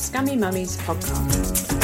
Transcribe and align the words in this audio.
Scummy 0.00 0.34
Mummies 0.34 0.78
podcast. 0.78 1.76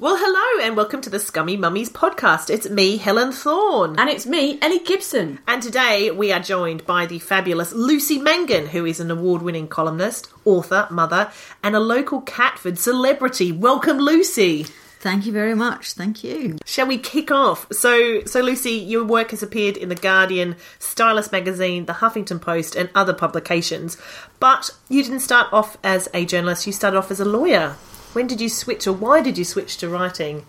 Well, 0.00 0.16
hello 0.18 0.66
and 0.66 0.76
welcome 0.76 1.00
to 1.02 1.10
the 1.10 1.20
Scummy 1.20 1.56
Mummies 1.56 1.88
podcast. 1.88 2.50
It's 2.50 2.68
me, 2.68 2.96
Helen 2.96 3.30
Thorne. 3.30 3.94
And 4.00 4.10
it's 4.10 4.26
me, 4.26 4.58
Ellie 4.60 4.80
Gibson. 4.80 5.38
And 5.46 5.62
today 5.62 6.10
we 6.10 6.32
are 6.32 6.40
joined 6.40 6.84
by 6.86 7.06
the 7.06 7.20
fabulous 7.20 7.72
Lucy 7.72 8.18
Mangan, 8.18 8.66
who 8.66 8.84
is 8.84 8.98
an 8.98 9.12
award 9.12 9.40
winning 9.40 9.68
columnist, 9.68 10.28
author, 10.44 10.88
mother, 10.90 11.30
and 11.62 11.76
a 11.76 11.80
local 11.80 12.20
Catford 12.20 12.80
celebrity. 12.80 13.52
Welcome, 13.52 13.98
Lucy. 13.98 14.66
Thank 15.00 15.24
you 15.24 15.32
very 15.32 15.54
much. 15.54 15.94
Thank 15.94 16.22
you. 16.22 16.58
Shall 16.66 16.86
we 16.86 16.98
kick 16.98 17.30
off? 17.30 17.66
So, 17.72 18.22
so 18.26 18.40
Lucy, 18.40 18.72
your 18.72 19.02
work 19.02 19.30
has 19.30 19.42
appeared 19.42 19.78
in 19.78 19.88
the 19.88 19.94
Guardian, 19.94 20.56
Stylist 20.78 21.32
magazine, 21.32 21.86
the 21.86 21.94
Huffington 21.94 22.38
Post, 22.38 22.76
and 22.76 22.90
other 22.94 23.14
publications. 23.14 23.96
But 24.40 24.70
you 24.90 25.02
didn't 25.02 25.20
start 25.20 25.50
off 25.54 25.78
as 25.82 26.10
a 26.12 26.26
journalist. 26.26 26.66
You 26.66 26.74
started 26.74 26.98
off 26.98 27.10
as 27.10 27.18
a 27.18 27.24
lawyer. 27.24 27.76
When 28.12 28.26
did 28.26 28.42
you 28.42 28.50
switch, 28.50 28.86
or 28.86 28.92
why 28.92 29.22
did 29.22 29.38
you 29.38 29.44
switch 29.44 29.78
to 29.78 29.88
writing? 29.88 30.44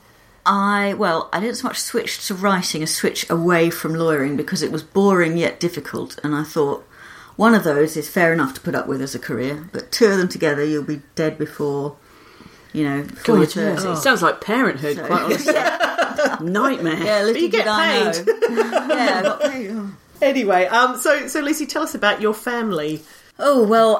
I 0.45 0.95
well, 0.95 1.29
I 1.31 1.39
didn't 1.39 1.55
so 1.55 1.69
much 1.69 1.79
switch 1.79 2.27
to 2.27 2.33
writing 2.33 2.83
as 2.83 2.93
switch 2.93 3.29
away 3.29 3.69
from 3.69 3.93
lawyering 3.93 4.35
because 4.35 4.61
it 4.61 4.71
was 4.71 4.83
boring 4.83 5.37
yet 5.37 5.61
difficult, 5.61 6.19
and 6.25 6.35
I 6.35 6.43
thought 6.43 6.85
one 7.37 7.53
of 7.53 7.63
those 7.63 7.95
is 7.95 8.09
fair 8.09 8.33
enough 8.33 8.53
to 8.55 8.61
put 8.61 8.75
up 8.75 8.87
with 8.87 9.01
as 9.01 9.15
a 9.15 9.19
career, 9.19 9.69
but 9.71 9.91
two 9.91 10.07
of 10.07 10.17
them 10.17 10.27
together, 10.27 10.65
you'll 10.65 10.83
be 10.83 11.03
dead 11.15 11.37
before 11.37 11.95
you 12.73 12.83
know 12.83 13.07
you're 13.27 13.45
thirty. 13.45 13.87
It 13.89 13.97
sounds 13.97 14.21
like 14.21 14.41
parenthood, 14.41 14.97
quite 15.05 15.21
honestly. 15.21 15.53
Nightmare. 16.41 17.03
Yeah, 17.03 17.23
little 17.23 17.41
you 17.41 17.49
did 17.49 17.51
get 17.51 17.67
I 17.67 18.11
paid. 18.13 18.27
yeah, 18.49 19.19
I 19.19 19.21
got 19.23 19.41
paid. 19.41 19.71
Oh. 19.71 19.95
Anyway, 20.21 20.65
um, 20.65 20.97
so 20.97 21.27
so 21.27 21.39
Lucy, 21.41 21.65
tell 21.65 21.83
us 21.83 21.95
about 21.95 22.21
your 22.21 22.33
family. 22.33 23.01
Oh 23.39 23.65
well, 23.65 23.99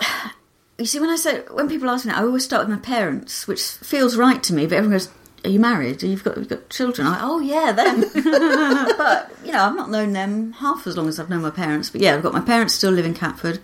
you 0.78 0.86
see, 0.86 1.00
when 1.00 1.10
I 1.10 1.16
say 1.16 1.42
when 1.52 1.68
people 1.70 1.90
ask 1.90 2.06
me, 2.06 2.12
that, 2.12 2.20
I 2.20 2.24
always 2.24 2.44
start 2.44 2.68
with 2.68 2.76
my 2.78 2.84
parents, 2.84 3.48
which 3.48 3.62
feels 3.62 4.18
right 4.18 4.42
to 4.44 4.54
me. 4.54 4.66
But 4.66 4.76
everyone 4.76 4.98
goes, 4.98 5.10
"Are 5.44 5.50
you 5.50 5.60
married? 5.60 6.04
You've 6.04 6.24
got 6.24 6.38
you've 6.38 6.50
got 6.50 6.70
children?" 6.70 7.08
I'm 7.08 7.14
like, 7.14 7.24
"Oh 7.24 7.40
yeah, 7.40 7.72
them." 7.72 8.02
but 8.98 9.32
you 9.44 9.52
know, 9.52 9.64
I've 9.64 9.76
not 9.76 9.90
known 9.90 10.14
them 10.14 10.54
half 10.54 10.88
as 10.88 10.98
long 10.98 11.08
as 11.08 11.20
I've 11.20 11.30
known 11.30 11.42
my 11.42 11.50
parents. 11.50 11.90
But 11.90 12.02
yeah, 12.02 12.16
I've 12.16 12.24
got 12.24 12.34
my 12.34 12.42
parents 12.42 12.74
still 12.74 12.92
live 12.92 13.06
in 13.06 13.14
Catford, 13.14 13.60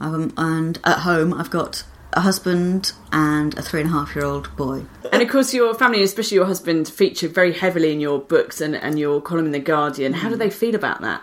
um, 0.00 0.32
and 0.36 0.78
at 0.84 1.00
home 1.00 1.32
I've 1.34 1.50
got 1.50 1.84
a 2.14 2.20
husband 2.20 2.92
and 3.12 3.56
a 3.58 3.62
three 3.62 3.80
and 3.80 3.90
a 3.90 3.92
half 3.92 4.14
year 4.14 4.24
old 4.24 4.54
boy. 4.56 4.84
And 5.12 5.22
of 5.22 5.28
course, 5.28 5.52
your 5.52 5.74
family, 5.74 6.02
especially 6.02 6.36
your 6.36 6.46
husband, 6.46 6.88
featured 6.88 7.32
very 7.32 7.52
heavily 7.52 7.92
in 7.92 8.00
your 8.00 8.20
books 8.20 8.60
and, 8.60 8.74
and 8.74 8.98
your 8.98 9.20
column 9.20 9.46
in 9.46 9.52
The 9.52 9.58
Guardian. 9.58 10.14
How 10.14 10.28
do 10.28 10.36
they 10.36 10.50
feel 10.50 10.74
about 10.74 11.00
that? 11.02 11.22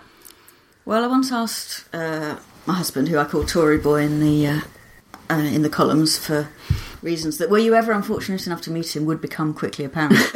Well, 0.86 1.04
I 1.04 1.08
once 1.08 1.32
asked 1.32 1.86
uh, 1.94 2.38
my 2.66 2.74
husband, 2.74 3.08
who 3.08 3.18
I 3.18 3.26
call 3.26 3.46
Tory 3.46 3.78
boy 3.78 4.02
in 4.02 4.20
the 4.20 4.48
uh, 4.48 4.60
uh, 5.30 5.36
in 5.36 5.62
the 5.62 5.70
columns 5.70 6.18
for 6.18 6.50
reasons 7.02 7.38
that 7.38 7.50
were 7.50 7.58
you 7.58 7.74
ever 7.74 7.92
unfortunate 7.92 8.46
enough 8.46 8.62
to 8.62 8.72
meet 8.72 8.96
him 8.96 9.06
would 9.06 9.22
become 9.22 9.54
quickly 9.54 9.86
apparent. 9.86 10.20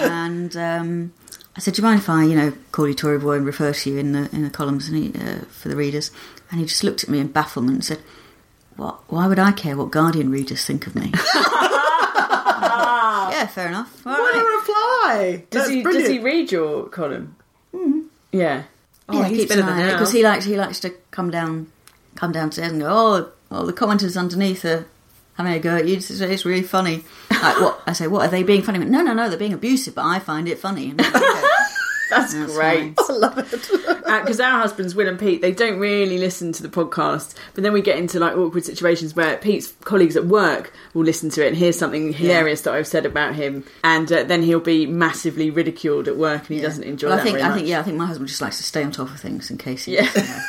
and 0.00 0.56
um, 0.56 1.12
I 1.56 1.60
said, 1.60 1.74
"Do 1.74 1.82
you 1.82 1.88
mind 1.88 2.00
if 2.00 2.08
I, 2.08 2.24
you 2.24 2.34
know, 2.34 2.52
call 2.72 2.88
you 2.88 2.94
Tory 2.94 3.18
boy 3.18 3.36
and 3.36 3.46
refer 3.46 3.72
to 3.72 3.90
you 3.90 3.98
in 3.98 4.12
the 4.12 4.28
in 4.34 4.42
the 4.42 4.50
columns 4.50 4.88
and 4.88 4.96
he, 4.96 5.20
uh, 5.20 5.44
for 5.50 5.68
the 5.68 5.76
readers?" 5.76 6.10
And 6.50 6.58
he 6.58 6.66
just 6.66 6.82
looked 6.82 7.04
at 7.04 7.10
me 7.10 7.18
in 7.20 7.28
bafflement 7.28 7.74
and 7.74 7.84
said, 7.84 8.00
"What? 8.78 9.00
Why 9.08 9.26
would 9.26 9.38
I 9.38 9.52
care 9.52 9.76
what 9.76 9.90
Guardian 9.90 10.30
readers 10.30 10.64
think 10.64 10.86
of 10.86 10.94
me?" 10.94 11.12
yeah, 12.32 13.46
fair 13.46 13.68
enough. 13.68 14.06
All 14.06 14.12
What 14.12 14.34
a 14.34 14.38
reply! 14.38 15.44
Does 15.50 15.62
That's 15.62 15.70
he, 15.74 15.82
brilliant. 15.82 16.06
does 16.06 16.12
he 16.16 16.18
read 16.20 16.50
your 16.52 16.88
column? 16.88 17.36
Mm-hmm. 17.74 18.00
Yeah. 18.32 18.62
Oh, 19.08 19.22
he's 19.22 19.38
keeps 19.38 19.48
better 19.50 19.60
an 19.62 19.66
than 19.66 19.78
eye 19.78 19.88
it, 19.90 19.92
because 19.92 20.12
he 20.12 20.22
likes 20.22 20.44
he 20.44 20.56
likes 20.56 20.80
to 20.80 20.90
come 21.10 21.30
down 21.30 21.66
come 22.14 22.32
downstairs 22.32 22.72
and 22.72 22.80
go, 22.80 22.88
oh, 22.90 23.30
well, 23.50 23.64
the 23.66 23.72
commenters 23.72 24.18
underneath 24.18 24.64
are 24.64 24.86
having 25.34 25.52
a 25.52 25.58
go 25.60 25.76
at 25.76 25.86
you. 25.86 25.96
It's, 25.96 26.10
it's 26.10 26.44
really 26.44 26.62
funny. 26.62 27.04
Like 27.30 27.60
what 27.60 27.80
I 27.86 27.92
say, 27.92 28.06
what 28.08 28.26
are 28.26 28.30
they 28.30 28.42
being 28.42 28.62
funny? 28.62 28.78
No, 28.80 29.02
no, 29.02 29.14
no, 29.14 29.28
they're 29.28 29.38
being 29.38 29.52
abusive, 29.52 29.94
but 29.94 30.04
I 30.04 30.18
find 30.18 30.48
it 30.48 30.58
funny. 30.58 30.90
And 30.98 30.98
like, 30.98 31.14
"Okay." 31.14 31.44
That's, 32.10 32.32
That's 32.34 32.54
great. 32.54 32.94
fine. 32.94 32.94
I 33.08 33.12
love 33.12 33.38
it. 33.38 33.50
Because 34.22 34.40
our 34.40 34.60
husbands, 34.60 34.94
Will 34.94 35.08
and 35.08 35.18
Pete, 35.18 35.40
they 35.42 35.52
don't 35.52 35.78
really 35.78 36.18
listen 36.18 36.52
to 36.52 36.62
the 36.62 36.68
podcast. 36.68 37.34
But 37.54 37.62
then 37.64 37.72
we 37.72 37.82
get 37.82 37.98
into 37.98 38.18
like 38.18 38.36
awkward 38.36 38.64
situations 38.64 39.14
where 39.14 39.36
Pete's 39.36 39.72
colleagues 39.84 40.16
at 40.16 40.26
work 40.26 40.72
will 40.94 41.04
listen 41.04 41.28
to 41.30 41.44
it 41.44 41.48
and 41.48 41.56
hear 41.56 41.72
something 41.72 42.12
hilarious 42.12 42.62
that 42.62 42.74
I've 42.74 42.86
said 42.86 43.04
about 43.06 43.34
him, 43.34 43.64
and 43.84 44.10
uh, 44.10 44.24
then 44.24 44.42
he'll 44.42 44.60
be 44.60 44.86
massively 44.86 45.50
ridiculed 45.50 46.08
at 46.08 46.16
work, 46.16 46.40
and 46.40 46.48
he 46.48 46.56
Yeah. 46.56 46.62
doesn't 46.68 46.84
enjoy 46.84 47.08
Well, 47.08 47.16
that 47.16 47.20
I 47.22 47.24
think 47.24 47.34
very 47.36 47.44
I 47.44 47.48
much. 47.48 47.56
think 47.58 47.68
yeah, 47.68 47.80
I 47.80 47.82
think 47.82 47.96
my 47.98 48.06
husband 48.06 48.28
just 48.28 48.40
likes 48.40 48.56
to 48.58 48.62
stay 48.62 48.82
on 48.84 48.90
top 48.92 49.10
of 49.10 49.20
things 49.20 49.50
in 49.50 49.58
case 49.58 49.84
he. 49.84 49.94
Yeah. 49.96 50.08
you 50.14 50.22
know. 50.22 50.38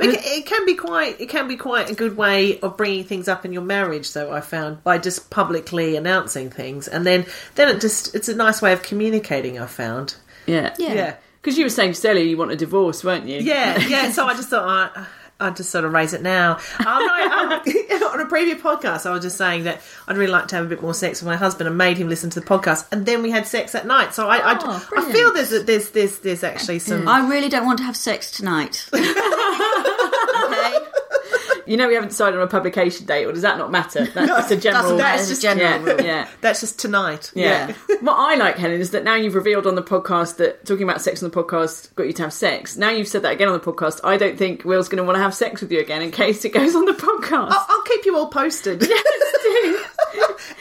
It, 0.00 0.18
it 0.24 0.46
can 0.46 0.64
be 0.64 0.74
quite 0.76 1.20
it 1.20 1.28
can 1.28 1.46
be 1.46 1.56
quite 1.56 1.90
a 1.90 1.94
good 1.94 2.16
way 2.16 2.58
of 2.60 2.78
bringing 2.78 3.04
things 3.04 3.28
up 3.28 3.44
in 3.44 3.52
your 3.52 3.60
marriage 3.60 4.10
though 4.14 4.32
I 4.32 4.40
found 4.40 4.82
by 4.82 4.96
just 4.96 5.28
publicly 5.28 5.94
announcing 5.94 6.48
things 6.48 6.88
and 6.88 7.04
then 7.04 7.26
then 7.56 7.68
it 7.68 7.82
just 7.82 8.14
it's 8.14 8.26
a 8.30 8.34
nice 8.34 8.62
way 8.62 8.72
of 8.72 8.82
communicating 8.82 9.58
I 9.58 9.66
found 9.66 10.14
yeah, 10.46 10.74
Yeah. 10.78 10.92
yeah 10.94 11.14
Because 11.42 11.56
you 11.58 11.64
were 11.64 11.70
saying, 11.70 11.94
Sally, 11.94 12.28
you 12.30 12.36
want 12.36 12.50
a 12.52 12.56
divorce, 12.56 13.02
weren't 13.04 13.26
you? 13.26 13.38
yeah 13.40 13.78
yeah 13.88 14.10
so 14.10 14.26
I 14.26 14.34
just 14.34 14.48
thought 14.50 14.66
I 14.96 15.06
I'd 15.42 15.56
just 15.56 15.70
sort 15.70 15.86
of 15.86 15.92
raise 15.94 16.12
it 16.12 16.20
now. 16.20 16.58
Um, 16.80 16.84
no, 16.84 17.24
um, 17.32 17.52
on 18.12 18.20
a 18.20 18.26
previous 18.26 18.60
podcast, 18.60 19.06
I 19.06 19.10
was 19.12 19.22
just 19.22 19.38
saying 19.38 19.64
that 19.64 19.80
I'd 20.06 20.18
really 20.18 20.30
like 20.30 20.48
to 20.48 20.56
have 20.56 20.66
a 20.66 20.68
bit 20.68 20.82
more 20.82 20.92
sex 20.92 21.22
with 21.22 21.28
my 21.28 21.36
husband, 21.36 21.66
and 21.66 21.78
made 21.78 21.96
him 21.96 22.10
listen 22.10 22.28
to 22.28 22.40
the 22.40 22.44
podcast, 22.46 22.86
and 22.92 23.06
then 23.06 23.22
we 23.22 23.30
had 23.30 23.46
sex 23.46 23.74
at 23.74 23.86
night. 23.86 24.12
So 24.12 24.28
I, 24.28 24.36
I, 24.36 24.58
Oh, 24.60 24.84
I 24.86 24.88
brilliant. 24.90 25.14
feel 25.16 25.32
there's 25.32 25.50
a- 25.54 25.62
there's 25.62 25.90
there's 25.92 26.18
there's 26.18 26.44
actually 26.44 26.78
some. 26.80 27.08
I 27.08 27.26
really 27.26 27.48
don't 27.48 27.64
want 27.64 27.78
to 27.78 27.84
have 27.84 27.96
sex 27.96 28.30
tonight. 28.30 28.86
You 31.70 31.76
know, 31.76 31.86
we 31.86 31.94
haven't 31.94 32.08
decided 32.08 32.36
on 32.36 32.42
a 32.42 32.50
publication 32.50 33.06
date, 33.06 33.26
or 33.26 33.32
does 33.32 33.42
that 33.42 33.56
not 33.56 33.70
matter? 33.70 34.04
That's 34.04 34.26
just 34.26 34.50
a 34.50 34.56
general. 34.56 34.96
that's 34.96 35.28
just- 35.28 35.40
general 35.40 35.86
yeah, 35.86 36.02
yeah. 36.04 36.28
That's 36.40 36.58
just 36.58 36.80
tonight. 36.80 37.30
Yeah. 37.32 37.68
what 38.00 38.14
I 38.14 38.34
like, 38.34 38.58
Helen, 38.58 38.80
is 38.80 38.90
that 38.90 39.04
now 39.04 39.14
you've 39.14 39.36
revealed 39.36 39.68
on 39.68 39.76
the 39.76 39.82
podcast 39.82 40.38
that 40.38 40.66
talking 40.66 40.82
about 40.82 41.00
sex 41.00 41.22
on 41.22 41.30
the 41.30 41.36
podcast 41.36 41.94
got 41.94 42.08
you 42.08 42.12
to 42.14 42.22
have 42.24 42.32
sex. 42.32 42.76
Now 42.76 42.90
you've 42.90 43.06
said 43.06 43.22
that 43.22 43.30
again 43.34 43.46
on 43.46 43.54
the 43.54 43.60
podcast. 43.60 44.00
I 44.02 44.16
don't 44.16 44.36
think 44.36 44.64
Will's 44.64 44.88
going 44.88 44.96
to 44.96 45.04
want 45.04 45.14
to 45.14 45.22
have 45.22 45.32
sex 45.32 45.60
with 45.60 45.70
you 45.70 45.78
again 45.78 46.02
in 46.02 46.10
case 46.10 46.44
it 46.44 46.52
goes 46.52 46.74
on 46.74 46.86
the 46.86 46.92
podcast. 46.92 47.52
I'll, 47.52 47.66
I'll 47.68 47.82
keep 47.82 48.04
you 48.04 48.16
all 48.16 48.30
posted. 48.30 48.80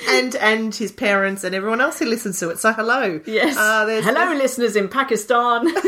and 0.10 0.36
and 0.36 0.74
his 0.76 0.92
parents 0.92 1.44
and 1.44 1.54
everyone 1.56 1.82
else 1.82 2.00
who 2.00 2.06
listens 2.06 2.40
to 2.40 2.50
it. 2.50 2.60
So 2.60 2.72
hello. 2.74 3.20
Yes. 3.26 3.58
Uh, 3.58 3.86
there's- 3.86 4.04
Hello, 4.06 4.20
there's- 4.20 4.38
listeners 4.42 4.76
in 4.76 4.88
Pakistan. 4.90 5.68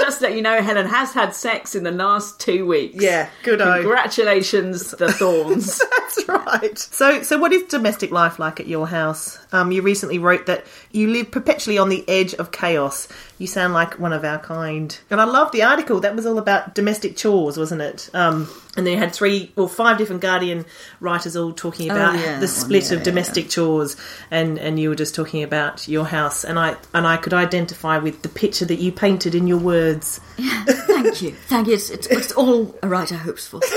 Just 0.00 0.20
to 0.20 0.26
let 0.26 0.36
you 0.36 0.42
know, 0.42 0.62
Helen 0.62 0.86
has 0.86 1.12
had 1.12 1.34
sex 1.34 1.74
in 1.74 1.82
the 1.84 1.90
last 1.90 2.40
two 2.40 2.64
weeks. 2.66 3.02
Yeah, 3.02 3.28
good. 3.42 3.60
Congratulations, 3.60 4.92
the 4.92 5.06
Thornes. 5.12 5.78
That's 5.78 6.28
right. 6.28 6.78
So, 6.78 7.22
so 7.22 7.36
what 7.36 7.52
is 7.52 7.64
domestic 7.64 8.10
life 8.10 8.38
like 8.38 8.58
at 8.60 8.66
your 8.66 8.86
house? 8.86 9.38
Um, 9.52 9.70
you 9.72 9.82
recently 9.82 10.18
wrote 10.18 10.46
that 10.46 10.64
you 10.92 11.08
live 11.08 11.30
perpetually 11.30 11.78
on 11.78 11.88
the 11.88 12.08
edge 12.08 12.32
of 12.34 12.52
chaos. 12.52 13.08
You 13.38 13.46
sound 13.46 13.74
like 13.74 13.98
one 13.98 14.12
of 14.12 14.24
our 14.24 14.38
kind. 14.38 14.96
And 15.10 15.20
I 15.20 15.24
love 15.24 15.52
the 15.52 15.62
article. 15.64 16.00
That 16.00 16.16
was 16.16 16.24
all 16.26 16.38
about 16.38 16.74
domestic 16.74 17.16
chores, 17.16 17.58
wasn't 17.58 17.82
it? 17.82 18.08
Um, 18.14 18.48
And 18.78 18.86
then 18.86 18.94
you 18.94 18.98
had 19.00 19.12
three 19.12 19.50
or 19.56 19.68
five 19.68 19.98
different 19.98 20.22
Guardian 20.22 20.64
writers 21.00 21.34
all 21.34 21.52
talking 21.52 21.90
oh, 21.90 21.96
about 21.96 22.14
Oh, 22.14 22.18
yeah, 22.18 22.38
the 22.38 22.46
split 22.46 22.90
yeah, 22.90 22.96
of 22.96 23.02
domestic 23.02 23.50
chores, 23.50 23.96
and 24.30 24.56
and 24.56 24.78
you 24.78 24.88
were 24.88 24.94
just 24.94 25.16
talking 25.16 25.42
about 25.42 25.88
your 25.88 26.04
house, 26.04 26.44
and 26.44 26.60
I 26.60 26.76
and 26.94 27.04
I 27.04 27.16
could 27.16 27.34
identify 27.34 27.98
with 27.98 28.22
the 28.22 28.28
picture 28.28 28.64
that 28.66 28.76
you 28.76 28.92
painted 28.92 29.34
in 29.34 29.48
your 29.48 29.58
words. 29.58 30.20
Thank 30.38 31.22
you. 31.22 31.32
Thank 31.32 31.66
you. 31.66 31.74
It's, 31.74 31.90
it's, 31.90 32.06
it's 32.06 32.30
all 32.32 32.78
a 32.80 32.88
writer 32.88 33.16
hopes 33.16 33.48
for. 33.48 33.60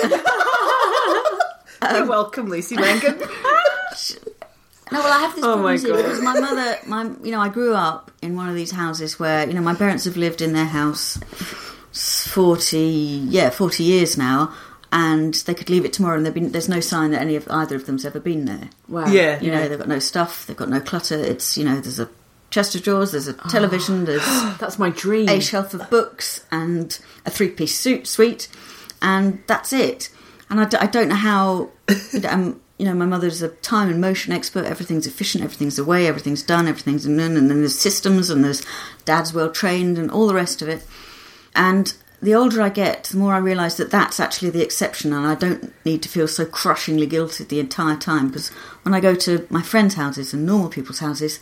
You're 1.82 2.04
um, 2.04 2.08
welcome, 2.08 2.48
Lucy 2.48 2.76
Mangan. 2.76 3.20
No, 4.92 5.00
well, 5.00 5.14
I 5.14 5.20
have 5.22 5.36
this 5.36 5.44
Oh 5.46 5.54
problem 5.54 5.64
my 5.64 5.78
God. 5.78 5.98
because 5.98 6.22
my 6.22 6.38
mother, 6.38 6.78
my 6.86 7.04
you 7.24 7.32
know, 7.32 7.40
I 7.40 7.48
grew 7.48 7.74
up 7.74 8.12
in 8.22 8.36
one 8.36 8.50
of 8.50 8.56
these 8.56 8.72
houses 8.72 9.18
where 9.18 9.48
you 9.48 9.54
know 9.54 9.62
my 9.62 9.74
parents 9.74 10.04
have 10.04 10.18
lived 10.18 10.42
in 10.42 10.52
their 10.52 10.66
house 10.66 11.18
forty, 11.94 13.24
yeah, 13.30 13.50
forty 13.52 13.84
years 13.86 14.18
now, 14.18 14.54
and 14.92 15.34
they 15.34 15.54
could 15.54 15.70
leave 15.70 15.86
it 15.86 15.94
tomorrow, 15.94 16.18
and 16.18 16.34
been, 16.34 16.52
there's 16.52 16.68
no 16.70 16.80
sign 16.80 17.12
that 17.12 17.22
any 17.22 17.36
of 17.36 17.48
either 17.50 17.76
of 17.76 17.86
them's 17.86 18.06
ever 18.06 18.20
been 18.20 18.46
there. 18.46 18.70
Wow. 18.88 19.08
Yeah. 19.08 19.40
You 19.40 19.52
know, 19.52 19.68
they've 19.68 19.78
got 19.78 19.88
no 19.88 20.00
stuff, 20.00 20.46
they've 20.46 20.58
got 20.58 20.70
no 20.70 20.80
clutter. 20.82 21.16
It's 21.16 21.58
you 21.58 21.64
know, 21.66 21.80
there's 21.80 22.00
a 22.00 22.10
chest 22.50 22.76
of 22.76 22.84
drawers, 22.84 23.12
there's 23.12 23.28
a 23.28 23.34
television, 23.34 24.06
there's 24.06 24.26
That's 24.60 24.78
my 24.78 24.90
dream. 24.90 25.30
a 25.30 25.40
shelf 25.40 25.74
of 25.74 25.90
books 25.90 26.46
and 26.52 27.00
a 27.26 27.32
three-piece 27.32 27.78
suit 27.78 28.08
suite, 28.08 28.50
and 29.02 29.42
that's 29.48 29.72
it. 29.72 30.10
And 30.50 30.60
I, 30.60 30.66
d- 30.66 30.78
I 30.78 30.88
don't 30.88 31.08
know 31.10 31.16
how. 31.16 31.70
Um, 32.28 32.60
you 32.78 32.88
know, 32.88 32.96
my 32.96 33.06
mother's 33.06 33.44
a 33.44 33.50
time 33.50 33.90
and 33.90 34.02
motion 34.02 34.34
expert. 34.34 34.66
Everything's 34.66 35.06
efficient. 35.06 35.44
Everything's 35.44 35.78
away. 35.78 36.08
Everything's 36.08 36.42
done. 36.42 36.68
Everything's 36.68 37.04
done. 37.04 37.20
And 37.20 37.48
then 37.48 37.60
there's 37.60 37.78
systems, 37.78 38.32
and 38.32 38.44
there's 38.44 38.66
dad's 39.06 39.34
well 39.36 39.52
trained, 39.52 40.00
and 40.00 40.10
all 40.10 40.28
the 40.28 40.34
rest 40.34 40.64
of 40.64 40.68
it. 40.68 40.84
And 41.56 41.94
the 42.22 42.36
older 42.36 42.62
I 42.62 42.70
get, 42.70 43.06
the 43.06 43.18
more 43.18 43.34
I 43.34 43.38
realise 43.40 43.78
that 43.78 43.92
that's 43.92 44.20
actually 44.20 44.52
the 44.52 44.62
exception, 44.64 45.12
and 45.14 45.26
I 45.26 45.36
don't 45.36 45.74
need 45.86 46.04
to 46.04 46.10
feel 46.10 46.28
so 46.28 46.46
crushingly 46.46 47.08
guilty 47.08 47.44
the 47.44 47.60
entire 47.60 47.98
time. 47.98 48.28
Because 48.28 48.50
when 48.84 48.94
I 48.94 49.00
go 49.00 49.16
to 49.16 49.48
my 49.50 49.62
friends' 49.62 49.96
houses 49.96 50.34
and 50.34 50.46
normal 50.46 50.70
people's 50.70 51.00
houses, 51.00 51.40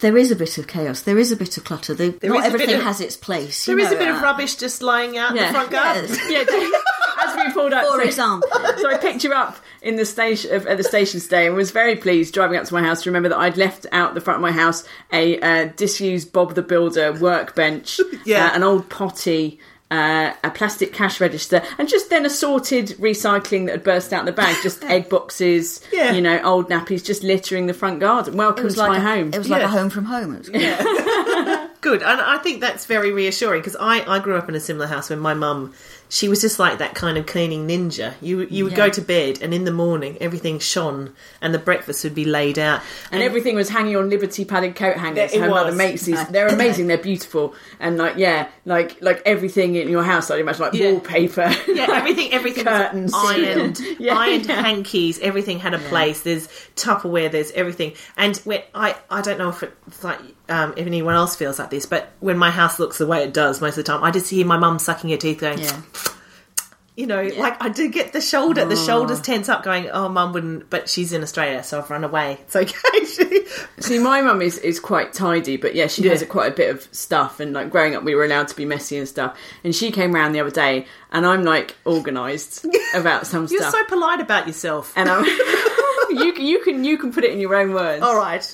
there 0.00 0.16
is 0.16 0.30
a 0.32 0.36
bit 0.36 0.58
of 0.58 0.66
chaos. 0.66 1.00
There 1.02 1.18
is 1.18 1.30
a 1.32 1.36
bit 1.36 1.56
of 1.56 1.64
clutter. 1.64 1.94
There, 1.94 2.10
There 2.10 2.30
not 2.30 2.40
a 2.40 2.42
bit 2.42 2.54
everything 2.54 2.76
of- 2.76 2.82
has 2.82 3.00
its 3.00 3.16
place. 3.16 3.64
There 3.66 3.78
is 3.78 3.88
a 3.90 3.92
know, 3.94 3.98
bit 3.98 4.08
of 4.08 4.16
uh, 4.16 4.22
rubbish 4.22 4.56
just 4.56 4.82
lying 4.82 5.16
out 5.16 5.30
in 5.30 5.36
the 5.36 5.48
front 5.48 5.70
garden. 5.70 6.06
Yes. 6.08 6.28
yeah, 6.28 7.24
as 7.24 7.36
we 7.36 7.52
pulled 7.52 7.72
up. 7.72 7.86
For 7.86 8.00
so- 8.00 8.02
example. 8.02 8.48
so 8.78 8.90
I 8.90 8.98
picked 9.00 9.22
you 9.24 9.32
up 9.32 9.58
in 9.80 9.96
the 9.96 10.04
station 10.04 10.50
at 10.66 10.76
the 10.76 10.82
station 10.84 11.20
today, 11.20 11.46
and 11.46 11.54
was 11.54 11.70
very 11.70 11.94
pleased 11.96 12.34
driving 12.34 12.58
up 12.58 12.64
to 12.66 12.74
my 12.74 12.82
house 12.82 13.02
to 13.04 13.10
remember 13.10 13.28
that 13.30 13.38
I'd 13.38 13.56
left 13.56 13.86
out 13.92 14.14
the 14.14 14.20
front 14.20 14.36
of 14.38 14.42
my 14.42 14.52
house 14.52 14.84
a 15.12 15.40
uh, 15.40 15.66
disused 15.76 16.32
Bob 16.32 16.54
the 16.56 16.62
Builder 16.62 17.12
workbench, 17.12 18.00
Yeah. 18.26 18.48
uh, 18.48 18.56
an 18.56 18.62
old 18.62 18.90
potty. 18.90 19.58
Uh, 19.92 20.32
a 20.42 20.50
plastic 20.50 20.94
cash 20.94 21.20
register, 21.20 21.60
and 21.76 21.86
just 21.86 22.08
then 22.08 22.24
assorted 22.24 22.86
recycling 22.98 23.66
that 23.66 23.72
had 23.72 23.84
burst 23.84 24.10
out 24.10 24.24
the 24.24 24.32
bag, 24.32 24.56
just 24.62 24.82
egg 24.96 25.10
boxes, 25.10 25.82
Yeah. 25.92 26.12
you 26.12 26.22
know, 26.22 26.40
old 26.42 26.70
nappies, 26.70 27.04
just 27.04 27.22
littering 27.22 27.66
the 27.66 27.74
front 27.74 28.00
garden. 28.00 28.38
Welcome 28.38 28.70
to 28.70 28.78
like 28.78 28.88
my 28.88 28.96
a, 28.96 29.00
home. 29.00 29.34
It 29.34 29.38
was 29.38 29.50
like 29.50 29.60
Yeah. 29.60 29.66
a 29.66 29.68
home 29.68 29.90
from 29.90 30.06
home. 30.06 30.34
It 30.34 30.48
was 30.48 30.48
Good, 31.82 32.02
and 32.02 32.20
I 32.22 32.38
think 32.38 32.60
that's 32.62 32.86
very 32.86 33.12
reassuring 33.12 33.60
because 33.60 33.76
I, 33.78 34.00
I 34.10 34.18
grew 34.20 34.36
up 34.36 34.48
in 34.48 34.54
a 34.54 34.60
similar 34.60 34.86
house 34.86 35.10
when 35.10 35.18
my 35.18 35.34
mum, 35.34 35.74
she 36.14 36.28
was 36.28 36.42
just 36.42 36.58
like 36.58 36.76
that 36.76 36.94
kind 36.94 37.16
of 37.16 37.24
cleaning 37.24 37.66
ninja. 37.66 38.12
You 38.20 38.40
you 38.42 38.64
would 38.64 38.74
go 38.74 38.90
to 38.90 39.00
bed 39.00 39.38
and 39.40 39.54
in 39.54 39.64
the 39.64 39.70
morning 39.72 40.18
everything 40.20 40.58
shone 40.58 41.14
and 41.40 41.54
the 41.54 41.58
breakfast 41.58 42.04
would 42.04 42.14
be 42.14 42.26
laid 42.26 42.58
out 42.58 42.82
and 43.10 43.22
everything 43.22 43.56
was 43.56 43.70
hanging 43.70 43.96
on 43.96 44.10
Liberty 44.10 44.44
padded 44.44 44.76
coat 44.76 44.98
hangers. 44.98 45.32
Her 45.34 45.48
mother 45.48 45.70
was. 45.70 45.76
makes 45.76 46.02
these. 46.04 46.22
They're 46.28 46.48
amazing. 46.48 46.86
They're 46.88 46.98
beautiful, 46.98 47.54
and 47.80 47.96
like 47.96 48.18
yeah, 48.18 48.48
like 48.66 49.00
like 49.00 49.22
everything 49.24 49.74
in 49.76 49.88
your 49.88 50.02
house. 50.02 50.30
I'd 50.30 50.38
imagine 50.40 50.60
like 50.62 50.74
Yeah. 50.74 50.90
wallpaper. 50.92 51.50
Yeah, 51.72 51.86
everything, 51.90 52.30
everything 52.34 52.64
Curtains. 52.64 53.14
ironed, 53.16 53.80
Yeah, 53.98 54.14
ironed 54.18 54.46
yeah. 54.46 54.60
hankies. 54.60 55.18
Everything 55.20 55.58
had 55.60 55.72
a 55.72 55.78
place. 55.78 56.20
There's 56.20 56.46
Tupperware. 56.76 57.30
There's 57.32 57.50
everything. 57.52 57.94
And 58.18 58.36
when 58.44 58.60
I, 58.74 58.96
I 59.08 59.22
don't 59.22 59.38
know 59.38 59.48
if 59.48 59.62
it's 59.62 60.04
like 60.04 60.20
um, 60.48 60.74
if 60.76 60.86
anyone 60.86 61.14
else 61.14 61.36
feels 61.36 61.58
like 61.58 61.70
this, 61.70 61.86
but 61.86 62.10
when 62.20 62.36
my 62.38 62.50
house 62.50 62.78
looks 62.78 62.98
the 62.98 63.06
way 63.06 63.22
it 63.24 63.32
does 63.34 63.60
most 63.60 63.78
of 63.78 63.84
the 63.84 63.92
time, 63.92 64.02
I 64.04 64.10
just 64.10 64.28
hear 64.30 64.44
my 64.46 64.56
mum 64.58 64.78
sucking 64.78 65.10
her 65.10 65.16
teeth, 65.16 65.38
going, 65.40 65.58
yeah. 65.60 65.80
you 66.96 67.06
know, 67.06 67.22
like 67.38 67.62
I 67.62 67.68
do 67.70 67.88
get 67.88 68.12
the 68.12 68.20
shoulder, 68.20 68.64
the 68.66 68.76
shoulders 68.76 69.20
tense 69.22 69.48
up, 69.48 69.62
going, 69.62 69.88
oh, 69.90 70.08
mum 70.08 70.32
wouldn't, 70.34 70.68
but 70.68 70.88
she's 70.90 71.12
in 71.14 71.22
Australia, 71.22 71.62
so 71.62 71.78
I've 71.78 71.88
run 71.90 72.04
away. 72.04 72.38
It's 72.46 72.56
okay. 72.56 73.04
She- 73.06 73.38
See, 73.78 73.98
my 73.98 74.22
mum 74.22 74.40
is, 74.40 74.58
is 74.58 74.78
quite 74.80 75.12
tidy, 75.12 75.56
but 75.56 75.74
yeah, 75.74 75.86
she 75.88 76.02
Yeah. 76.02 76.10
has 76.12 76.22
quite 76.24 76.52
a 76.52 76.54
bit 76.54 76.70
of 76.70 76.88
stuff. 76.92 77.40
And 77.40 77.52
like 77.52 77.68
growing 77.70 77.94
up, 77.96 78.02
we 78.04 78.14
were 78.14 78.24
allowed 78.24 78.48
to 78.48 78.56
be 78.56 78.64
messy 78.64 78.96
and 78.96 79.08
stuff. 79.08 79.36
And 79.64 79.74
she 79.74 79.90
came 79.90 80.14
round 80.14 80.34
the 80.34 80.40
other 80.40 80.50
day, 80.50 80.86
and 81.10 81.26
I'm 81.26 81.42
like 81.42 81.74
organised 81.84 82.64
about 82.94 83.26
some 83.26 83.46
You're 83.50 83.60
stuff. 83.62 83.72
so 83.72 83.84
polite 83.86 84.20
about 84.20 84.46
yourself. 84.46 84.92
and 84.96 85.08
I'm, 85.08 85.24
you 86.10 86.32
you 86.38 86.60
can 86.62 86.84
you 86.84 86.96
can 86.96 87.12
put 87.12 87.24
it 87.24 87.32
in 87.32 87.40
your 87.40 87.54
own 87.54 87.74
words. 87.74 88.02
All 88.02 88.16
right, 88.16 88.44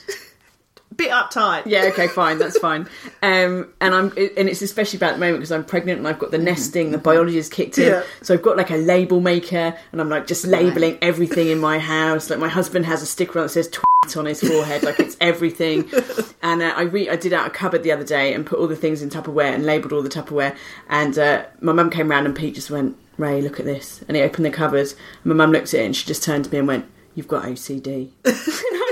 bit 0.99 1.11
uptight. 1.11 1.63
Yeah, 1.65 1.85
okay, 1.93 2.09
fine, 2.09 2.39
that's 2.39 2.59
fine. 2.59 2.83
Um, 3.23 3.69
and 3.81 3.95
I'm, 3.95 4.07
and 4.11 4.49
it's 4.49 4.61
especially 4.61 4.99
about 4.99 5.15
the 5.15 5.21
moment 5.21 5.39
because 5.39 5.53
I'm 5.53 5.65
pregnant 5.65 5.99
and 5.99 6.07
I've 6.09 6.19
got 6.19 6.31
the 6.33 6.39
nesting, 6.39 6.91
the 6.91 6.99
biology 6.99 7.37
has 7.37 7.49
kicked 7.49 7.79
in, 7.79 7.89
Yeah. 7.89 8.03
so 8.21 8.35
I've 8.35 8.43
got 8.43 8.57
like 8.59 8.71
a 8.71 8.77
label 8.77 9.21
maker, 9.21 9.75
and 9.93 10.01
I'm 10.01 10.11
like 10.11 10.27
just 10.27 10.45
labeling 10.45 10.99
everything 11.01 11.49
in 11.49 11.59
my 11.59 11.79
house. 11.79 12.29
Like 12.29 12.39
my 12.41 12.49
husband 12.49 12.85
has 12.87 13.01
a 13.01 13.07
sticker 13.07 13.39
on 13.39 13.47
that 13.47 13.51
says 13.51 13.71
on 14.17 14.27
his 14.27 14.41
forehead, 14.41 14.83
like 14.83 15.01
it's 15.01 15.17
everything. 15.21 15.89
And 16.41 16.63
uh, 16.63 16.73
I 16.77 16.83
re- 16.83 17.09
I 17.11 17.17
did 17.17 17.33
out 17.33 17.49
a 17.49 17.51
cupboard 17.51 17.83
the 17.83 17.91
other 17.91 18.05
day 18.05 18.33
and 18.33 18.47
put 18.47 18.61
all 18.61 18.69
the 18.69 18.77
things 18.77 19.03
in 19.03 19.11
Tupperware 19.11 19.53
and 19.53 19.67
labelled 19.67 19.93
all 19.93 20.03
the 20.03 20.09
Tupperware. 20.09 20.57
And 20.89 21.19
uh, 21.19 21.45
my 21.61 21.73
mum 21.73 21.91
came 21.91 22.09
round 22.09 22.27
and 22.27 22.35
Pete 22.37 22.55
just 22.55 22.71
went, 22.71 22.97
Ray, 23.19 23.43
look 23.43 23.59
at 23.59 23.67
this, 23.67 24.05
and 24.07 24.17
he 24.17 24.23
opened 24.23 24.47
the 24.47 24.51
cupboard. 24.51 24.87
And 25.25 25.27
my 25.27 25.35
mum 25.35 25.51
looked 25.51 25.75
at 25.75 25.81
it 25.81 25.85
and 25.87 25.97
she 25.97 26.07
just 26.07 26.23
turned 26.23 26.45
to 26.45 26.51
me 26.53 26.59
and 26.59 26.69
went, 26.69 26.87
"You've 27.17 27.27
got 27.29 27.45
OCD." 27.45 28.11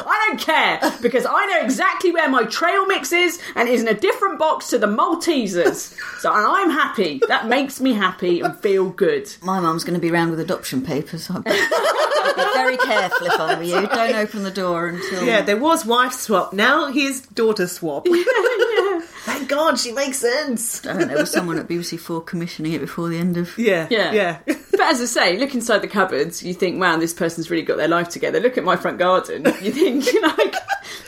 and 0.00 0.06
I 0.06 0.06
was 0.06 0.06
like, 0.06 0.06
I 0.06 0.26
don't 0.28 0.40
care 0.40 0.98
because 1.02 1.26
I 1.26 1.46
know 1.46 1.60
exactly 1.62 2.12
where 2.12 2.28
my 2.28 2.44
trail 2.44 2.86
mix 2.86 3.12
is 3.12 3.40
and 3.54 3.68
is 3.68 3.82
in 3.82 3.88
a 3.88 3.94
different 3.94 4.38
box 4.38 4.68
to 4.70 4.78
the 4.78 4.86
Maltesers. 4.86 5.96
So 6.20 6.32
and 6.32 6.46
I'm 6.46 6.70
happy. 6.70 7.20
That 7.28 7.48
makes 7.48 7.80
me 7.80 7.92
happy 7.92 8.40
and 8.40 8.56
feel 8.58 8.90
good. 8.90 9.32
My 9.42 9.60
mum's 9.60 9.84
going 9.84 9.94
to 9.94 10.00
be 10.00 10.10
around 10.10 10.30
with 10.30 10.40
adoption 10.40 10.82
papers. 10.82 11.30
I'd 11.30 11.44
be, 11.44 11.50
I'd 11.50 12.34
be 12.36 12.42
very 12.54 12.76
careful 12.76 13.26
if 13.26 13.40
I 13.40 13.54
were 13.56 13.62
you. 13.62 13.86
Don't 13.86 14.14
open 14.14 14.42
the 14.42 14.50
door 14.50 14.88
until. 14.88 15.24
Yeah, 15.24 15.42
there 15.42 15.56
was 15.56 15.84
wife 15.84 16.12
swap. 16.12 16.52
Now 16.52 16.90
here's 16.92 17.20
daughter 17.22 17.66
swap. 17.66 18.06
Thank 19.24 19.48
God 19.48 19.78
she 19.78 19.92
makes 19.92 20.18
sense. 20.18 20.84
I 20.86 20.92
don't 20.92 21.00
know, 21.00 21.06
there 21.08 21.16
was 21.18 21.30
someone 21.30 21.58
at 21.58 21.68
BBC4 21.68 22.24
commissioning 22.26 22.72
it 22.72 22.80
before 22.80 23.08
the 23.08 23.18
end 23.18 23.36
of. 23.36 23.56
Yeah, 23.58 23.86
Yeah. 23.90 24.12
yeah. 24.12 24.38
But 24.46 24.80
as 24.80 25.00
I 25.00 25.04
say, 25.04 25.38
look 25.38 25.54
inside 25.54 25.80
the 25.80 25.88
cupboards, 25.88 26.42
you 26.42 26.54
think, 26.54 26.80
wow, 26.80 26.96
this 26.96 27.12
person's 27.12 27.50
really 27.50 27.62
got 27.62 27.76
their 27.76 27.88
life 27.88 28.08
together. 28.08 28.40
Look 28.40 28.56
at 28.56 28.64
my 28.64 28.76
front 28.76 28.98
garden. 28.98 29.44
You 29.60 29.72
think, 29.72 30.06
like, 30.22 30.54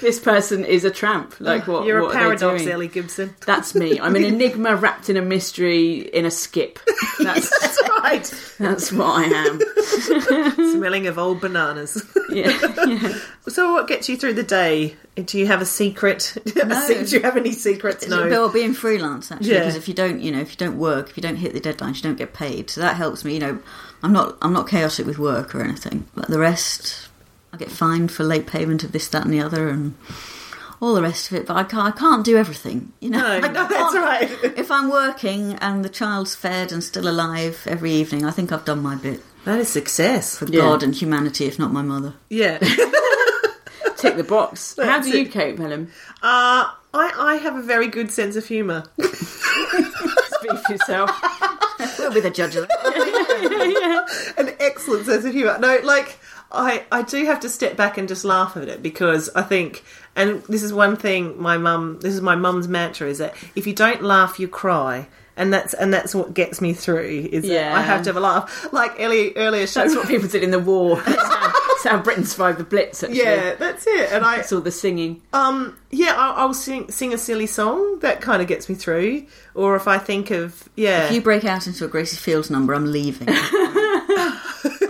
this 0.02 0.18
person 0.20 0.64
is 0.66 0.84
a 0.84 0.90
tramp. 0.90 1.34
Ah, 1.40 1.44
like, 1.44 1.66
what? 1.66 1.86
You're 1.86 2.02
what 2.02 2.10
a 2.14 2.18
paradox? 2.18 2.66
Ellie 2.66 2.88
Gibson. 2.88 3.34
That's 3.46 3.74
me. 3.74 3.98
I'm 3.98 4.14
an 4.16 4.24
enigma 4.24 4.76
wrapped 4.76 5.08
in 5.08 5.16
a 5.16 5.22
mystery 5.22 6.00
in 6.00 6.26
a 6.26 6.30
skip. 6.30 6.78
That's 7.18 7.48
That's 7.60 7.82
right. 7.88 8.54
that's 8.58 8.92
what 8.92 9.06
I 9.06 9.24
am. 9.24 10.52
Smelling 10.72 11.06
of 11.06 11.18
old 11.18 11.40
bananas. 11.40 12.04
Yeah, 12.32 12.58
yeah. 12.86 13.18
so, 13.46 13.74
what 13.74 13.86
gets 13.88 14.08
you 14.08 14.16
through 14.16 14.32
the 14.32 14.42
day? 14.42 14.96
Do 15.16 15.38
you 15.38 15.46
have 15.48 15.60
a 15.60 15.66
secret? 15.66 16.34
Do 16.46 16.52
you 16.56 16.60
have, 16.62 16.68
No. 16.70 17.04
do 17.04 17.14
you 17.16 17.20
have 17.20 17.36
any 17.36 17.52
secrets? 17.52 18.08
No. 18.08 18.26
Well, 18.26 18.48
being 18.48 18.72
freelance 18.72 19.30
actually, 19.30 19.50
Yeah. 19.50 19.58
because 19.58 19.76
if 19.76 19.86
you 19.86 19.92
don't, 19.92 20.18
you 20.22 20.32
know, 20.32 20.40
if 20.40 20.50
you 20.52 20.56
don't 20.56 20.78
work, 20.78 21.10
if 21.10 21.16
you 21.18 21.22
don't 21.22 21.36
hit 21.36 21.52
the 21.52 21.60
deadlines, 21.60 21.96
you 21.96 22.02
don't 22.04 22.16
get 22.16 22.32
paid. 22.32 22.70
So 22.70 22.80
that 22.80 22.96
helps 22.96 23.22
me. 23.22 23.34
You 23.34 23.40
know, 23.40 23.58
I'm 24.02 24.14
not, 24.14 24.38
I'm 24.40 24.54
not 24.54 24.66
chaotic 24.66 25.04
with 25.04 25.18
work 25.18 25.54
or 25.54 25.60
anything. 25.62 26.06
But 26.14 26.28
the 26.28 26.38
rest, 26.38 27.08
I 27.52 27.56
get 27.58 27.70
fined 27.70 28.10
for 28.10 28.24
late 28.24 28.46
payment 28.46 28.82
of 28.84 28.92
this, 28.92 29.08
that, 29.08 29.24
and 29.24 29.32
the 29.34 29.40
other, 29.40 29.68
and 29.68 29.94
all 30.80 30.94
the 30.94 31.02
rest 31.02 31.30
of 31.30 31.36
it. 31.36 31.46
But 31.46 31.56
I 31.56 31.64
can't, 31.64 31.94
I 31.94 31.98
can't 31.98 32.24
do 32.24 32.36
everything. 32.36 32.92
You 33.00 33.10
know, 33.10 33.38
No, 33.40 33.48
no, 33.52 33.68
that's 33.68 33.94
right. 33.94 34.30
If 34.58 34.70
I'm 34.70 34.90
working 34.90 35.54
and 35.54 35.84
the 35.84 35.88
child's 35.88 36.34
fed 36.34 36.72
and 36.72 36.82
still 36.82 37.08
alive 37.08 37.62
every 37.68 37.92
evening, 37.92 38.24
I 38.24 38.30
think 38.30 38.52
I've 38.52 38.64
done 38.64 38.80
my 38.82 38.94
bit 38.96 39.20
That 39.44 39.58
is 39.60 39.68
success. 39.68 40.38
for 40.38 40.46
Yeah. 40.46 40.60
God 40.62 40.82
and 40.82 40.94
humanity, 40.94 41.44
if 41.46 41.58
not 41.58 41.72
my 41.72 41.82
mother. 41.82 42.14
Yeah. 42.30 42.58
Tick 43.96 44.16
the 44.16 44.24
box. 44.24 44.74
How 44.76 44.84
That's 44.84 45.08
do 45.10 45.16
you 45.16 45.26
it. 45.26 45.32
cope, 45.32 45.58
Helen? 45.58 45.88
Uh, 46.22 46.66
I, 46.94 47.12
I 47.16 47.36
have 47.36 47.54
a 47.56 47.62
very 47.62 47.86
good 47.86 48.10
sense 48.10 48.34
of 48.34 48.44
humour. 48.46 48.82
Speak 49.00 50.58
for 50.66 50.72
yourself. 50.72 51.10
We'll 51.98 52.12
be 52.12 52.20
the 52.20 52.30
judge 52.30 52.56
of 52.56 52.66
that. 52.66 54.34
An 54.38 54.54
excellent 54.58 55.06
sense 55.06 55.24
of 55.24 55.32
humour. 55.32 55.56
No, 55.60 55.78
like, 55.84 56.18
I, 56.52 56.84
I 56.92 57.02
do 57.02 57.24
have 57.26 57.40
to 57.40 57.48
step 57.48 57.76
back 57.76 57.98
and 57.98 58.06
just 58.08 58.24
laugh 58.24 58.56
at 58.56 58.68
it 58.68 58.82
because 58.82 59.30
I 59.34 59.42
think, 59.42 59.82
and 60.14 60.42
this 60.44 60.62
is 60.62 60.72
one 60.72 60.96
thing 60.96 61.40
my 61.40 61.56
mum, 61.58 61.98
this 62.00 62.14
is 62.14 62.20
my 62.20 62.34
mum's 62.36 62.68
mantra, 62.68 63.08
is 63.08 63.18
that 63.18 63.34
if 63.56 63.66
you 63.66 63.74
don't 63.74 64.02
laugh, 64.02 64.38
you 64.38 64.48
cry. 64.48 65.06
And 65.34 65.50
that's 65.50 65.72
and 65.72 65.94
that's 65.94 66.14
what 66.14 66.34
gets 66.34 66.60
me 66.60 66.74
through. 66.74 67.28
Is 67.32 67.44
that 67.44 67.52
Yeah. 67.52 67.74
I 67.74 67.80
have 67.80 68.02
to 68.02 68.10
have 68.10 68.16
a 68.18 68.20
laugh. 68.20 68.70
Like 68.70 69.00
Ellie 69.00 69.34
earlier, 69.34 69.66
she 69.66 69.80
That's 69.80 69.94
what 69.96 70.06
people 70.06 70.28
did 70.28 70.42
in 70.44 70.50
the 70.50 70.58
war. 70.58 70.96
That's 71.06 71.84
how 71.96 72.02
Britain 72.02 72.24
survived 72.26 72.58
the 72.58 72.64
Blitz. 72.64 73.02
Actually, 73.02 73.22
Yeah, 73.22 73.54
that's 73.54 73.86
it. 73.88 74.12
And 74.12 74.24
I, 74.24 74.36
it's 74.40 74.52
all 74.52 74.60
the 74.60 74.70
singing. 74.70 75.20
um, 75.32 75.76
yeah, 75.90 76.14
I'll, 76.16 76.48
I'll 76.48 76.54
sing 76.54 76.88
sing 76.92 77.12
a 77.14 77.18
silly 77.18 77.46
song 77.46 77.98
that 78.00 78.20
kind 78.20 78.40
of 78.42 78.46
gets 78.46 78.68
me 78.68 78.74
through. 78.76 79.24
Or 79.54 79.74
if 79.74 79.88
I 79.88 79.96
think 79.98 80.30
of, 80.30 80.68
yeah, 80.76 81.06
If 81.06 81.12
you 81.12 81.22
break 81.22 81.44
out 81.46 81.66
into 81.66 81.84
a 81.86 81.88
Gracie 81.88 82.18
Fields 82.18 82.50
number, 82.50 82.74
I'm 82.74 82.92
leaving. 82.92 83.26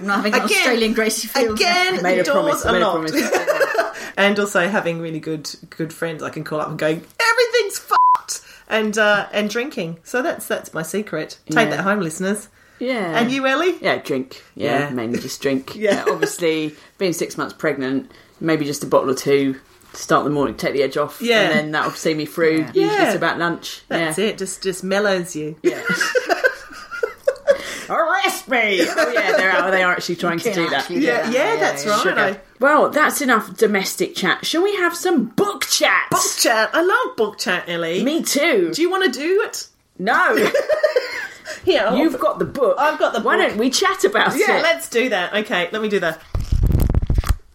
I'm 0.02 0.06
not 0.08 0.16
having 0.16 0.34
an 0.34 0.42
Again- 0.44 0.58
Australian 0.58 0.92
Gracie 0.92 1.28
Fields. 1.28 1.60
again, 1.60 2.02
Made 2.02 2.18
a 2.18 2.24
doors 2.24 2.62
promise. 2.62 2.66
are 2.66 2.72
Made 2.72 2.82
a 2.82 2.88
locked. 2.88 3.12
promise. 3.12 4.12
and 4.16 4.38
also 4.38 4.68
having 4.68 5.00
really 5.00 5.20
good 5.20 5.48
good 5.70 5.92
friends 5.92 6.22
I 6.22 6.30
can 6.30 6.44
call 6.44 6.60
up 6.60 6.68
and 6.68 6.78
go, 6.78 6.86
everything's 6.88 7.78
fucked, 7.78 8.40
and 8.68 8.98
uh, 8.98 9.28
and 9.32 9.48
drinking. 9.48 9.98
So 10.04 10.20
that's 10.22 10.46
that's 10.48 10.74
my 10.74 10.82
secret. 10.82 11.38
Take 11.46 11.68
Yeah. 11.70 11.76
that 11.76 11.80
home, 11.84 12.00
listeners. 12.00 12.48
Yeah. 12.78 13.16
And 13.18 13.30
you, 13.30 13.46
Ellie? 13.46 13.76
Yeah, 13.80 13.98
drink. 13.98 14.42
Yeah, 14.56 14.88
Yeah. 14.88 14.90
mainly 14.90 15.20
just 15.20 15.40
drink. 15.40 15.74
Yeah. 15.76 16.04
yeah. 16.04 16.12
Obviously, 16.12 16.74
being 16.98 17.12
six 17.12 17.38
months 17.38 17.54
pregnant, 17.54 18.10
maybe 18.40 18.64
just 18.64 18.82
a 18.82 18.86
bottle 18.86 19.10
or 19.10 19.14
two 19.14 19.54
to 19.92 19.96
start 20.02 20.24
the 20.24 20.30
morning, 20.30 20.56
take 20.56 20.72
the 20.72 20.82
edge 20.82 20.96
off. 20.96 21.20
Yeah. 21.22 21.42
And 21.42 21.52
then 21.52 21.70
that'll 21.70 21.92
see 21.92 22.12
me 22.14 22.26
through. 22.26 22.58
Usually 22.74 22.86
Yeah. 22.86 23.06
it's 23.06 23.14
about 23.14 23.38
lunch. 23.38 23.82
That's 23.88 24.18
yeah. 24.18 24.24
it. 24.26 24.38
Just 24.38 24.62
just 24.64 24.82
mellows 24.82 25.36
you. 25.36 25.56
Yeah. 25.62 25.80
Arrest 27.88 28.48
me! 28.48 28.80
Oh 28.96 29.10
yeah, 29.12 29.32
they're 29.36 29.50
out. 29.50 29.70
They 29.70 29.82
are 29.82 29.92
actually 29.92 30.16
trying 30.16 30.38
to 30.40 30.52
do 30.52 30.68
that. 30.70 30.80
actually 30.82 31.04
Yeah, 31.06 31.28
yeah, 31.30 31.56
that's 31.56 31.86
right. 31.86 32.18
I, 32.18 32.40
Well, 32.60 32.90
that's 32.90 33.20
enough 33.20 33.56
domestic 33.56 34.14
chat. 34.14 34.44
Shall 34.46 34.62
we 34.62 34.74
have 34.76 34.94
some 34.96 35.26
book 35.26 35.66
chat? 35.66 36.08
book 36.10 36.20
chat. 36.38 36.70
I 36.72 36.82
love 36.82 37.16
book 37.16 37.38
chat, 37.38 37.68
Ellie. 37.68 38.02
Me 38.04 38.22
too. 38.22 38.70
Do 38.74 38.82
you 38.82 38.90
want 38.90 39.12
to 39.12 39.18
do 39.18 39.42
it? 39.42 39.66
No, 39.98 40.36
Here, 41.64 41.84
I'll- 41.86 41.96
you've 41.96 42.18
got 42.18 42.38
the 42.38 42.44
book. 42.44 42.76
I've 42.78 42.98
got 42.98 43.12
the 43.12 43.20
Why 43.20 43.36
book. 43.36 43.48
don't 43.48 43.58
we 43.58 43.70
chat 43.70 44.04
about 44.04 44.34
it? 44.34 44.40
Yeah, 44.46 44.60
let's 44.62 44.88
do 44.88 45.08
that. 45.10 45.32
Okay, 45.34 45.68
let 45.72 45.80
me 45.82 45.88
do 45.88 46.00
that. 46.00 46.20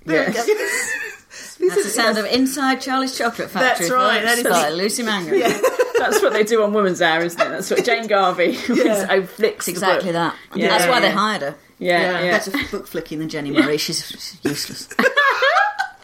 Yeah. 1.59 1.69
That's 1.69 1.83
the 1.83 1.89
sound 1.89 2.17
of 2.17 2.25
Inside 2.25 2.81
Charlie's 2.81 3.17
Chocolate 3.17 3.49
Factory. 3.49 3.87
That's 3.87 3.91
right, 3.91 4.23
that 4.23 4.37
is- 4.37 4.43
by 4.43 4.69
Lucy 4.69 5.03
Mangan. 5.03 5.39
That's 5.97 6.21
what 6.21 6.31
they 6.31 6.43
do 6.43 6.61
on 6.63 6.73
Women's 6.73 7.01
Hour, 7.01 7.23
isn't 7.23 7.41
it? 7.41 7.49
That's 7.49 7.71
what 7.71 7.83
Jane 7.83 8.05
Garvey 8.05 8.55
Yeah. 8.69 9.15
yeah. 9.15 9.25
flicks 9.25 9.67
It's 9.67 9.79
the 9.79 9.85
book. 9.85 9.95
exactly 9.95 10.11
that. 10.11 10.35
Yeah. 10.53 10.67
That's 10.67 10.87
why 10.87 10.99
they 10.99 11.09
hired 11.09 11.41
her. 11.41 11.55
Yeah, 11.79 11.99
Yeah. 11.99 12.23
yeah. 12.23 12.31
Better 12.37 12.51
book 12.69 12.87
flicking 12.87 13.17
than 13.17 13.29
Jenni 13.29 13.51
Murray. 13.51 13.77
She's, 13.77 14.05
she's 14.07 14.37
useless. 14.43 14.89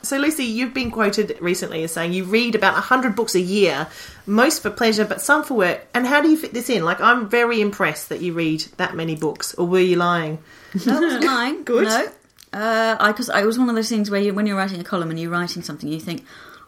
So, 0.02 0.18
Lucy, 0.18 0.44
you've 0.44 0.74
been 0.74 0.92
quoted 0.92 1.38
recently 1.40 1.82
as 1.86 1.94
saying 1.94 2.12
you 2.12 2.26
read 2.26 2.56
about 2.56 2.74
100 2.74 3.16
books 3.16 3.36
a 3.36 3.40
year, 3.40 3.88
most 4.26 4.62
for 4.62 4.70
pleasure, 4.70 5.06
but 5.06 5.22
some 5.22 5.44
for 5.44 5.54
work. 5.54 5.88
And 5.94 6.06
how 6.06 6.22
do 6.22 6.28
you 6.30 6.36
fit 6.36 6.54
this 6.54 6.70
in? 6.70 6.84
Like, 6.84 7.00
I'm 7.00 7.30
very 7.30 7.62
impressed 7.62 8.10
that 8.10 8.20
you 8.20 8.34
read 8.34 8.60
that 8.76 8.96
many 8.98 9.16
books, 9.16 9.54
or 9.56 9.66
were 9.66 9.80
you 9.80 9.96
lying? 9.96 10.40
No, 10.86 10.98
I 10.98 11.00
wasn't 11.00 11.24
lying. 11.24 11.64
Good. 11.64 11.86
No. 11.86 12.08
Uh, 12.54 12.96
I, 13.00 13.12
cause 13.14 13.30
I 13.30 13.44
was 13.44 13.58
one 13.58 13.68
of 13.70 13.76
those 13.76 13.90
things 13.90 14.10
where 14.12 14.22
you, 14.22 14.34
when 14.34 14.46
you're 14.46 14.58
writing 14.58 14.80
a 14.80 14.84
column 14.84 15.10
and 15.10 15.20
you're 15.20 15.32
writing 15.32 15.64
something, 15.64 15.90
you 15.90 16.00
think, 16.00 16.24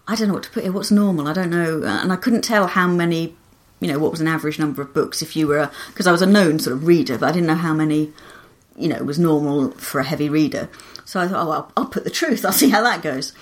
I 0.08 0.15
don't 0.15 0.27
know 0.27 0.34
what 0.34 0.44
to 0.44 0.50
put 0.50 0.63
here. 0.63 0.72
What's 0.72 0.92
normal? 0.92 1.27
I 1.27 1.34
don't 1.34 1.50
know. 1.50 1.84
Uh, 1.84 2.00
And 2.01 2.12
I 2.12 2.15
couldn't 2.15 2.44
tell 2.44 2.68
how 2.68 2.88
many, 2.88 3.36
you 3.80 3.88
know, 3.88 4.00
what 4.00 4.12
was 4.12 4.22
an 4.22 4.27
average 4.27 4.58
number 4.60 4.82
of 4.82 4.94
books 4.94 5.22
if 5.22 5.36
you 5.36 5.48
were, 5.48 5.70
because 5.88 6.08
I 6.08 6.12
was 6.12 6.22
a 6.22 6.25
known 6.27 6.60
sort 6.60 6.75
of 6.75 6.88
reader, 6.88 7.18
but 7.18 7.30
I 7.30 7.32
didn't 7.32 7.48
know 7.48 7.56
how 7.56 7.74
many, 7.74 8.12
you 8.75 8.88
know, 8.88 9.04
was 9.04 9.20
normal 9.20 9.72
for 9.72 10.00
a 10.00 10.04
heavy 10.04 10.30
reader. 10.30 10.70
So 11.06 11.20
I 11.20 11.27
thought, 11.27 11.46
oh, 11.46 11.50
well, 11.50 11.72
I'll 11.77 11.86
put 11.86 12.04
the 12.04 12.10
truth. 12.10 12.46
I'll 12.46 12.51
see 12.51 12.70
how 12.70 12.82
that 12.82 13.01
goes. 13.01 13.34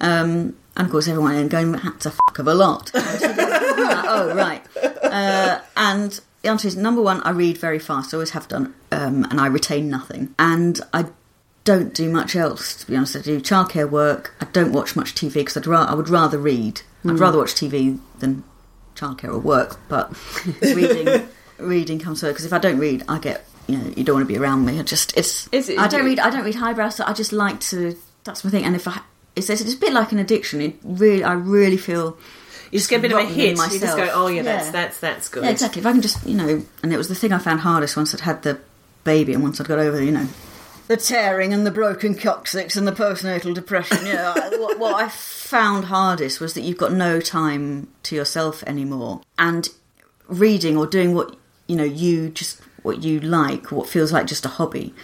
Um, 0.00 0.56
and 0.76 0.86
of 0.86 0.90
course, 0.90 1.08
everyone 1.08 1.34
then 1.34 1.48
going, 1.48 1.72
that's 1.72 2.04
a 2.04 2.10
fuck 2.10 2.38
of 2.38 2.46
a 2.46 2.54
lot. 2.54 2.90
oh, 2.94 4.32
right. 4.36 4.62
Uh, 5.02 5.60
and 5.76 6.20
the 6.42 6.50
answer 6.50 6.68
is 6.68 6.76
number 6.76 7.00
one, 7.00 7.22
I 7.22 7.30
read 7.30 7.56
very 7.56 7.78
fast. 7.78 8.12
I 8.12 8.16
always 8.16 8.30
have 8.30 8.48
done, 8.48 8.74
um, 8.92 9.24
and 9.30 9.40
I 9.40 9.46
retain 9.46 9.88
nothing. 9.88 10.34
And 10.38 10.78
I 10.92 11.06
don't 11.66 11.92
do 11.92 12.08
much 12.08 12.34
else. 12.36 12.76
To 12.76 12.86
be 12.86 12.96
honest, 12.96 13.16
I 13.16 13.20
do 13.20 13.40
childcare 13.40 13.90
work. 13.90 14.34
I 14.40 14.46
don't 14.46 14.72
watch 14.72 14.96
much 14.96 15.14
TV 15.14 15.34
because 15.34 15.56
I'd 15.56 15.66
ra- 15.66 15.84
I 15.84 15.94
would 15.94 16.08
rather 16.08 16.38
read. 16.38 16.80
I'd 17.04 17.10
hmm. 17.10 17.16
rather 17.16 17.38
watch 17.38 17.54
TV 17.54 17.98
than 18.20 18.44
childcare 18.94 19.30
or 19.30 19.38
work. 19.38 19.78
But 19.88 20.16
reading, 20.62 21.28
reading 21.58 21.98
comes 21.98 22.20
first. 22.20 22.34
Because 22.34 22.46
if 22.46 22.52
I 22.52 22.58
don't 22.58 22.78
read, 22.78 23.04
I 23.08 23.18
get 23.18 23.46
you 23.66 23.76
know 23.76 23.92
you 23.96 24.04
don't 24.04 24.14
want 24.14 24.28
to 24.28 24.32
be 24.32 24.38
around 24.38 24.64
me. 24.64 24.78
I 24.78 24.82
just 24.84 25.14
it's. 25.16 25.48
Is 25.52 25.68
it- 25.68 25.78
I 25.78 25.88
don't 25.88 26.04
read. 26.06 26.20
I 26.20 26.30
don't 26.30 26.44
read 26.44 26.54
highbrow 26.54 26.88
stuff. 26.88 27.08
I 27.08 27.12
just 27.12 27.32
like 27.32 27.60
to. 27.60 27.96
That's 28.24 28.44
my 28.44 28.50
thing. 28.50 28.64
And 28.64 28.74
if 28.74 28.88
I. 28.88 29.00
It's, 29.34 29.50
it's 29.50 29.74
a 29.74 29.76
bit 29.76 29.92
like 29.92 30.12
an 30.12 30.18
addiction. 30.18 30.62
It 30.62 30.76
really, 30.82 31.22
I 31.22 31.34
really 31.34 31.76
feel 31.76 32.16
You 32.70 32.78
just 32.78 32.88
get 32.88 33.00
a 33.00 33.02
bit 33.02 33.12
of 33.12 33.18
a 33.18 33.24
hit. 33.26 33.50
You 33.50 33.56
just 33.56 33.80
myself. 33.80 33.96
go, 33.98 34.10
oh, 34.14 34.28
yeah, 34.28 34.40
that's 34.40 34.66
Yeah. 34.66 34.72
that's 34.72 35.00
that's 35.00 35.28
good. 35.28 35.44
Yeah, 35.44 35.50
exactly. 35.50 35.80
If 35.80 35.86
I 35.86 35.92
can 35.92 36.00
just, 36.00 36.26
you 36.26 36.34
know, 36.34 36.62
and 36.82 36.92
it 36.92 36.96
was 36.96 37.08
the 37.08 37.14
thing 37.14 37.32
I 37.32 37.38
found 37.38 37.60
hardest 37.60 37.98
once 37.98 38.14
I'd 38.14 38.20
had 38.20 38.44
the 38.44 38.58
baby 39.04 39.34
and 39.34 39.42
once 39.42 39.60
I'd 39.60 39.68
got 39.68 39.78
over, 39.78 40.02
you 40.02 40.10
know, 40.10 40.26
the 40.88 40.96
tearing 40.96 41.52
and 41.52 41.66
the 41.66 41.70
broken 41.70 42.14
coccyx 42.14 42.76
and 42.76 42.86
the 42.86 42.92
postnatal 42.92 43.54
depression. 43.54 44.06
You 44.06 44.14
know, 44.14 44.34
what, 44.58 44.78
what 44.78 44.94
I 44.94 45.08
found 45.08 45.86
hardest 45.86 46.40
was 46.40 46.54
that 46.54 46.62
you've 46.62 46.78
got 46.78 46.92
no 46.92 47.20
time 47.20 47.88
to 48.04 48.14
yourself 48.14 48.62
anymore, 48.64 49.22
and 49.38 49.68
reading 50.28 50.76
or 50.76 50.86
doing 50.86 51.14
what 51.14 51.36
you 51.66 51.76
know 51.76 51.84
you 51.84 52.28
just 52.30 52.60
what 52.82 53.02
you 53.02 53.20
like, 53.20 53.72
what 53.72 53.88
feels 53.88 54.12
like 54.12 54.26
just 54.26 54.46
a 54.46 54.50
hobby. 54.50 54.94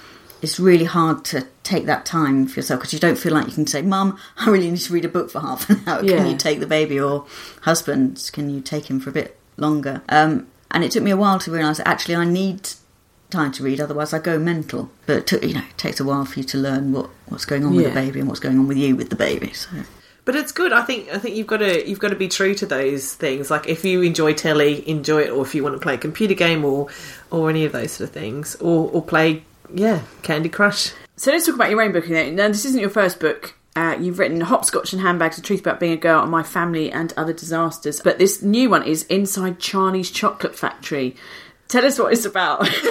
It's 0.40 0.58
really 0.58 0.86
hard 0.86 1.24
to 1.26 1.46
take 1.62 1.86
that 1.86 2.04
time 2.04 2.48
for 2.48 2.58
yourself 2.58 2.80
because 2.80 2.92
you 2.92 2.98
don't 2.98 3.16
feel 3.16 3.32
like 3.32 3.46
you 3.46 3.52
can 3.52 3.66
say, 3.66 3.82
"Mum, 3.82 4.18
I 4.38 4.50
really 4.50 4.70
need 4.70 4.80
to 4.80 4.92
read 4.92 5.04
a 5.04 5.08
book 5.08 5.30
for 5.30 5.40
half 5.40 5.68
an 5.70 5.82
hour." 5.86 6.04
Yeah. 6.04 6.18
Can 6.18 6.26
you 6.28 6.36
take 6.36 6.60
the 6.60 6.66
baby 6.66 6.98
or 6.98 7.26
husband? 7.62 8.30
Can 8.32 8.50
you 8.50 8.60
take 8.60 8.90
him 8.90 8.98
for 9.00 9.10
a 9.10 9.12
bit 9.12 9.38
longer? 9.56 10.02
Um, 10.08 10.48
and 10.70 10.82
it 10.82 10.90
took 10.90 11.02
me 11.02 11.10
a 11.10 11.16
while 11.16 11.38
to 11.40 11.50
realise 11.50 11.76
that 11.76 11.86
actually 11.86 12.16
I 12.16 12.24
need 12.24 12.70
time 13.32 13.50
to 13.52 13.62
read, 13.62 13.80
otherwise 13.80 14.12
I 14.12 14.18
go 14.18 14.38
mental. 14.38 14.90
But 15.06 15.32
it 15.32 15.42
you 15.44 15.54
know, 15.54 15.64
it 15.68 15.78
takes 15.78 15.98
a 15.98 16.04
while 16.04 16.24
for 16.24 16.38
you 16.38 16.44
to 16.44 16.58
learn 16.58 16.92
what, 16.92 17.10
what's 17.26 17.44
going 17.44 17.64
on 17.64 17.74
with 17.74 17.86
the 17.86 17.92
baby 17.92 18.20
and 18.20 18.28
what's 18.28 18.40
going 18.40 18.58
on 18.58 18.68
with 18.68 18.76
you 18.76 18.94
with 18.94 19.10
the 19.10 19.16
baby. 19.16 19.52
So 19.52 19.70
But 20.24 20.36
it's 20.36 20.52
good. 20.52 20.72
I 20.72 20.82
think 20.82 21.08
I 21.12 21.18
think 21.18 21.34
you've 21.34 21.46
got 21.46 21.58
to 21.58 21.88
you've 21.88 21.98
got 21.98 22.10
to 22.10 22.16
be 22.16 22.28
true 22.28 22.54
to 22.54 22.66
those 22.66 23.14
things. 23.14 23.50
Like 23.50 23.68
if 23.68 23.84
you 23.84 24.02
enjoy 24.02 24.34
telly, 24.34 24.88
enjoy 24.88 25.22
it, 25.22 25.30
or 25.30 25.42
if 25.42 25.54
you 25.54 25.62
want 25.62 25.74
to 25.74 25.80
play 25.80 25.94
a 25.94 25.98
computer 25.98 26.34
game 26.34 26.64
or 26.64 26.88
or 27.30 27.50
any 27.50 27.64
of 27.64 27.72
those 27.72 27.92
sort 27.92 28.08
of 28.08 28.14
things, 28.14 28.54
or 28.56 28.90
or 28.90 29.02
play 29.02 29.42
yeah 29.74 30.02
Candy 30.22 30.48
Crush. 30.48 30.92
So 31.16 31.30
let's 31.30 31.46
talk 31.46 31.54
about 31.54 31.70
your 31.70 31.82
own 31.82 31.92
book. 31.92 32.08
Now, 32.08 32.48
this 32.48 32.64
isn't 32.64 32.80
your 32.80 32.90
first 32.90 33.20
book. 33.20 33.54
Uh, 33.74 33.96
you've 33.98 34.18
written 34.18 34.40
Hopscotch 34.42 34.92
and 34.92 35.00
Handbags, 35.00 35.36
The 35.36 35.42
Truth 35.42 35.60
About 35.60 35.80
Being 35.80 35.92
a 35.92 35.96
Girl 35.96 36.20
and 36.20 36.30
My 36.30 36.42
Family 36.42 36.92
and 36.92 37.12
Other 37.16 37.32
Disasters. 37.32 38.00
But 38.00 38.18
this 38.18 38.42
new 38.42 38.68
one 38.68 38.82
is 38.84 39.04
Inside 39.04 39.58
Charlie's 39.58 40.10
Chocolate 40.10 40.54
Factory. 40.54 41.16
Tell 41.72 41.86
us 41.86 41.98
what 41.98 42.12
it's 42.12 42.26
about. 42.26 42.68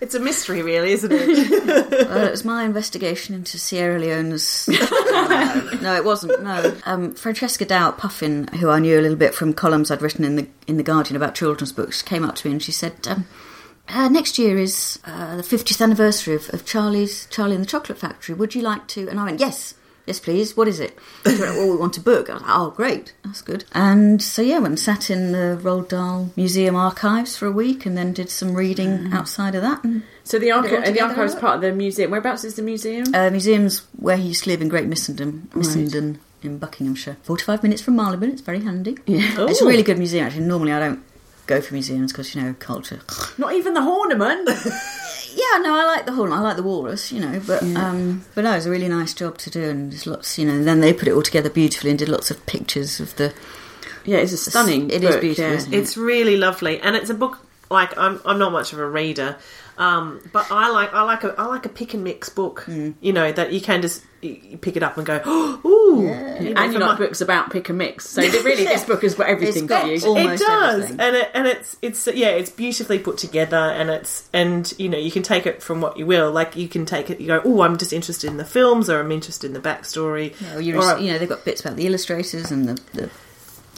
It's 0.00 0.14
a 0.14 0.20
mystery, 0.20 0.62
really, 0.62 0.92
isn't 0.92 1.12
it? 1.12 1.68
uh, 2.10 2.18
it 2.18 2.30
was 2.30 2.44
my 2.44 2.64
investigation 2.64 3.34
into 3.34 3.58
Sierra 3.58 3.98
Leone's. 3.98 4.66
no, 4.66 5.94
it 5.94 6.04
wasn't. 6.04 6.42
No, 6.42 6.74
um, 6.84 7.14
Francesca 7.14 7.66
Dowd 7.66 7.98
Puffin, 7.98 8.48
who 8.48 8.70
I 8.70 8.80
knew 8.80 8.98
a 8.98 9.02
little 9.02 9.16
bit 9.16 9.34
from 9.34 9.52
columns 9.52 9.90
I'd 9.90 10.02
written 10.02 10.24
in 10.24 10.36
the 10.36 10.48
in 10.66 10.78
the 10.78 10.82
Guardian 10.82 11.16
about 11.16 11.34
children's 11.34 11.72
books, 11.72 12.02
came 12.02 12.24
up 12.24 12.34
to 12.36 12.48
me 12.48 12.52
and 12.52 12.62
she 12.62 12.72
said. 12.72 13.06
Um, 13.06 13.26
uh, 13.88 14.08
next 14.08 14.38
year 14.38 14.56
is 14.58 14.98
uh, 15.04 15.36
the 15.36 15.42
50th 15.42 15.82
anniversary 15.82 16.34
of, 16.34 16.52
of 16.54 16.64
Charlie's 16.64 17.26
Charlie 17.26 17.56
and 17.56 17.64
the 17.64 17.68
Chocolate 17.68 17.98
Factory. 17.98 18.34
Would 18.34 18.54
you 18.54 18.62
like 18.62 18.88
to? 18.88 19.08
And 19.08 19.20
I 19.20 19.24
went, 19.24 19.40
yes, 19.40 19.74
yes, 20.10 20.20
please. 20.20 20.56
What 20.56 20.66
is 20.68 20.80
it? 20.80 20.98
She 21.24 21.40
went, 21.40 21.56
well, 21.56 21.70
we 21.70 21.76
want 21.76 21.96
a 21.96 22.00
book. 22.00 22.28
I 22.28 22.34
was 22.34 22.42
like, 22.42 22.50
oh, 22.52 22.70
great, 22.70 23.12
that's 23.24 23.42
good. 23.42 23.64
And 23.72 24.20
so 24.22 24.42
yeah, 24.42 24.58
went 24.58 24.66
and 24.72 24.78
sat 24.80 25.08
in 25.10 25.32
the 25.32 25.58
Roald 25.62 25.88
Dahl 25.88 26.30
Museum 26.36 26.74
archives 26.76 27.36
for 27.36 27.46
a 27.46 27.52
week, 27.52 27.86
and 27.86 27.96
then 27.96 28.12
did 28.12 28.28
some 28.30 28.54
reading 28.54 29.12
outside 29.12 29.54
of 29.54 29.62
that. 29.62 29.84
And 29.84 30.02
so 30.24 30.38
the, 30.38 30.50
archi- 30.50 30.74
all 30.74 30.80
the 30.80 30.86
together, 30.88 31.08
archive 31.10 31.26
is 31.26 31.34
part 31.34 31.54
of 31.56 31.60
the 31.62 31.72
museum. 31.72 32.10
Whereabouts 32.10 32.44
is 32.44 32.56
the 32.56 32.62
museum? 32.62 33.06
uh, 33.14 33.30
museums 33.30 33.86
where 33.98 34.16
he 34.16 34.28
used 34.28 34.44
to 34.44 34.50
live 34.50 34.60
in 34.62 34.68
Great 34.68 34.88
Missenden, 34.88 35.46
Missenden 35.50 36.18
in 36.42 36.58
Buckinghamshire. 36.58 37.16
Forty-five 37.22 37.62
minutes 37.62 37.82
from 37.82 37.96
Marylebone. 37.96 38.30
It's 38.30 38.40
very 38.42 38.60
handy. 38.60 38.96
Yeah. 39.06 39.46
It's 39.48 39.60
a 39.62 39.66
really 39.66 39.82
good 39.82 39.98
museum. 39.98 40.26
Actually, 40.26 40.46
normally 40.46 40.72
I 40.72 40.80
don't 40.80 41.02
go 41.46 41.60
for 41.60 41.74
museums 41.74 42.12
because 42.12 42.34
you 42.34 42.42
know 42.42 42.54
culture. 42.58 43.00
Not 43.38 43.52
even 43.54 43.74
the 43.74 43.80
Horniman. 43.80 44.44
Yeah, 45.34 45.58
no, 45.62 45.74
I 45.74 45.84
like 45.84 46.06
the 46.06 46.12
whole. 46.12 46.32
I 46.32 46.40
like 46.40 46.56
the 46.56 46.62
walrus, 46.62 47.12
you 47.12 47.20
know, 47.20 47.40
but 47.46 47.62
um, 47.62 48.24
but 48.34 48.44
no, 48.44 48.54
it's 48.54 48.66
a 48.66 48.70
really 48.70 48.88
nice 48.88 49.14
job 49.14 49.38
to 49.38 49.50
do, 49.50 49.68
and 49.68 49.92
there's 49.92 50.06
lots, 50.06 50.38
you 50.38 50.46
know. 50.46 50.54
And 50.54 50.66
then 50.66 50.80
they 50.80 50.92
put 50.92 51.08
it 51.08 51.12
all 51.12 51.22
together 51.22 51.50
beautifully 51.50 51.90
and 51.90 51.98
did 51.98 52.08
lots 52.08 52.30
of 52.30 52.44
pictures 52.46 53.00
of 53.00 53.14
the. 53.16 53.32
yeah, 54.04 54.18
it's 54.18 54.32
a 54.32 54.36
stunning. 54.36 54.90
It 54.90 55.04
is 55.04 55.10
book, 55.10 55.20
beautiful, 55.20 55.50
yeah. 55.50 55.56
isn't 55.56 55.72
it? 55.72 55.78
It's 55.78 55.96
really 55.96 56.36
lovely, 56.36 56.80
and 56.80 56.96
it's 56.96 57.10
a 57.10 57.14
book. 57.14 57.38
Like 57.70 57.96
I'm, 57.96 58.20
I'm 58.24 58.38
not 58.38 58.50
much 58.50 58.72
of 58.72 58.80
a 58.80 58.86
reader, 58.88 59.36
um, 59.78 60.20
but 60.32 60.50
I 60.50 60.70
like, 60.70 60.92
I 60.92 61.02
like 61.02 61.22
a, 61.22 61.34
I 61.38 61.46
like 61.46 61.64
a 61.66 61.68
pick 61.68 61.94
and 61.94 62.02
mix 62.02 62.28
book. 62.28 62.64
You 62.68 63.12
know 63.12 63.30
that 63.30 63.52
you 63.52 63.60
can 63.60 63.80
just 63.80 64.02
you 64.22 64.38
you 64.50 64.58
pick 64.58 64.76
it 64.76 64.82
up 64.82 64.96
and 64.96 65.06
go, 65.06 65.20
ooh, 65.64 66.02
you 66.02 66.08
And 66.54 66.72
you 66.72 66.78
for 66.78 66.78
like 66.78 66.80
my- 66.80 66.96
books 66.96 67.20
about 67.20 67.50
pick 67.50 67.68
and 67.68 67.78
mix. 67.78 68.08
So 68.08 68.22
really, 68.44 68.64
this 68.64 68.84
book 68.84 69.02
has 69.02 69.14
got 69.14 69.28
everything 69.28 69.66
for 69.68 69.78
you. 69.86 70.00
all- 70.06 70.16
it 70.16 70.38
does, 70.38 70.84
everything. 70.84 71.00
and 71.00 71.16
it, 71.16 71.30
and 71.34 71.46
it's 71.46 71.76
it's 71.82 72.06
yeah, 72.08 72.28
it's 72.28 72.50
beautifully 72.50 72.98
put 72.98 73.18
together, 73.18 73.56
and 73.56 73.90
it's 73.90 74.28
and 74.32 74.72
you 74.78 74.88
know 74.88 74.98
you 74.98 75.10
can 75.10 75.22
take 75.22 75.46
it 75.46 75.62
from 75.62 75.80
what 75.80 75.96
you 75.96 76.06
will. 76.06 76.30
Like 76.30 76.56
you 76.56 76.68
can 76.68 76.84
take 76.86 77.10
it, 77.10 77.20
you 77.20 77.26
go, 77.28 77.40
oh, 77.44 77.62
I'm 77.62 77.78
just 77.78 77.92
interested 77.92 78.28
in 78.30 78.36
the 78.36 78.44
films, 78.44 78.88
or 78.90 79.00
I'm 79.00 79.10
interested 79.12 79.46
in 79.46 79.52
the 79.54 79.60
backstory. 79.60 80.34
Or 80.56 80.60
you're, 80.60 80.82
Or- 80.82 80.98
you 80.98 81.12
know, 81.12 81.18
they've 81.18 81.28
got 81.28 81.44
bits 81.44 81.60
about 81.62 81.76
the 81.76 81.86
illustrators 81.86 82.50
and 82.50 82.68
the, 82.68 82.80
the 82.92 83.10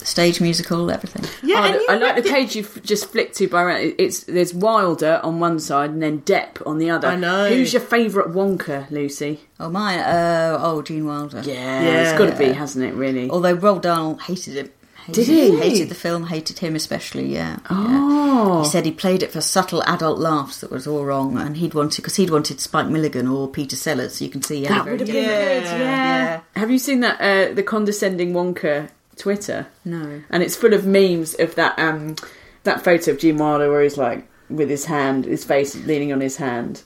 stage 0.04 0.40
musical, 0.40 0.90
everything. 0.90 1.24
Yeah, 1.42 1.60
Oh, 1.60 1.64
and 1.64 1.74
you 1.74 1.86
I 1.88 1.96
like 1.96 2.22
the 2.22 2.30
page 2.30 2.54
you've 2.56 2.82
just 2.82 3.10
flicked 3.10 3.36
to 3.36 3.48
by 3.48 3.64
round. 3.64 3.94
It's 3.98 4.24
there's 4.24 4.52
Wilder 4.54 5.20
on 5.22 5.40
one 5.40 5.58
side 5.60 5.90
and 5.90 6.02
then 6.02 6.20
Depp 6.22 6.64
on 6.66 6.78
the 6.78 6.90
other. 6.90 7.08
I 7.08 7.16
know. 7.16 7.48
Who's 7.48 7.72
your 7.72 7.82
favourite 7.82 8.30
Wonka, 8.30 8.90
Lucy? 8.90 9.40
Oh, 9.60 9.70
mine. 9.70 9.98
Uh, 10.00 10.58
oh, 10.60 10.82
Gene 10.82 11.06
Wilder. 11.06 11.42
Yeah, 11.44 11.82
Yeah. 11.82 12.02
it's 12.10 12.18
got 12.18 12.30
to 12.30 12.36
be, 12.36 12.52
hasn't 12.52 12.84
it? 12.84 12.94
Really? 12.94 13.30
Although 13.30 13.56
Roald 13.56 13.82
Dahl 13.82 14.16
hated 14.16 14.56
it. 14.56 14.74
Hated 15.06 15.14
Did 15.14 15.26
he? 15.26 15.56
Hated 15.58 15.88
the 15.88 15.96
film, 15.96 16.26
hated 16.28 16.60
him 16.60 16.76
especially, 16.76 17.26
yeah. 17.26 17.56
Oh. 17.68 18.58
yeah. 18.58 18.62
He 18.62 18.68
said 18.68 18.84
he 18.84 18.92
played 18.92 19.24
it 19.24 19.32
for 19.32 19.40
subtle 19.40 19.82
adult 19.82 20.20
laughs 20.20 20.60
that 20.60 20.70
was 20.70 20.86
all 20.86 21.04
wrong, 21.04 21.36
and 21.38 21.56
he'd 21.56 21.74
wanted, 21.74 21.96
because 22.02 22.14
he'd 22.14 22.30
wanted 22.30 22.60
Spike 22.60 22.86
Milligan 22.86 23.26
or 23.26 23.48
Peter 23.48 23.74
Sellers, 23.74 24.14
so 24.14 24.24
you 24.24 24.30
can 24.30 24.42
see 24.42 24.58
he 24.58 24.64
had 24.66 24.82
a 24.82 24.84
That 24.84 24.90
would 24.92 25.00
have 25.00 25.06
different- 25.08 25.26
been 25.26 25.38
Yeah. 25.40 25.54
good. 25.60 25.64
Yeah. 25.80 25.80
Yeah. 25.80 26.40
Have 26.54 26.70
you 26.70 26.78
seen 26.78 27.00
that 27.00 27.20
uh, 27.20 27.52
the 27.52 27.64
condescending 27.64 28.32
Wonka 28.32 28.90
Twitter? 29.16 29.66
No. 29.84 30.22
And 30.30 30.42
it's 30.42 30.56
full 30.56 30.74
of 30.74 30.86
memes 30.86 31.34
of 31.34 31.54
that 31.56 31.78
um 31.78 32.16
that 32.64 32.82
photo 32.84 33.12
of 33.12 33.18
Gene 33.18 33.38
Wilder 33.38 33.70
where 33.70 33.82
he's 33.82 33.98
like 33.98 34.28
with 34.48 34.70
his 34.70 34.84
hand, 34.86 35.24
his 35.24 35.44
face 35.44 35.74
leaning 35.86 36.12
on 36.12 36.20
his 36.20 36.36
hand, 36.36 36.82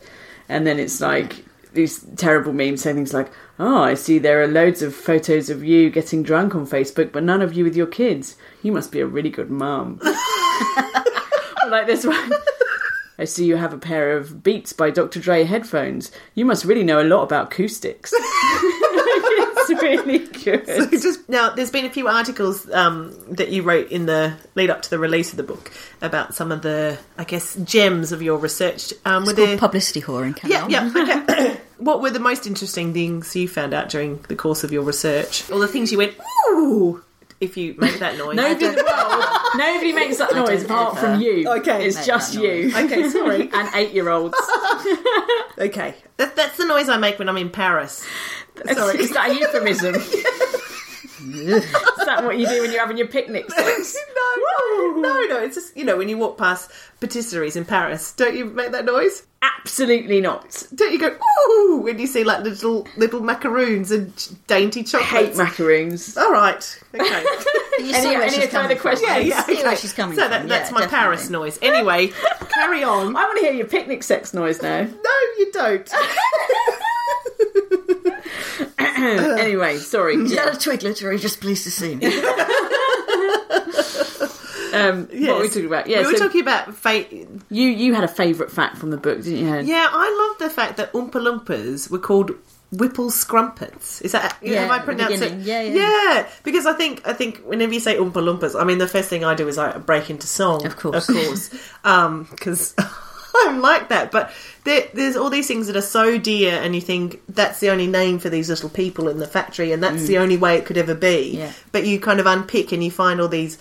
and 0.49 0.67
then 0.67 0.79
it's 0.79 1.01
like 1.01 1.45
these 1.73 2.07
terrible 2.17 2.53
memes 2.53 2.83
saying 2.83 2.97
things 2.97 3.13
like, 3.13 3.31
"Oh, 3.59 3.83
I 3.83 3.95
see 3.95 4.19
there 4.19 4.43
are 4.43 4.47
loads 4.47 4.83
of 4.83 4.95
photos 4.95 5.51
of 5.51 5.65
you 5.65 5.91
getting 5.91 6.23
drunk 6.23 6.55
on 6.55 6.67
Facebook, 6.67 7.13
but 7.13 7.23
none 7.25 7.43
of 7.43 7.55
you 7.55 7.65
with 7.65 7.77
your 7.77 7.87
kids. 7.87 8.37
You 8.63 8.73
must 8.73 8.93
be 8.93 9.01
a 9.01 9.07
really 9.07 9.31
good 9.31 9.51
mum." 9.51 10.01
Like 11.69 11.87
this 11.87 12.07
one. 12.07 12.33
I 13.19 13.25
see 13.25 13.45
you 13.45 13.57
have 13.57 13.73
a 13.73 13.79
pair 13.79 14.17
of 14.17 14.43
Beats 14.43 14.73
by 14.73 14.91
Dr. 14.91 15.21
Dre 15.21 15.45
headphones. 15.45 16.13
You 16.35 16.45
must 16.45 16.65
really 16.65 16.85
know 16.85 17.01
a 17.01 17.05
lot 17.05 17.23
about 17.23 17.53
acoustics. 17.53 18.13
it's 19.71 19.83
really 19.83 20.19
good. 20.19 20.67
just 20.91 21.29
now 21.29 21.51
there's 21.51 21.71
been 21.71 21.85
a 21.85 21.91
few 21.91 22.09
articles 22.09 22.69
um, 22.71 23.15
that 23.35 23.51
you 23.51 23.63
wrote 23.63 23.91
in 23.91 24.07
the 24.07 24.35
lead 24.55 24.71
up 24.71 24.83
to 24.83 24.91
the 24.91 24.99
release 24.99 25.31
of 25.33 25.37
the 25.37 25.43
book 25.43 25.71
about 26.03 26.35
some 26.35 26.53
of 26.53 26.63
the 26.63 26.99
i 27.19 27.25
guess 27.25 27.57
gems 27.57 28.13
of 28.13 28.23
your 28.23 28.39
research 28.39 28.93
um, 29.05 29.23
It's 29.23 29.33
were 29.33 29.37
there 29.37 29.59
publicity 29.59 30.01
whoring. 30.03 30.37
carry 30.37 30.53
yeah 30.53 30.67
yeah 30.69 30.93
okay 30.95 31.57
what 31.79 32.01
were 32.03 32.11
the 32.11 32.21
most 32.21 32.47
interesting 32.47 32.93
things 32.93 33.35
you 33.37 33.49
found 33.49 33.75
out 33.75 33.89
during 33.89 34.19
the 34.29 34.37
course 34.37 34.65
of 34.65 34.73
your 34.73 34.83
research 34.83 35.49
or 35.51 35.59
the 35.61 35.69
things 35.69 35.93
you 35.93 35.99
went 35.99 36.15
ooh 36.51 37.03
if 37.41 37.57
you 37.57 37.75
make 37.79 37.99
that 37.99 38.17
noise 38.17 38.37
Nobody 38.37 38.67
in 38.67 38.75
the 38.75 38.85
world, 38.85 39.25
nobody 39.57 39.93
makes 39.93 40.17
that 40.19 40.35
noise 40.35 40.65
apart 40.65 40.99
from 40.99 41.21
you. 41.21 41.49
Okay. 41.59 41.87
it's 41.87 42.07
just 42.07 42.35
you. 42.35 42.73
okay 42.77 43.09
sorry 43.11 43.51
and 43.53 43.75
eight-year-olds. 43.75 44.35
okay 45.59 45.95
that, 46.17 46.35
that's 46.37 46.57
the 46.57 46.65
noise 46.67 46.89
i 46.89 46.97
make 46.97 47.19
when 47.19 47.29
i'm 47.29 47.37
in 47.37 47.51
paris 47.51 48.07
sorry 48.73 48.99
Is 49.01 49.11
that 49.13 49.31
a 49.31 49.35
euphemism? 49.35 49.95
Is 51.35 51.73
that 52.07 52.25
what 52.25 52.39
you 52.39 52.47
do 52.47 52.63
when 52.63 52.71
you're 52.71 52.81
having 52.81 52.97
your 52.99 53.09
picnic 53.09 53.51
sex? 53.51 53.97
no, 54.17 54.93
no, 54.95 55.01
no, 55.01 55.25
no. 55.27 55.43
It's 55.43 55.55
just 55.57 55.77
you 55.77 55.85
know 55.85 55.97
when 55.97 56.09
you 56.09 56.19
walk 56.19 56.39
past 56.39 56.71
patisseries 57.01 57.57
in 57.57 57.65
Paris, 57.65 58.13
don't 58.13 58.35
you 58.37 58.45
make 58.47 58.73
that 58.73 58.85
noise? 58.85 59.25
Absolutely 59.43 60.21
not. 60.21 60.63
Don't 60.75 60.93
you 60.93 60.99
go 60.99 61.09
ooh 61.51 61.77
when 61.83 61.99
you 61.99 62.07
see 62.07 62.25
like 62.25 62.43
little 62.43 62.87
little 62.97 63.21
macaroons 63.21 63.91
and 63.91 64.17
ch- 64.17 64.29
dainty 64.47 64.83
Hate 64.83 65.37
macaroons. 65.37 66.17
All 66.17 66.33
right, 66.33 66.81
okay, 66.95 67.25
You 67.79 67.93
see 67.93 67.95
Any- 67.95 68.09
where 68.17 68.23
any 68.23 68.31
she's 68.33 68.45
further 68.47 68.49
coming 68.51 68.77
from. 68.77 68.83
questions? 68.83 69.11
yeah, 69.11 69.19
yeah, 69.19 69.43
See 69.45 69.63
where 69.63 69.77
she's 69.77 69.93
coming 69.93 70.17
so 70.19 70.29
that, 70.29 70.41
from. 70.41 70.49
that's 70.49 70.71
Yeah, 70.71 70.75
my 70.75 70.81
definitely. 70.83 70.99
Paris 71.07 71.31
noise. 71.31 71.59
Anyway, 71.63 72.09
carry 72.55 72.83
on. 72.85 73.17
I 73.17 73.25
want 73.25 73.39
to 73.39 73.45
hear 73.45 73.53
your 73.55 73.67
picnic 73.67 74.03
sex 74.03 74.33
noise 74.33 74.63
now. 74.63 74.83
No, 74.83 75.11
you 75.39 75.51
don't. 75.53 75.93
anyway, 78.79 79.77
sorry. 79.79 80.15
Is 80.17 80.33
Yeah. 80.33 80.45
that 80.47 80.55
a 80.55 80.59
twiglet, 80.59 81.03
or 81.03 81.09
are 81.09 81.13
you 81.13 81.19
just 81.19 81.41
pleased 81.41 81.65
to 81.65 81.71
see 81.71 81.97
me? 81.97 82.07
Um, 84.75 85.07
What 85.11 85.37
were 85.37 85.41
we 85.43 85.49
talking 85.49 85.67
about? 85.67 85.87
Yeah, 85.87 86.01
we 86.01 86.07
were 86.09 86.17
so 86.19 86.27
talking 86.27 86.43
about 86.43 86.75
fate. 86.77 87.11
you 87.49 87.69
you 87.71 87.95
had 87.95 88.05
a 88.05 88.09
favourite 88.09 88.53
fact 88.53 88.77
from 88.77 88.91
the 88.91 88.99
book, 88.99 89.23
didn't 89.23 89.39
you? 89.39 89.47
Helen? 89.47 89.67
Yeah, 89.67 89.89
I 89.91 90.29
love 90.29 90.39
the 90.39 90.55
fact 90.55 90.77
that 90.77 90.93
Oompa 90.93 91.13
Loompas 91.13 91.91
were 91.91 91.99
called 91.99 92.33
Whipple 92.73 93.11
Scrumpets. 93.11 94.03
Is 94.03 94.13
that 94.13 94.37
Yeah, 94.43 94.63
have 94.63 94.71
I 94.71 94.77
at 94.79 94.85
pronounced 94.85 95.23
it? 95.23 95.33
Yeah, 95.41 95.63
yeah. 95.63 95.75
yeah. 96.15 96.29
Because 96.43 96.67
I 96.67 96.75
think 96.75 97.07
I 97.09 97.15
think 97.15 97.39
whenever 97.47 97.73
you 97.73 97.81
say 97.81 97.97
Oompa 97.97 98.15
Loompas, 98.15 98.61
I 98.61 98.65
mean 98.65 98.77
the 98.79 98.89
first 98.89 99.09
thing 99.09 99.25
I 99.25 99.35
do 99.35 99.49
is 99.49 99.57
I 99.57 99.79
break 99.79 100.11
into 100.11 100.27
song. 100.27 100.67
Of 100.67 100.77
course. 100.77 101.09
of 101.09 101.15
course, 101.15 101.49
because 102.31 102.75
I'm 103.47 103.61
like 103.61 103.89
that. 103.89 104.11
But 104.11 104.33
there, 104.65 104.89
there's 104.95 105.17
all 105.17 105.31
these 105.31 105.47
things 105.47 105.67
that 105.67 105.77
are 105.77 105.83
so 105.83 106.19
dear, 106.19 106.55
and 106.55 106.75
you 106.75 106.81
think 106.81 107.23
that's 107.29 107.61
the 107.61 107.71
only 107.71 107.87
name 107.87 108.19
for 108.19 108.29
these 108.29 108.49
little 108.49 108.69
people 108.69 109.09
in 109.09 109.19
the 109.19 109.27
factory, 109.27 109.73
and 109.73 109.83
that's 109.83 110.07
the 110.07 110.19
only 110.19 110.37
way 110.37 110.57
it 110.57 110.67
could 110.67 110.79
ever 110.79 110.95
be. 110.95 111.37
Yeah. 111.37 111.53
But 111.73 111.87
you 111.87 112.01
kind 112.01 112.21
of 112.21 112.27
unpick 112.27 112.73
and 112.73 112.83
you 112.83 112.91
find 112.91 113.21
all 113.21 113.29
these 113.29 113.59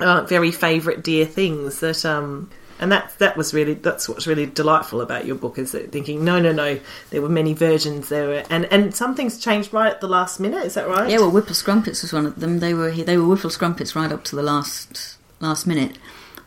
uh, 0.00 0.22
very 0.22 0.50
favourite 0.50 1.02
dear 1.02 1.26
things 1.26 1.80
that 1.80 2.04
um 2.06 2.50
and 2.78 2.90
that 2.90 3.12
that 3.18 3.36
was 3.36 3.52
really 3.52 3.74
that's 3.74 4.08
what's 4.08 4.26
really 4.26 4.46
delightful 4.46 5.02
about 5.02 5.26
your 5.26 5.36
book 5.36 5.58
is 5.58 5.72
that 5.72 5.92
thinking 5.92 6.24
no 6.24 6.40
no 6.40 6.50
no 6.52 6.80
there 7.10 7.20
were 7.20 7.28
many 7.28 7.52
versions 7.52 8.08
there 8.08 8.26
were 8.26 8.42
and 8.48 8.64
and 8.72 8.94
some 8.94 9.14
things 9.14 9.38
changed 9.38 9.72
right 9.72 9.92
at 9.92 10.00
the 10.00 10.08
last 10.08 10.40
minute 10.40 10.64
is 10.64 10.74
that 10.74 10.88
right 10.88 11.10
Yeah, 11.10 11.18
well, 11.18 11.30
Whipple 11.30 11.54
Scrumpets 11.54 12.00
was 12.02 12.12
one 12.12 12.24
of 12.24 12.40
them. 12.40 12.60
They 12.60 12.72
were 12.72 12.90
they 12.90 13.18
were 13.18 13.28
Whipple 13.28 13.50
Scrumpets 13.50 13.94
right 13.94 14.10
up 14.10 14.24
to 14.24 14.36
the 14.36 14.42
last 14.42 15.18
last 15.40 15.66
minute, 15.66 15.98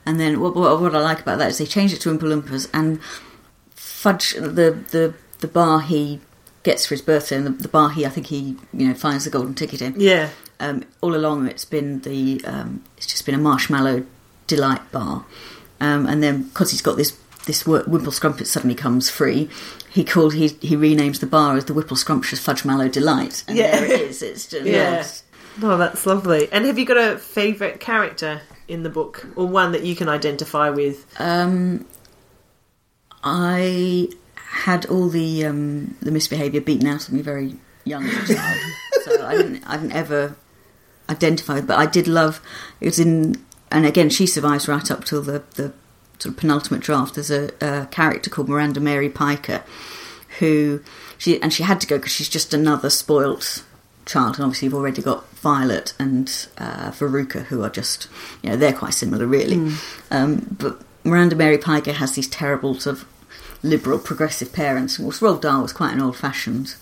and 0.06 0.20
then 0.20 0.40
what, 0.40 0.56
what, 0.56 0.80
what 0.82 0.96
I 0.96 1.00
like 1.00 1.22
about 1.22 1.40
that 1.40 1.50
is 1.52 1.58
they 1.58 1.66
changed 1.66 1.94
it 1.94 2.02
to 2.02 2.10
Oompa 2.10 2.24
Loompas 2.24 2.70
and 2.74 3.00
Fudge 3.76 4.34
the 4.34 4.72
the 4.92 5.14
the 5.40 5.48
bar 5.48 5.82
he 5.82 6.20
gets 6.64 6.86
for 6.86 6.94
his 6.94 7.02
birthday 7.02 7.36
and 7.38 7.46
the, 7.46 7.50
the 7.52 7.68
bar 7.68 7.90
he 7.90 8.06
I 8.06 8.10
think 8.10 8.28
he 8.28 8.56
you 8.74 8.88
know 8.88 8.94
finds 8.94 9.24
the 9.26 9.30
golden 9.30 9.54
ticket 9.56 9.82
in. 9.82 10.00
yeah 10.00 10.30
Um, 10.60 10.84
all 11.02 11.16
along, 11.16 11.48
it's 11.48 11.66
been 11.66 12.02
the 12.02 12.42
um, 12.46 12.84
it's 12.98 13.08
just 13.08 13.26
been 13.26 13.36
a 13.36 13.40
marshmallow 13.40 14.06
delight 14.48 14.92
bar, 14.92 15.26
um, 15.82 16.06
and 16.06 16.22
then 16.24 16.44
because 16.44 16.72
he's 16.72 16.82
got 16.82 16.96
this 16.98 17.18
this 17.46 17.66
Whipple 17.68 18.12
Scrumpet 18.14 18.48
suddenly 18.48 18.76
comes 18.76 19.10
free. 19.10 19.50
He 19.90 20.04
called 20.06 20.34
he 20.34 20.48
he 20.62 20.76
renames 20.78 21.20
the 21.20 21.26
bar 21.26 21.58
as 21.58 21.66
the 21.66 21.74
Whipple 21.74 21.98
Scrumptious 21.98 22.40
Fudge 22.40 22.64
Mallow 22.64 22.88
Delight, 22.88 23.44
and 23.48 23.58
Yeah. 23.58 23.72
there 23.80 23.86
it 23.86 24.02
is. 24.02 24.22
It's 24.22 24.46
just, 24.48 24.66
Yeah. 24.76 25.04
Oh 25.62 25.78
that's 25.78 26.06
lovely 26.06 26.52
and 26.52 26.66
have 26.66 26.80
you 26.80 26.86
got 26.86 26.98
a 26.98 27.18
favourite 27.18 27.80
character 27.80 28.42
in 28.68 28.84
the 28.84 28.90
book 28.90 29.28
or 29.36 29.48
one 29.48 29.72
that 29.72 29.84
you 29.84 29.96
can 29.96 30.10
identify 30.10 30.70
with 30.70 31.06
Um, 31.20 31.86
I 33.24 34.10
had 34.36 34.86
all 34.86 35.10
the 35.10 35.46
um, 35.46 35.96
the 36.02 36.12
misbehaviour 36.12 36.62
beaten 36.62 36.88
out 36.88 37.08
of 37.08 37.14
me 37.14 37.22
very 37.22 37.56
young 37.86 38.06
as 38.06 38.30
a 38.30 38.36
child, 38.36 38.60
so 39.04 39.26
I 39.26 39.36
didn't 39.36 39.64
I 39.66 39.78
didn't 39.78 39.94
ever 39.94 40.36
identify. 41.10 41.62
But 41.62 41.80
I 41.80 41.86
did 41.86 42.08
love 42.08 42.42
it 42.80 42.86
was 42.86 43.00
in, 43.00 43.44
and 43.72 43.86
again 43.86 44.10
she 44.10 44.28
survives 44.28 44.68
right 44.68 44.92
up 44.92 45.06
till 45.06 45.22
the 45.22 45.44
the 45.56 45.74
sort 46.20 46.34
of 46.34 46.38
penultimate 46.38 46.82
draft. 46.82 47.16
There's 47.16 47.32
a, 47.32 47.52
a 47.62 47.88
character 47.88 48.30
called 48.30 48.50
Miranda 48.50 48.80
Mary 48.80 49.10
Piker, 49.10 49.64
who 50.40 50.82
she 51.18 51.42
and 51.42 51.54
she 51.54 51.64
had 51.64 51.82
to 51.82 51.88
go 51.88 51.98
because 51.98 52.12
she's 52.12 52.30
just 52.30 52.54
another 52.54 52.90
spoilt 52.90 53.64
child, 54.06 54.36
and 54.36 54.44
obviously 54.46 54.68
you've 54.68 54.76
already 54.76 55.02
got 55.02 55.30
Violet 55.32 55.94
and 56.00 56.48
uh, 56.58 56.92
Veruca, 56.92 57.46
who 57.46 57.64
are 57.64 57.70
just 57.70 58.08
you 58.42 58.50
know 58.50 58.56
they're 58.56 58.74
quite 58.74 58.94
similar 58.94 59.26
really. 59.26 59.58
Um, 60.12 60.56
but 60.60 60.82
Miranda 61.04 61.36
Mary 61.36 61.58
Piker 61.58 61.94
has 61.94 62.14
these 62.14 62.28
terrible 62.28 62.76
sort 62.76 62.98
of 62.98 63.08
liberal 63.62 64.00
progressive 64.00 64.54
parents. 64.54 65.00
Whilst 65.00 65.22
Roald 65.22 65.42
Dahl 65.42 65.62
was 65.62 65.74
quite 65.74 65.94
an 65.94 66.02
old 66.02 66.18
fashioned 66.18 66.76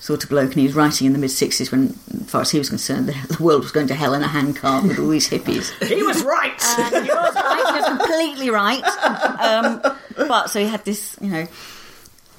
sort 0.00 0.24
of 0.24 0.30
bloke, 0.30 0.52
and 0.52 0.60
he 0.60 0.66
was 0.66 0.74
writing 0.74 1.06
in 1.06 1.12
the 1.12 1.18
mid 1.18 1.30
'60s 1.30 1.70
when, 1.70 1.96
as 2.22 2.30
far 2.30 2.40
as 2.40 2.50
he 2.50 2.58
was 2.58 2.68
concerned, 2.68 3.08
the, 3.08 3.34
the 3.36 3.42
world 3.42 3.62
was 3.62 3.72
going 3.72 3.86
to 3.86 3.94
hell 3.94 4.14
in 4.14 4.22
a 4.22 4.28
handcart 4.28 4.84
with 4.84 4.98
all 4.98 5.08
these 5.08 5.28
hippies. 5.28 5.70
He 5.92 6.02
was 6.02 6.22
right. 6.24 6.60
he 6.60 6.82
was 6.82 7.34
right. 7.34 7.72
He 7.72 7.80
was 7.80 7.98
completely 7.98 8.50
right. 8.50 8.82
Um, 8.82 9.80
but 10.16 10.48
so 10.48 10.58
he 10.60 10.66
had 10.66 10.84
this, 10.84 11.16
you 11.20 11.28
know, 11.28 11.46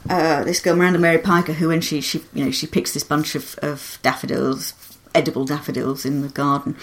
uh, 0.10 0.44
this 0.44 0.60
girl 0.60 0.76
Miranda 0.76 1.00
Mary 1.00 1.18
Piker, 1.18 1.54
who 1.54 1.70
when 1.70 1.82
she 1.82 2.02
she 2.02 2.24
you 2.34 2.46
know 2.46 2.52
she 2.52 2.68
picks 2.68 2.94
this 2.94 3.04
bunch 3.04 3.36
of, 3.36 3.58
of 3.62 4.00
daffodils, 4.02 4.74
edible 5.16 5.46
daffodils 5.46 6.06
in 6.06 6.22
the 6.22 6.30
garden, 6.30 6.76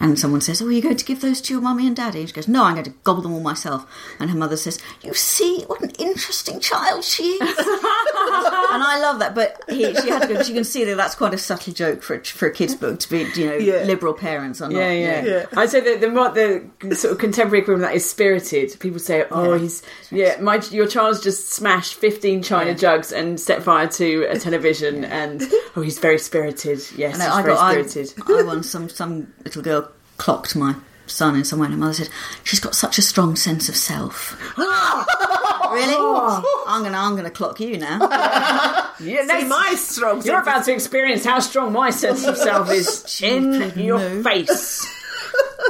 and 0.00 0.18
someone 0.18 0.40
says, 0.40 0.62
"Oh, 0.62 0.66
are 0.66 0.72
you 0.72 0.82
going 0.82 0.96
to 0.96 1.04
give 1.04 1.20
those 1.20 1.40
to 1.42 1.54
your 1.54 1.62
mummy 1.62 1.86
and 1.86 1.96
daddy?" 1.96 2.20
And 2.20 2.28
she 2.28 2.34
goes, 2.34 2.48
"No, 2.48 2.64
I'm 2.64 2.74
going 2.74 2.84
to 2.84 2.94
gobble 3.04 3.22
them 3.22 3.32
all 3.32 3.40
myself." 3.40 3.86
And 4.18 4.30
her 4.30 4.38
mother 4.38 4.56
says, 4.56 4.78
"You 5.02 5.14
see 5.14 5.64
what 5.66 5.82
an 5.82 5.90
interesting 5.98 6.60
child 6.60 7.04
she 7.04 7.24
is." 7.24 7.56
and 8.72 8.82
I 8.82 8.98
love 9.00 9.18
that, 9.20 9.34
but 9.34 9.62
he, 9.68 9.94
she 9.94 10.08
had 10.08 10.22
to 10.22 10.28
go. 10.34 10.40
You 10.40 10.54
can 10.54 10.64
see 10.64 10.84
that 10.84 10.96
that's 10.96 11.14
quite 11.14 11.34
a 11.34 11.38
subtle 11.38 11.72
joke 11.72 12.02
for 12.02 12.14
a, 12.16 12.24
for 12.24 12.46
a 12.46 12.52
kids' 12.52 12.74
book 12.74 12.98
to 13.00 13.10
be, 13.10 13.26
you 13.34 13.46
know, 13.46 13.54
Yeah. 13.56 13.82
liberal 13.84 14.14
parents 14.14 14.60
are 14.60 14.68
not. 14.68 14.78
Yeah, 14.78 14.92
yeah. 14.92 15.24
Yeah. 15.24 15.46
I'd 15.56 15.70
say 15.70 15.80
that 15.80 16.00
the 16.00 16.08
more 16.10 16.30
the 16.30 16.94
sort 16.96 17.12
of 17.12 17.18
contemporary 17.18 17.60
equivalent 17.60 17.84
of 17.84 17.90
that 17.90 17.96
is 17.96 18.08
spirited. 18.08 18.76
People 18.80 18.98
say, 18.98 19.24
"Oh, 19.30 19.52
Yeah. 19.54 19.58
he's 19.58 19.82
yeah, 20.10 20.40
my 20.40 20.56
your 20.70 20.86
child's 20.86 21.20
just 21.22 21.50
smashed 21.50 21.94
fifteen 21.94 22.42
china 22.42 22.70
Yeah. 22.70 22.76
jugs 22.76 23.12
and 23.12 23.38
set 23.40 23.62
fire 23.62 23.88
to 23.88 24.24
a 24.30 24.38
television, 24.38 25.04
and 25.04 25.42
oh, 25.76 25.82
he's 25.82 25.98
very 25.98 26.18
spirited. 26.18 26.80
Yes, 26.96 27.16
I 27.16 27.18
know, 27.18 27.24
he's 27.24 27.34
I 27.34 27.42
very 27.42 27.54
got 27.54 27.62
I, 27.62 27.82
spirited." 27.86 28.22
I 28.28 28.42
once 28.42 28.68
some 28.70 28.88
some 28.88 29.32
little 29.44 29.62
girl 29.62 29.88
clocked 30.18 30.54
my 30.56 30.74
son 31.12 31.36
in 31.36 31.44
somewhere, 31.44 31.66
and 31.66 31.74
her 31.74 31.80
mother 31.80 31.94
said, 31.94 32.08
"She's 32.44 32.60
got 32.60 32.74
such 32.74 32.98
a 32.98 33.02
strong 33.02 33.36
sense 33.36 33.68
of 33.68 33.76
self." 33.76 34.36
really? 35.72 35.94
I'm 36.66 36.82
gonna 36.82 36.98
I'm 36.98 37.16
gonna 37.16 37.30
clock 37.30 37.60
you 37.60 37.78
now. 37.78 37.98
yeah, 39.00 39.26
see 39.26 39.44
my 39.46 39.74
strong 39.76 40.22
You're 40.22 40.40
about 40.40 40.64
to 40.66 40.72
experience 40.72 41.24
how 41.24 41.40
strong 41.40 41.72
my 41.72 41.90
sense 41.90 42.24
of 42.26 42.36
self 42.36 42.70
is 42.70 43.20
in 43.22 43.72
your 43.78 44.22
face. 44.22 44.86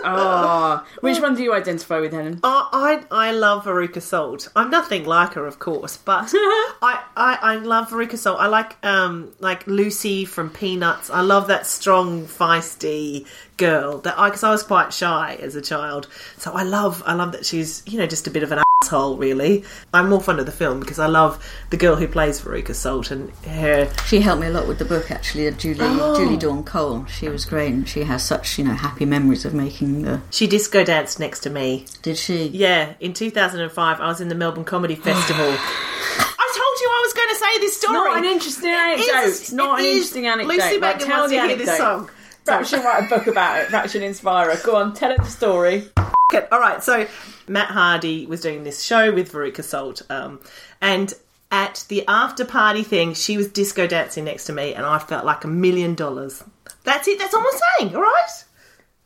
Oh, 0.05 0.85
which 1.00 1.20
one 1.20 1.35
do 1.35 1.42
you 1.42 1.55
identify 1.55 2.00
with, 2.00 2.12
Helen? 2.12 2.40
I, 2.42 3.02
I 3.11 3.28
I 3.28 3.31
love 3.33 3.64
Veruca 3.64 4.00
Salt. 4.00 4.48
I'm 4.57 4.70
nothing 4.70 5.05
like 5.05 5.35
her, 5.35 5.46
of 5.46 5.59
course, 5.59 5.96
but 5.96 6.31
I, 6.35 7.02
I, 7.16 7.38
I 7.40 7.57
love 7.57 7.90
Veruca 7.90 8.16
Salt. 8.16 8.40
I 8.40 8.46
like 8.46 8.76
um 8.85 9.33
like 9.40 9.66
Lucy 9.66 10.24
from 10.24 10.50
Peanuts. 10.50 11.11
I 11.11 11.20
love 11.20 11.48
that 11.48 11.66
strong, 11.66 12.26
feisty 12.26 13.26
girl. 13.57 13.98
That 13.98 14.18
I 14.18 14.28
because 14.28 14.44
I 14.44 14.50
was 14.50 14.62
quite 14.62 14.92
shy 14.92 15.38
as 15.40 15.57
a 15.57 15.62
child, 15.62 16.09
so 16.37 16.52
I 16.52 16.62
love 16.62 17.02
I 17.07 17.14
love 17.14 17.33
that 17.33 17.46
she's 17.46 17.83
you 17.87 17.98
know 17.98 18.07
just 18.07 18.26
a 18.26 18.31
bit 18.31 18.42
of 18.42 18.52
an 18.52 18.62
asshole. 18.82 19.16
Really, 19.16 19.64
I'm 19.94 20.08
more 20.08 20.20
fond 20.20 20.40
of 20.40 20.46
the 20.46 20.52
film 20.52 20.80
because 20.80 20.98
I 20.98 21.06
love 21.06 21.42
the 21.70 21.76
girl 21.76 21.96
who 21.96 22.08
plays 22.08 22.40
Veruca 22.40 22.74
Salt 22.74 23.10
and 23.10 23.30
her. 23.46 23.90
She 24.06 24.20
helped 24.20 24.40
me 24.42 24.48
a 24.48 24.50
lot 24.50 24.66
with 24.68 24.78
the 24.78 24.84
book, 24.84 25.10
actually. 25.10 25.50
Julie 25.52 25.78
oh. 25.80 26.16
Julie 26.16 26.36
Dawn 26.36 26.64
Cole. 26.64 27.04
She 27.06 27.28
was 27.28 27.44
great, 27.44 27.72
and 27.72 27.88
she 27.88 28.02
has 28.04 28.24
such 28.24 28.58
you 28.58 28.64
know 28.64 28.74
happy 28.74 29.04
memories 29.04 29.44
of 29.44 29.54
making 29.54 30.02
the. 30.02 30.20
She 30.30 30.46
disco 30.46 30.84
danced 30.84 31.18
next 31.20 31.40
to 31.40 31.50
me. 31.50 31.86
Did 32.02 32.16
she? 32.18 32.48
Yeah, 32.48 32.94
in 33.00 33.12
2005, 33.14 34.00
I 34.00 34.06
was 34.06 34.20
in 34.20 34.28
the 34.28 34.34
Melbourne 34.34 34.64
Comedy 34.64 34.94
Festival. 35.10 35.44
I 35.46 36.52
told 36.54 36.80
you 36.80 36.88
I 36.88 37.02
was 37.04 37.12
going 37.14 37.28
to 37.28 37.36
say 37.36 37.58
this 37.60 37.76
story. 37.78 37.94
Not 37.94 38.18
an 38.18 38.24
interesting 38.24 38.70
anecdote. 38.70 39.28
is- 39.28 39.40
It's 39.40 39.52
not 39.52 39.78
an 39.80 39.86
interesting 39.86 40.26
anecdote. 40.26 40.48
Lucy 40.54 40.60
Right, 40.60 40.80
Mangan 40.80 40.98
tell 41.06 41.18
wants 41.20 41.30
the 41.30 41.36
to 41.36 41.42
hear 41.42 41.50
anecdote. 41.50 41.64
this 41.66 41.78
song. 41.78 42.10
Perhaps 42.44 42.68
she'll 42.70 42.82
write 42.82 43.04
a 43.04 43.08
book 43.08 43.26
about 43.28 43.60
it. 43.60 43.68
Perhaps 43.68 43.92
she'll 43.92 44.02
inspire 44.02 44.50
her. 44.54 44.60
Go 44.64 44.74
on, 44.76 44.94
tell 44.94 45.10
her 45.10 45.16
the 45.16 45.24
story. 45.30 45.88
Okay, 46.32 46.46
all 46.50 46.60
right. 46.60 46.82
So 46.82 47.06
Matt 47.48 47.68
Hardy 47.68 48.26
was 48.26 48.40
doing 48.40 48.64
this 48.64 48.82
show 48.82 49.12
with 49.12 49.32
Veruca 49.32 49.62
Salt, 49.62 50.02
um, 50.10 50.40
and 50.80 51.12
at 51.50 51.84
the 51.88 52.06
after 52.08 52.44
party 52.44 52.82
thing, 52.82 53.14
she 53.14 53.36
was 53.36 53.48
disco 53.48 53.86
dancing 53.86 54.24
next 54.24 54.44
to 54.46 54.52
me, 54.52 54.74
and 54.74 54.86
I 54.86 54.98
felt 54.98 55.24
like 55.24 55.44
a 55.44 55.48
million 55.48 55.94
dollars. 55.94 56.42
That's 56.84 57.06
it. 57.06 57.18
That's 57.18 57.34
all 57.34 57.40
I'm 57.42 57.60
saying. 57.78 57.96
All 57.96 58.02
right. 58.02 58.44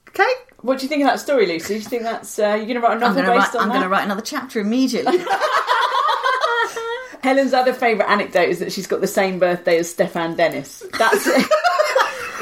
Okay. 0.08 0.32
What 0.60 0.78
do 0.78 0.84
you 0.84 0.88
think 0.88 1.02
of 1.02 1.08
that 1.08 1.20
story, 1.20 1.46
Lucy? 1.46 1.74
Do 1.74 1.80
you 1.80 1.86
think 1.86 2.02
that's 2.02 2.38
uh, 2.38 2.54
you're 2.54 2.66
going 2.66 2.74
to 2.76 2.80
write 2.80 2.92
a 2.92 2.94
I'm 2.94 3.00
novel 3.00 3.14
going 3.22 3.26
to 3.26 3.32
based 3.32 3.54
write. 3.54 3.60
on 3.60 3.66
I'm 3.66 3.68
going 3.70 3.82
to 3.82 3.88
write 3.88 4.04
another 4.04 4.22
chapter 4.22 4.60
immediately. 4.60 5.18
Helen's 7.22 7.52
other 7.52 7.72
favourite 7.72 8.10
anecdote 8.10 8.48
is 8.48 8.60
that 8.60 8.72
she's 8.72 8.86
got 8.86 9.00
the 9.00 9.06
same 9.06 9.38
birthday 9.38 9.78
as 9.78 9.90
Stefan 9.90 10.36
Dennis. 10.36 10.82
That's 10.98 11.26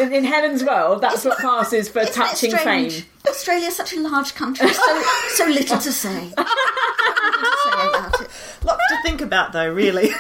in, 0.01 0.13
in 0.13 0.25
Helen's 0.25 0.63
world. 0.65 1.01
That's 1.01 1.25
what 1.25 1.39
passes 1.39 1.89
for 1.89 2.01
Isn't 2.01 2.15
touching 2.15 2.51
fame. 2.53 2.91
strange? 2.91 3.07
Australia's 3.29 3.77
such 3.77 3.93
a 3.95 4.01
large 4.01 4.35
country, 4.35 4.69
so 4.69 5.03
so 5.31 5.47
little 5.47 5.79
to 5.79 5.93
say. 5.93 6.33
Little 7.35 7.51
to 7.51 7.57
say 7.65 7.89
about 7.89 8.21
it. 8.21 8.29
Lots 8.65 8.83
to 8.91 9.03
think 9.03 9.21
about, 9.21 9.53
though. 9.53 9.73
Really. 9.73 10.05
okay. 10.05 10.13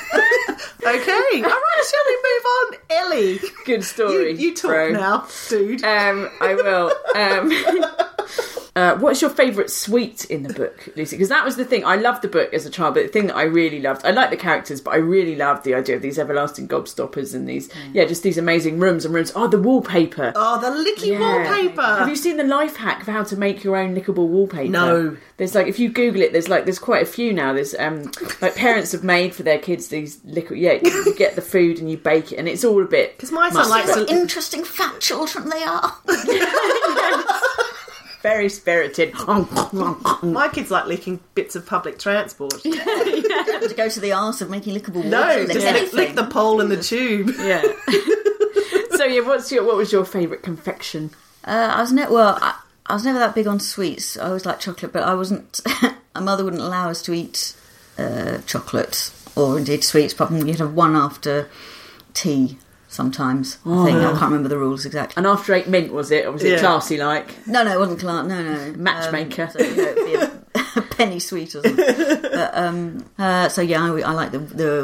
All 1.43 1.43
right. 1.43 1.85
Shall 1.91 2.05
we 2.07 2.17
move 2.25 2.45
on, 2.57 2.75
Ellie? 2.91 3.41
Good 3.65 3.77
You, 3.77 3.83
story. 3.83 4.33
you 4.37 4.55
talk 4.55 4.71
bro. 4.71 4.91
now, 4.91 5.27
dude. 5.49 5.85
Um, 5.85 6.31
I 6.41 6.55
will. 6.55 6.93
Um, 7.15 7.51
uh, 8.77 8.97
what's 8.97 9.21
your 9.21 9.31
favourite 9.31 9.71
sweet 9.71 10.25
in 10.27 10.43
the 10.43 10.53
book, 10.53 10.89
Lucy? 10.97 11.17
Because 11.17 11.29
that 11.29 11.45
was 11.45 11.55
the 11.57 11.65
thing. 11.65 11.85
I 11.85 11.95
loved 11.95 12.23
the 12.23 12.29
book 12.29 12.53
as 12.53 12.67
a 12.67 12.71
child, 12.71 12.95
but 12.95 13.05
the 13.05 13.09
thing 13.09 13.29
that 13.29 13.37
I 13.37 13.45
really 13.45 13.81
loved, 13.81 14.05
I 14.05 14.11
like 14.11 14.31
the 14.31 14.37
characters, 14.37 14.81
but 14.81 14.93
I 14.95 14.97
really 14.97 15.37
loved 15.37 15.65
the 15.65 15.75
idea 15.75 15.95
of 15.95 16.03
these 16.03 16.19
everlasting 16.19 16.67
gobstoppers 16.67 17.35
and 17.35 17.49
these, 17.49 17.71
yeah, 17.93 18.05
just 18.05 18.25
these 18.25 18.37
amazing 18.37 18.81
rooms 18.81 19.05
and 19.05 19.15
rooms. 19.15 19.31
Oh, 19.37 19.47
the 19.47 19.61
wallpaper. 19.61 20.33
oh, 20.35 20.61
the 20.61 20.69
licky 20.69 21.13
Yeah. 21.13 21.21
wallpaper. 21.21 21.83
Have 21.83 22.09
you 22.09 22.17
seen 22.17 22.37
the 22.37 22.45
life 22.45 22.77
hack 22.77 23.05
for 23.05 23.13
how 23.13 23.23
to 23.23 23.37
make 23.37 23.63
your 23.63 23.77
own 23.77 23.95
lickable 23.95 24.27
wallpaper? 24.27 24.71
No. 24.71 25.17
There's 25.37 25.55
like 25.55 25.67
if 25.67 25.79
you 25.79 25.89
Google 25.89 26.23
it, 26.23 26.33
there's 26.33 26.49
like 26.49 26.65
there's 26.65 26.79
quite 26.79 27.03
a 27.03 27.07
few 27.07 27.33
now. 27.33 27.53
There's 27.53 27.75
um 27.77 28.11
like 28.41 28.55
parents 28.55 28.93
have 28.93 29.03
made 29.05 29.35
for 29.35 29.43
their 29.43 29.59
kids 29.59 29.89
these 29.89 30.21
liquid. 30.25 30.59
Yeah, 30.59 30.79
you, 30.83 31.15
get 31.17 31.35
the 31.35 31.43
food 31.43 31.79
and 31.79 31.91
you 31.91 31.97
bake 31.97 32.33
it, 32.33 32.37
and 32.37 32.49
it's 32.49 32.65
all 32.65 32.83
a 32.83 32.87
bit. 32.87 33.17
Because 33.17 33.33
my 33.33 33.51
son 33.51 33.69
likes 33.69 33.97
interesting 34.11 34.65
fat 34.65 35.01
children 35.01 35.49
they 35.51 35.63
are. 35.63 35.97
very 38.25 38.49
spirited. 38.49 39.13
My 40.23 40.49
kids 40.51 40.71
like 40.71 40.87
licking 40.87 41.21
bits 41.35 41.55
of 41.57 41.67
public 41.67 41.99
transport. 41.99 42.53
to 42.63 43.75
go 43.77 43.91
to 43.91 44.01
the 44.01 44.13
arse 44.13 44.41
of 44.41 44.49
making 44.49 44.75
lickable 44.75 44.97
water. 44.97 45.09
No, 45.11 45.37
lick 45.41 45.53
just 45.53 45.67
lick, 45.67 45.77
anything. 45.77 45.95
lick 45.95 46.15
the 46.15 46.25
pole 46.25 46.63
and 46.63 46.71
the 46.71 46.83
tube. 46.83 47.29
yeah. 47.39 47.61
so 48.97 49.05
yeah, 49.05 49.21
what's 49.21 49.53
your 49.53 49.63
what 49.65 49.77
was 49.77 49.93
your 49.93 50.07
favourite 50.07 50.43
confection? 50.43 51.11
Uh, 51.45 51.75
I 51.77 51.83
was 51.83 51.93
never 51.93 52.15
well. 52.15 52.39
I, 52.41 52.59
I 52.87 52.95
was 52.95 53.05
never 53.05 53.19
that 53.19 53.35
big 53.35 53.47
on 53.47 53.61
sweets. 53.61 54.17
I 54.17 54.29
always 54.29 54.47
liked 54.47 54.63
chocolate, 54.63 54.95
but 54.95 55.03
I 55.03 55.13
wasn't. 55.13 55.61
my 56.15 56.21
mother 56.23 56.45
wouldn't 56.45 56.63
allow 56.63 56.89
us 56.89 57.03
to 57.03 57.13
eat 57.13 57.55
uh, 57.99 58.39
chocolate 58.47 59.13
or 59.37 59.59
indeed 59.59 59.85
sweets. 59.85 60.15
Apart 60.15 60.31
from 60.31 60.49
you'd 60.49 60.61
have 60.61 60.73
one 60.73 60.97
after 60.97 61.51
tea. 62.15 62.57
Sometimes 62.95 63.59
I 63.67 63.85
think 63.87 63.99
I 63.99 64.11
can't 64.11 64.23
remember 64.23 64.49
the 64.49 64.57
rules 64.59 64.87
exactly. 64.87 65.15
And 65.17 65.27
after 65.27 65.53
eight 65.53 65.67
mint 65.69 65.93
was 65.93 66.11
it? 66.13 66.27
Or 66.27 66.31
was 66.33 66.45
it 66.45 66.53
Yeah. 66.53 66.61
classy 66.61 66.97
like? 66.97 67.45
No, 67.47 67.65
no, 67.65 67.73
it 67.75 67.79
wasn't 67.81 67.99
Clark. 67.99 68.27
No, 68.27 68.41
no, 68.43 68.73
Matchmaker. 68.77 69.43
Um, 69.45 69.51
so, 69.51 69.59
you 69.65 69.75
know, 69.77 69.83
it'd 69.83 70.07
be 70.07 70.15
a, 70.15 70.25
a 70.27 70.44
penny 70.97 71.19
sweet 71.19 71.55
or 71.55 71.63
something. 71.63 71.77
but 72.23 72.51
um, 72.57 73.05
uh, 73.19 73.49
so 73.49 73.63
yeah, 73.63 73.83
I, 73.83 74.01
I 74.01 74.13
like 74.13 74.33
the 74.33 74.39
the 74.39 74.83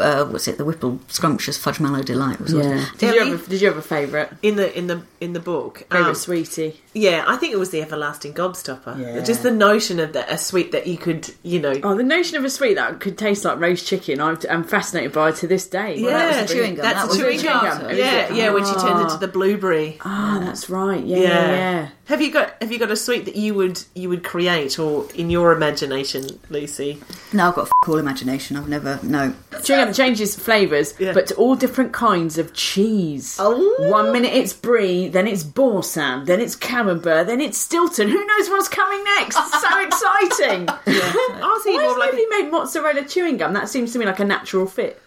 uh, 0.00 0.24
what's 0.26 0.48
it? 0.48 0.58
The 0.58 0.64
Whipple 0.64 0.98
Scrumptious 1.08 1.56
Fudge 1.58 1.80
Mallow 1.80 2.02
Delight 2.02 2.40
was. 2.40 2.54
what- 2.54 2.64
Yeah. 2.64 2.84
Did 2.98 3.14
you 3.14 3.24
have 3.32 3.46
a, 3.46 3.50
Did 3.50 3.60
you 3.60 3.68
have 3.68 3.76
a 3.76 3.82
favourite? 3.82 4.30
In 4.42 4.56
the 4.56 4.76
in 4.76 4.86
the 4.86 5.02
in 5.20 5.32
the 5.32 5.40
book, 5.40 5.84
Favourite 5.90 6.08
um, 6.10 6.14
sweetie? 6.14 6.80
yeah, 6.94 7.24
I 7.26 7.36
think 7.36 7.52
it 7.52 7.58
was 7.58 7.70
the 7.70 7.82
everlasting 7.82 8.32
gobstopper. 8.34 8.98
Yeah. 8.98 9.20
Just 9.20 9.42
the 9.42 9.50
notion 9.50 10.00
of 10.00 10.12
that 10.14 10.30
a 10.30 10.38
sweet 10.38 10.72
that 10.72 10.86
you 10.86 10.96
could, 10.98 11.28
you 11.42 11.60
know, 11.60 11.74
Oh, 11.82 11.94
the 11.96 12.02
notion 12.02 12.36
of 12.38 12.44
a 12.44 12.50
sweet 12.50 12.74
that 12.74 13.00
could 13.00 13.16
taste 13.18 13.44
like 13.44 13.60
roast 13.60 13.86
chicken. 13.86 14.20
I'm, 14.20 14.38
I'm 14.50 14.64
fascinated 14.64 15.12
by 15.12 15.32
to 15.32 15.46
this 15.46 15.66
day. 15.68 15.96
yeah, 15.96 16.10
that 16.10 16.40
was 16.42 16.48
the 16.50 16.54
chewing 16.54 16.74
gum. 16.74 16.82
That's 16.84 16.94
That 16.94 17.02
the 17.02 17.08
was 17.08 17.16
the 17.18 17.22
chewing 17.22 17.38
chewing 17.40 17.52
gum. 17.52 17.80
gum. 17.82 17.96
Yeah, 17.96 18.24
Is 18.24 18.30
it? 18.30 18.36
yeah. 18.36 18.50
When 18.50 18.64
she 18.64 18.72
turns 18.72 18.84
Ah. 18.84 19.02
into 19.04 19.16
the 19.18 19.28
blueberry. 19.28 19.98
Ah, 20.04 20.40
that's 20.42 20.68
right. 20.70 21.04
Yeah, 21.04 21.18
yeah. 21.18 21.50
yeah. 21.50 21.88
Have 22.06 22.20
you 22.20 22.32
got 22.32 22.60
Have 22.60 22.72
you 22.72 22.78
got 22.78 22.90
a 22.90 22.96
sweet 22.96 23.24
that 23.26 23.36
you 23.36 23.54
would 23.54 23.80
you 23.94 24.08
would 24.08 24.24
create 24.24 24.78
or 24.78 25.06
in 25.14 25.30
your 25.30 25.39
imagination, 25.52 26.38
Lucy? 26.50 27.00
No, 27.32 27.48
I've 27.48 27.54
got 27.54 27.68
a 27.68 27.70
cool 27.82 27.98
imagination. 27.98 28.56
I've 28.56 28.68
never 28.68 28.98
no. 29.02 29.34
Chewing 29.64 29.84
gum 29.86 29.92
changes 29.94 30.36
flavours, 30.36 30.94
Yeah. 30.98 31.12
but 31.12 31.26
to 31.28 31.34
all 31.36 31.54
different 31.56 31.92
kinds 31.92 32.38
of 32.38 32.52
cheese. 32.54 33.36
Oh. 33.40 33.88
One 33.90 34.12
minute 34.12 34.32
it's 34.34 34.52
brie, 34.52 35.08
then 35.08 35.26
it's 35.26 35.42
boursin, 35.42 36.24
then 36.26 36.40
it's 36.40 36.54
camembert, 36.56 37.26
then 37.26 37.40
it's 37.40 37.58
Stilton. 37.58 38.08
Who 38.08 38.26
knows 38.26 38.48
what's 38.50 38.68
coming 38.68 39.02
next? 39.18 39.36
It's 39.38 39.60
so 39.60 39.80
exciting. 39.86 40.68
I 40.68 41.40
was 41.40 41.62
thinking 41.64 41.80
Why 41.80 41.86
more 41.86 41.92
has 41.92 41.98
like 41.98 42.12
nobody 42.12 42.26
made 42.42 42.50
mozzarella 42.50 43.04
chewing 43.04 43.36
gum? 43.38 43.52
That 43.54 43.68
seems 43.68 43.92
to 43.94 43.98
me 43.98 44.06
like 44.06 44.20
a 44.20 44.24
natural 44.24 44.66
fit. 44.66 45.00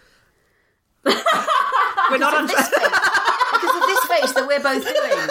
we're 1.04 2.18
not 2.18 2.34
on. 2.34 2.46
This 2.46 2.68
face, 2.68 2.88
because 3.52 3.76
of 3.76 3.82
this 3.86 4.04
face 4.06 4.32
that 4.32 4.44
we're 4.46 4.60
both 4.60 4.82
doing 4.82 5.28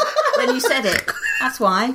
when 0.48 0.54
you 0.56 0.60
said 0.62 0.86
it. 0.86 1.10
That's 1.40 1.60
why. 1.60 1.94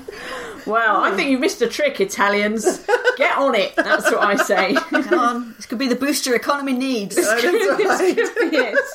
Wow, 0.69 1.01
I 1.01 1.11
hmm. 1.11 1.17
think 1.17 1.31
you 1.31 1.39
missed 1.39 1.63
a 1.63 1.67
trick, 1.67 2.01
Italians. 2.01 2.87
Get 3.17 3.37
on 3.39 3.55
it. 3.55 3.75
That's 3.75 4.05
what 4.05 4.23
I 4.23 4.37
say. 4.37 4.75
Come 4.75 5.19
on, 5.19 5.55
this 5.57 5.67
could 5.67 5.79
be 5.79 5.89
the 5.89 5.97
boost 5.97 6.27
your 6.27 6.37
economy 6.37 6.75
needs. 6.75 7.17
yes. 7.17 8.95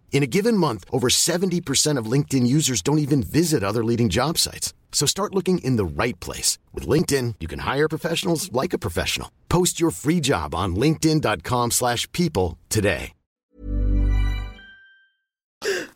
In 0.11 0.23
a 0.23 0.27
given 0.27 0.57
month, 0.57 0.85
over 0.91 1.07
70% 1.07 1.97
of 1.97 2.05
LinkedIn 2.05 2.45
users 2.45 2.83
don't 2.83 2.99
even 2.99 3.23
visit 3.23 3.63
other 3.63 3.83
leading 3.83 4.09
job 4.09 4.37
sites. 4.37 4.73
So 4.91 5.07
start 5.07 5.33
looking 5.33 5.59
in 5.59 5.77
the 5.77 5.85
right 5.85 6.19
place. 6.19 6.59
With 6.73 6.85
LinkedIn, 6.85 7.35
you 7.39 7.47
can 7.47 7.59
hire 7.59 7.87
professionals 7.87 8.51
like 8.51 8.73
a 8.73 8.77
professional. 8.77 9.31
Post 9.49 9.79
your 9.79 9.89
free 9.89 10.19
job 10.19 10.53
on 10.53 10.75
linkedin.com 10.75 11.71
slash 11.71 12.11
people 12.11 12.59
today. 12.69 13.13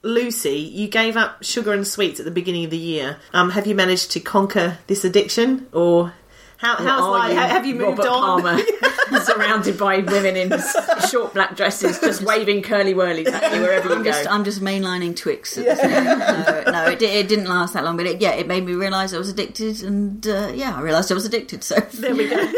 Lucy, 0.03 0.59
you 0.59 0.87
gave 0.87 1.17
up 1.17 1.41
sugar 1.41 1.73
and 1.73 1.87
sweets 1.87 2.19
at 2.19 2.25
the 2.25 2.31
beginning 2.31 2.63
of 2.63 2.69
the 2.69 2.77
year. 2.77 3.17
Um, 3.33 3.49
have 3.49 3.65
you 3.65 3.73
managed 3.73 4.11
to 4.11 4.19
conquer 4.19 4.77
this 4.85 5.03
addiction, 5.03 5.67
or 5.71 6.13
how, 6.57 6.75
how's 6.75 7.01
Are 7.01 7.11
life? 7.11 7.31
you 7.33 7.37
Have 7.39 7.65
you 7.65 7.75
moved 7.75 7.99
Robert 7.99 8.07
on? 8.07 8.41
Palmer, 8.41 9.19
surrounded 9.23 9.77
by 9.77 9.97
women 9.99 10.35
in 10.37 10.53
short 11.11 11.33
black 11.33 11.55
dresses, 11.55 11.99
just 11.99 12.21
waving 12.21 12.61
curly 12.63 12.93
whirlies 12.93 13.27
at 13.27 13.53
you 13.55 13.61
wherever 13.61 13.89
you 13.89 13.95
I'm 13.95 14.03
go. 14.03 14.11
just, 14.11 14.31
I'm 14.31 14.43
just 14.43 14.61
mainlining 14.61 15.15
Twix. 15.15 15.57
At 15.57 15.65
this. 15.65 16.65
No, 16.65 16.71
no 16.71 16.85
it, 16.89 17.01
it 17.01 17.27
didn't 17.27 17.45
last 17.47 17.73
that 17.73 17.83
long, 17.83 17.97
but 17.97 18.05
it, 18.05 18.21
yeah, 18.21 18.31
it 18.31 18.47
made 18.47 18.65
me 18.65 18.73
realise 18.73 19.13
I 19.13 19.17
was 19.17 19.29
addicted, 19.29 19.83
and 19.83 20.25
uh, 20.27 20.51
yeah, 20.55 20.75
I 20.75 20.81
realised 20.81 21.11
I 21.11 21.15
was 21.15 21.25
addicted. 21.25 21.63
So 21.63 21.75
there 21.75 22.15
we 22.15 22.27
go. 22.29 22.51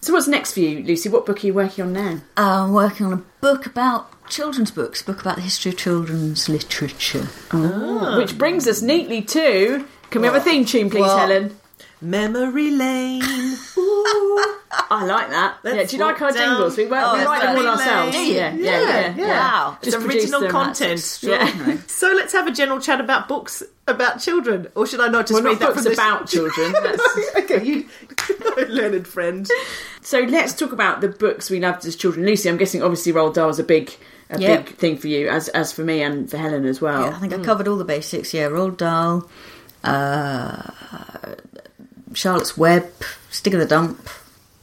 so, 0.00 0.12
what's 0.12 0.28
next 0.28 0.52
for 0.52 0.60
you, 0.60 0.82
Lucy? 0.82 1.08
What 1.08 1.24
book 1.26 1.42
are 1.42 1.46
you 1.46 1.54
working 1.54 1.84
on 1.84 1.92
now? 1.92 2.20
I'm 2.36 2.72
working 2.72 3.06
on 3.06 3.12
a 3.12 3.22
book 3.40 3.66
about 3.66 4.28
children's 4.28 4.70
books, 4.70 5.00
a 5.02 5.04
book 5.04 5.20
about 5.20 5.36
the 5.36 5.42
history 5.42 5.70
of 5.72 5.78
children's 5.78 6.48
literature. 6.48 7.26
Which 8.16 8.36
brings 8.36 8.66
us 8.66 8.82
neatly 8.82 9.22
to. 9.22 9.86
Can 10.10 10.20
we 10.22 10.26
have 10.26 10.36
a 10.36 10.40
theme 10.40 10.64
tune, 10.64 10.90
please, 10.90 11.00
Well- 11.02 11.16
Helen? 11.18 11.56
Memory 12.02 12.70
lane. 12.72 13.22
I 14.90 15.04
like 15.04 15.30
that. 15.30 15.58
Yeah, 15.64 15.84
do 15.84 15.96
you 15.96 16.02
like 16.02 16.20
our 16.20 16.32
down- 16.32 16.48
jingles? 16.56 16.76
We, 16.76 16.86
write- 16.86 17.04
Oh, 17.06 17.18
we 17.18 17.24
write 17.24 17.42
them 17.42 17.56
all 17.58 17.68
ourselves. 17.72 18.16
Do 18.16 18.22
you? 18.22 18.34
Yeah, 18.34 18.54
yeah, 18.54 18.80
yeah. 18.80 19.14
yeah, 19.16 19.26
Wow. 19.28 19.78
Just 19.82 19.98
produced 20.00 20.32
original 20.32 20.50
content. 20.50 21.18
Yeah. 21.22 21.76
So 21.86 22.08
let's 22.12 22.32
have 22.32 22.46
a 22.46 22.50
general 22.50 22.80
chat 22.80 23.00
about 23.00 23.28
books 23.28 23.62
about 23.86 24.20
children, 24.20 24.66
or 24.74 24.86
should 24.86 25.00
I 25.00 25.08
not 25.08 25.26
just 25.28 25.34
Well, 25.42 25.52
read 25.52 25.60
not 25.60 25.74
that 25.74 25.84
books 25.84 25.94
about 25.98 26.26
children. 26.28 26.74
Okay, 27.36 27.64
you 27.64 27.88
learned 28.68 29.06
friend. 29.06 29.48
So 30.00 30.20
let's 30.20 30.52
talk 30.54 30.72
about 30.72 31.00
the 31.00 31.08
books 31.08 31.50
we 31.50 31.60
loved 31.60 31.84
as 31.84 31.94
children. 31.96 32.26
Lucy, 32.26 32.48
I'm 32.48 32.56
guessing 32.56 32.82
obviously 32.82 33.12
Roald 33.12 33.34
Dahl 33.34 33.46
was 33.48 33.58
a 33.58 33.64
big, 33.64 33.92
a 34.30 34.40
Yeah. 34.40 34.56
big 34.58 34.74
thing 34.76 34.96
for 34.96 35.06
you, 35.08 35.28
as 35.28 35.48
as 35.48 35.72
for 35.72 35.82
me 35.84 36.02
and 36.02 36.28
for 36.30 36.36
Helen 36.38 36.64
as 36.64 36.80
well. 36.80 37.02
Yeah, 37.10 37.16
I 37.16 37.20
think 37.20 37.32
I 37.32 37.38
covered 37.38 37.68
all 37.68 37.76
the 37.76 37.84
basics. 37.84 38.32
Yeah, 38.34 38.48
Roald 38.48 38.76
Dahl, 38.78 39.28
uh, 39.84 40.62
Charlotte's 42.14 42.56
Web, 42.56 42.90
Stig 43.30 43.54
of 43.54 43.60
the 43.60 43.66
Dump, 43.66 44.08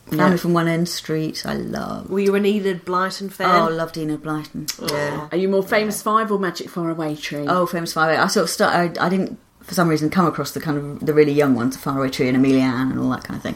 Family 0.09 0.31
Yeah. 0.31 0.35
from 0.37 0.53
One 0.53 0.67
End 0.67 0.89
Street. 0.89 1.43
I 1.45 1.53
love. 1.53 2.09
Were 2.09 2.19
you 2.19 2.33
an 2.35 2.45
Enid 2.45 2.83
Blyton 2.85 3.31
fan? 3.31 3.47
Oh, 3.49 3.65
I 3.67 3.69
loved 3.69 3.95
Enid 3.97 4.23
Blyton. 4.23 4.89
Yeah. 4.91 5.27
Are 5.31 5.37
you 5.37 5.47
more 5.49 5.61
famous 5.63 6.01
five 6.01 6.31
or 6.31 6.39
Magic 6.39 6.69
Far 6.69 6.89
Away 6.89 7.15
Tree? 7.15 7.45
Oh, 7.47 7.65
Famous 7.67 7.93
Five. 7.93 8.17
I 8.19 8.25
sort 8.27 8.45
of 8.45 8.49
start. 8.49 8.73
I, 8.73 9.05
I 9.05 9.09
didn't, 9.09 9.37
for 9.61 9.73
some 9.75 9.87
reason, 9.87 10.09
come 10.09 10.25
across 10.25 10.51
the 10.51 10.59
kind 10.59 10.77
of 10.77 11.05
the 11.05 11.13
really 11.13 11.31
young 11.33 11.53
ones, 11.53 11.77
Faraway 11.77 12.09
Tree 12.09 12.27
and 12.27 12.35
Amelia 12.35 12.61
Ann 12.63 12.91
and 12.91 12.99
all 12.99 13.09
that 13.11 13.23
kind 13.23 13.37
of 13.37 13.43
thing. 13.43 13.55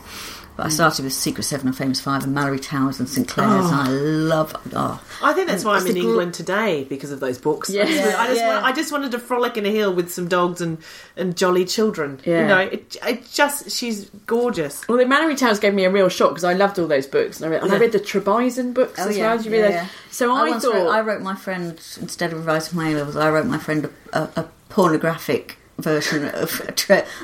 But 0.56 0.68
I 0.68 0.70
started 0.70 1.04
with 1.04 1.14
Secret 1.14 1.44
Seven 1.44 1.68
and 1.68 1.76
Famous 1.76 2.00
Five 2.00 2.24
and 2.24 2.36
Malory 2.36 2.62
Towers 2.62 3.00
and 3.00 3.10
St 3.10 3.28
Clare's. 3.28 3.66
And 3.66 3.76
I 3.76 3.90
oh. 3.90 3.92
love. 3.92 4.56
Oh, 4.74 5.04
I 5.24 5.34
think 5.34 5.48
that's 5.48 5.66
why 5.66 5.78
I'm 5.78 5.88
in 5.88 5.96
the 5.96 6.02
gr- 6.02 6.08
England 6.08 6.34
today 6.36 6.84
because 6.84 7.12
of 7.12 7.20
those 7.20 7.40
books. 7.40 7.70
Yeah. 7.70 7.84
I 7.84 7.86
just, 7.86 8.20
I, 8.20 8.28
just 8.28 8.40
Yeah. 8.40 8.54
want, 8.54 8.66
I 8.66 8.72
just 8.72 8.92
wanted 8.92 9.12
to 9.12 9.20
frolic 9.20 9.58
in 9.58 9.66
a 9.66 9.72
hill 9.72 9.94
with 9.94 10.12
some 10.12 10.28
dogs 10.28 10.62
and, 10.62 10.78
and 11.18 11.36
jolly 11.36 11.66
children. 11.66 12.20
Yeah. 12.24 12.42
You 12.42 12.48
know, 12.48 12.60
it, 12.60 12.98
it 13.04 13.32
just 13.32 13.72
she's 13.72 14.10
gorgeous. 14.28 14.88
Well, 14.88 15.00
the 15.00 15.06
Malory 15.06 15.38
Towers 15.38 15.60
gave 15.60 15.74
me 15.74 15.86
a 15.86 15.90
real 15.90 16.10
shock 16.10 16.30
because 16.32 16.44
I 16.44 16.54
loved 16.54 16.78
all 16.78 16.88
those 16.88 17.08
books, 17.08 17.42
and 17.42 17.48
I 17.48 17.56
read, 17.56 17.64
and 17.64 17.72
I 17.72 17.78
read 17.78 17.92
the 17.92 18.00
Trebizon 18.00 18.74
books 18.74 19.00
Oh 19.00 19.10
as 19.10 19.18
yeah, 19.18 19.28
well. 19.28 19.38
Did 19.38 19.46
you 19.48 19.52
read 19.54 19.58
yeah, 19.60 19.66
those? 19.66 19.76
yeah. 19.76 19.88
So 20.12 20.36
I, 20.36 20.50
once 20.50 20.64
thought 20.64 20.76
wrote, 20.76 20.90
I 20.90 21.02
wrote 21.02 21.22
my 21.22 21.36
friend 21.36 21.72
instead 22.00 22.32
of 22.32 22.40
revising 22.40 22.78
my 22.78 22.90
A 22.90 22.96
levels, 22.96 23.16
I 23.16 23.30
wrote 23.30 23.48
my 23.48 23.58
friend 23.58 23.90
a, 24.14 24.20
a, 24.20 24.30
a 24.36 24.50
pornographic 24.70 25.58
version 25.80 26.26
of 26.26 26.62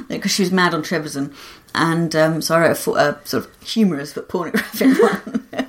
because 0.08 0.32
she 0.32 0.42
was 0.42 0.52
mad 0.52 0.74
on 0.74 0.82
Trebizon, 0.82 1.34
and 1.76 2.16
um, 2.16 2.42
so 2.42 2.56
I 2.56 2.60
wrote 2.68 2.88
a, 2.88 2.92
a 2.92 3.20
sort 3.26 3.46
of 3.46 3.64
humorous 3.64 4.14
but 4.14 4.30
pornographic 4.30 4.98
one. 5.02 5.69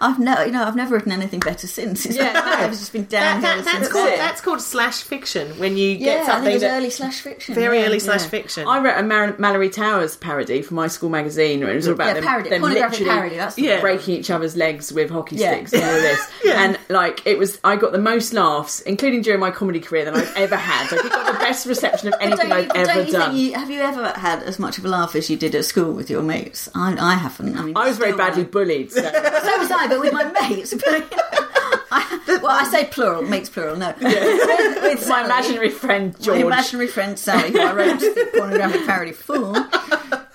I've 0.00 0.18
never, 0.18 0.46
you 0.46 0.52
know, 0.52 0.64
I've 0.64 0.76
never 0.76 0.94
written 0.96 1.12
anything 1.12 1.40
better 1.40 1.66
since. 1.66 2.06
It's 2.06 2.16
Yeah, 2.16 2.32
like, 2.32 2.60
no. 2.60 2.66
it's 2.68 2.78
just 2.80 2.92
been 2.92 3.02
That, 3.06 3.10
downhill 3.40 3.56
that, 3.56 3.64
that's, 3.64 3.76
since 3.78 3.88
called, 3.92 4.08
then. 4.08 4.18
that's 4.18 4.40
called 4.40 4.60
slash 4.60 5.02
fiction 5.02 5.58
when 5.58 5.76
you 5.76 5.90
Yeah, 5.90 5.98
get 5.98 6.08
I 6.08 6.16
think 6.16 6.28
it 6.28 6.32
something 6.32 6.54
was 6.54 6.62
early 6.64 6.90
slash 6.90 7.20
fiction. 7.20 7.54
very 7.54 7.78
yeah, 7.80 7.86
early 7.86 7.98
slash 7.98 8.22
yeah. 8.22 8.28
fiction. 8.28 8.68
I 8.68 8.80
wrote 8.82 8.98
a 8.98 9.02
Mar- 9.02 9.32
Malory 9.34 9.72
Towers 9.72 10.16
parody 10.16 10.62
for 10.62 10.74
my 10.74 10.86
school 10.88 11.08
magazine, 11.10 11.60
where 11.60 11.72
it 11.72 11.76
was 11.76 11.88
all 11.88 11.94
about 11.94 12.08
Yeah, 12.08 12.14
them, 12.14 12.24
parody, 12.24 12.50
them 12.50 12.62
literally 12.62 13.04
parody, 13.04 13.36
that's 13.36 13.54
the 13.54 13.62
Yeah. 13.62 13.80
breaking 13.80 14.14
each 14.16 14.30
other's 14.30 14.56
legs 14.56 14.92
with 14.92 15.10
hockey 15.10 15.36
Yeah. 15.36 15.52
sticks 15.54 15.72
and 15.72 15.82
all 15.82 15.94
of 15.96 16.02
this. 16.02 16.20
And 16.58 16.78
like 16.88 17.26
it 17.26 17.38
was, 17.38 17.58
I 17.62 17.76
got 17.76 17.92
the 17.92 17.98
most 17.98 18.32
laughs, 18.32 18.80
including 18.80 19.22
during 19.22 19.38
my 19.40 19.50
comedy 19.50 19.80
career, 19.80 20.04
that 20.06 20.14
I've 20.14 20.36
ever 20.36 20.56
had. 20.56 20.90
Like, 20.90 21.04
it 21.04 21.12
got 21.12 21.32
the 21.32 21.38
best 21.38 21.66
reception 21.66 22.08
of 22.08 22.14
anything 22.20 22.48
Don't 22.48 22.52
I've 22.52 22.70
ever 22.74 22.94
don't 22.94 23.06
you 23.06 23.12
done. 23.12 23.30
think 23.32 23.42
you, 23.42 23.54
have 23.58 23.70
you 23.70 23.80
ever 23.80 24.08
had 24.18 24.42
as 24.42 24.58
much 24.58 24.78
of 24.78 24.84
a 24.84 24.88
laugh 24.88 25.14
as 25.14 25.28
you 25.30 25.36
did 25.36 25.54
at 25.54 25.64
school 25.64 25.92
with 25.92 26.08
your 26.10 26.22
mates? 26.22 26.68
I, 26.74 26.96
I 26.98 27.14
haven't. 27.14 27.56
I 27.56 27.62
mean, 27.64 27.76
I 27.76 27.86
was 27.88 27.98
very 27.98 28.12
badly 28.16 28.44
bullied. 28.44 28.92
So. 28.92 29.02
So 29.48 29.58
was 29.58 29.70
I, 29.70 29.86
but 29.88 30.00
with 30.00 30.12
my 30.12 30.24
mates. 30.24 30.74
I, 31.90 32.38
well, 32.42 32.48
I 32.52 32.64
say 32.70 32.84
plural, 32.86 33.22
mates 33.22 33.48
plural. 33.48 33.76
No, 33.76 33.94
with, 34.00 34.82
with 34.82 35.08
my 35.08 35.22
Sally, 35.22 35.24
imaginary 35.24 35.70
friend 35.70 36.12
my 36.18 36.24
George. 36.24 36.40
imaginary 36.40 36.86
friend 36.86 37.18
Sally, 37.18 37.50
who 37.52 37.60
I 37.60 37.72
wrote 37.72 37.98
the 38.00 38.30
pornographic 38.36 38.84
parody 38.86 39.12
for. 39.12 39.54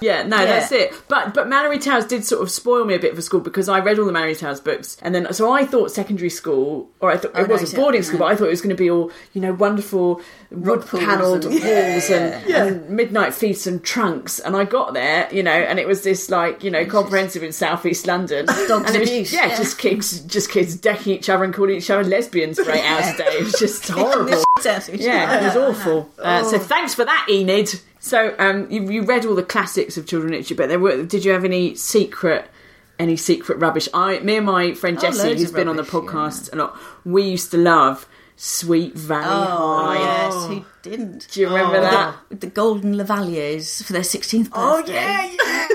Yeah, 0.03 0.23
no, 0.23 0.37
Yeah. 0.37 0.45
that's 0.45 0.71
it. 0.71 0.93
But 1.07 1.33
but 1.33 1.47
Malory 1.47 1.81
Towers 1.81 2.05
did 2.05 2.25
sort 2.25 2.41
of 2.41 2.49
spoil 2.51 2.83
me 2.85 2.93
a 2.95 2.99
bit 2.99 3.15
for 3.15 3.21
school 3.21 3.39
because 3.39 3.69
I 3.69 3.79
read 3.79 3.99
all 3.99 4.05
the 4.05 4.11
Malory 4.11 4.37
Towers 4.37 4.59
books, 4.59 4.97
and 5.01 5.15
then 5.15 5.31
so 5.33 5.51
I 5.51 5.65
thought 5.65 5.91
secondary 5.91 6.29
school, 6.29 6.89
or 6.99 7.11
I 7.11 7.17
thought 7.17 7.31
Oh, 7.35 7.41
it 7.41 7.47
no, 7.47 7.53
wasn't 7.53 7.69
so- 7.71 7.77
boarding 7.77 8.03
school, 8.03 8.19
but 8.19 8.25
I 8.25 8.35
thought 8.35 8.47
it 8.47 8.55
was 8.57 8.61
going 8.61 8.75
to 8.75 8.83
be 8.83 8.89
all 8.91 9.11
you 9.33 9.41
know 9.41 9.53
wonderful 9.53 10.21
wood 10.51 10.85
panelled 10.85 11.45
and- 11.45 11.53
walls 11.55 11.63
Yeah. 12.09 12.17
and, 12.17 12.53
and 12.53 12.89
midnight 12.89 13.33
feasts 13.33 13.65
and 13.67 13.83
trunks, 13.83 14.39
and 14.39 14.55
I 14.55 14.65
got 14.65 14.93
there, 14.93 15.27
you 15.31 15.41
know, 15.43 15.51
and 15.51 15.79
it 15.79 15.87
was 15.87 16.03
this 16.03 16.29
like 16.29 16.63
you 16.63 16.71
know 16.71 16.85
comprehensive 16.85 17.41
in 17.43 17.51
southeast 17.53 18.05
London, 18.05 18.45
Dogs 18.67 18.93
and 18.93 18.95
it 19.03 19.19
was, 19.21 19.33
yeah, 19.33 19.47
yeah. 19.47 19.57
just 19.57 19.77
kids, 19.77 20.19
just 20.21 20.49
kids 20.51 20.75
decking 20.75 21.13
each 21.13 21.29
other 21.29 21.43
and 21.43 21.53
calling 21.53 21.75
each 21.77 21.89
other 21.89 22.03
lesbians 22.03 22.59
right 22.59 22.83
out 22.83 23.03
hours 23.03 23.13
a 23.13 23.17
day. 23.17 23.29
It 23.37 23.43
was 23.43 23.53
just 23.53 23.87
horrible. 23.97 24.43
Yeah, 24.91 25.39
it 25.39 25.43
was 25.45 25.55
awful. 25.57 26.09
Uh, 26.19 26.43
so 26.43 26.57
thanks 26.59 26.93
for 26.93 27.05
that, 27.05 27.25
Enid. 27.29 27.79
So 28.05 28.35
um, 28.37 28.69
you, 28.69 28.83
you 28.91 29.03
read 29.03 29.25
all 29.25 29.33
the 29.33 29.43
classics 29.43 29.95
of 29.97 30.05
children 30.05 30.31
literature, 30.33 30.55
but 30.55 30.67
there 30.67 30.77
were. 30.77 31.03
Did 31.05 31.23
you 31.23 31.31
have 31.31 31.45
any 31.45 31.73
secret, 31.75 32.49
any 32.99 33.15
secret 33.15 33.59
rubbish? 33.59 33.87
I, 33.93 34.19
me 34.19 34.35
and 34.35 34.45
my 34.45 34.73
friend 34.73 34.97
Oh, 34.97 35.01
Jessie, 35.01 35.29
loads 35.29 35.41
who's 35.41 35.51
been 35.53 35.69
on 35.69 35.77
the 35.77 35.83
rubbish, 35.83 36.11
podcast 36.11 36.51
a 36.51 36.57
lot, 36.57 36.77
we 37.05 37.23
used 37.23 37.51
to 37.51 37.57
love 37.57 38.05
Sweet 38.35 38.93
Valley 38.93 39.47
Oh, 39.49 39.85
High. 39.85 39.99
yes, 39.99 40.47
who 40.47 40.65
didn't? 40.81 41.29
Do 41.31 41.39
you 41.39 41.47
remember 41.47 41.79
that? 41.79 42.15
With 42.29 42.41
the 42.41 42.47
Golden 42.47 42.95
Lavaliers 42.95 43.81
for 43.85 43.93
their 43.93 44.01
16th 44.01 44.49
birthday. 44.49 44.51
Oh 44.53 44.83
yeah, 44.85 45.31
yeah. 45.31 45.67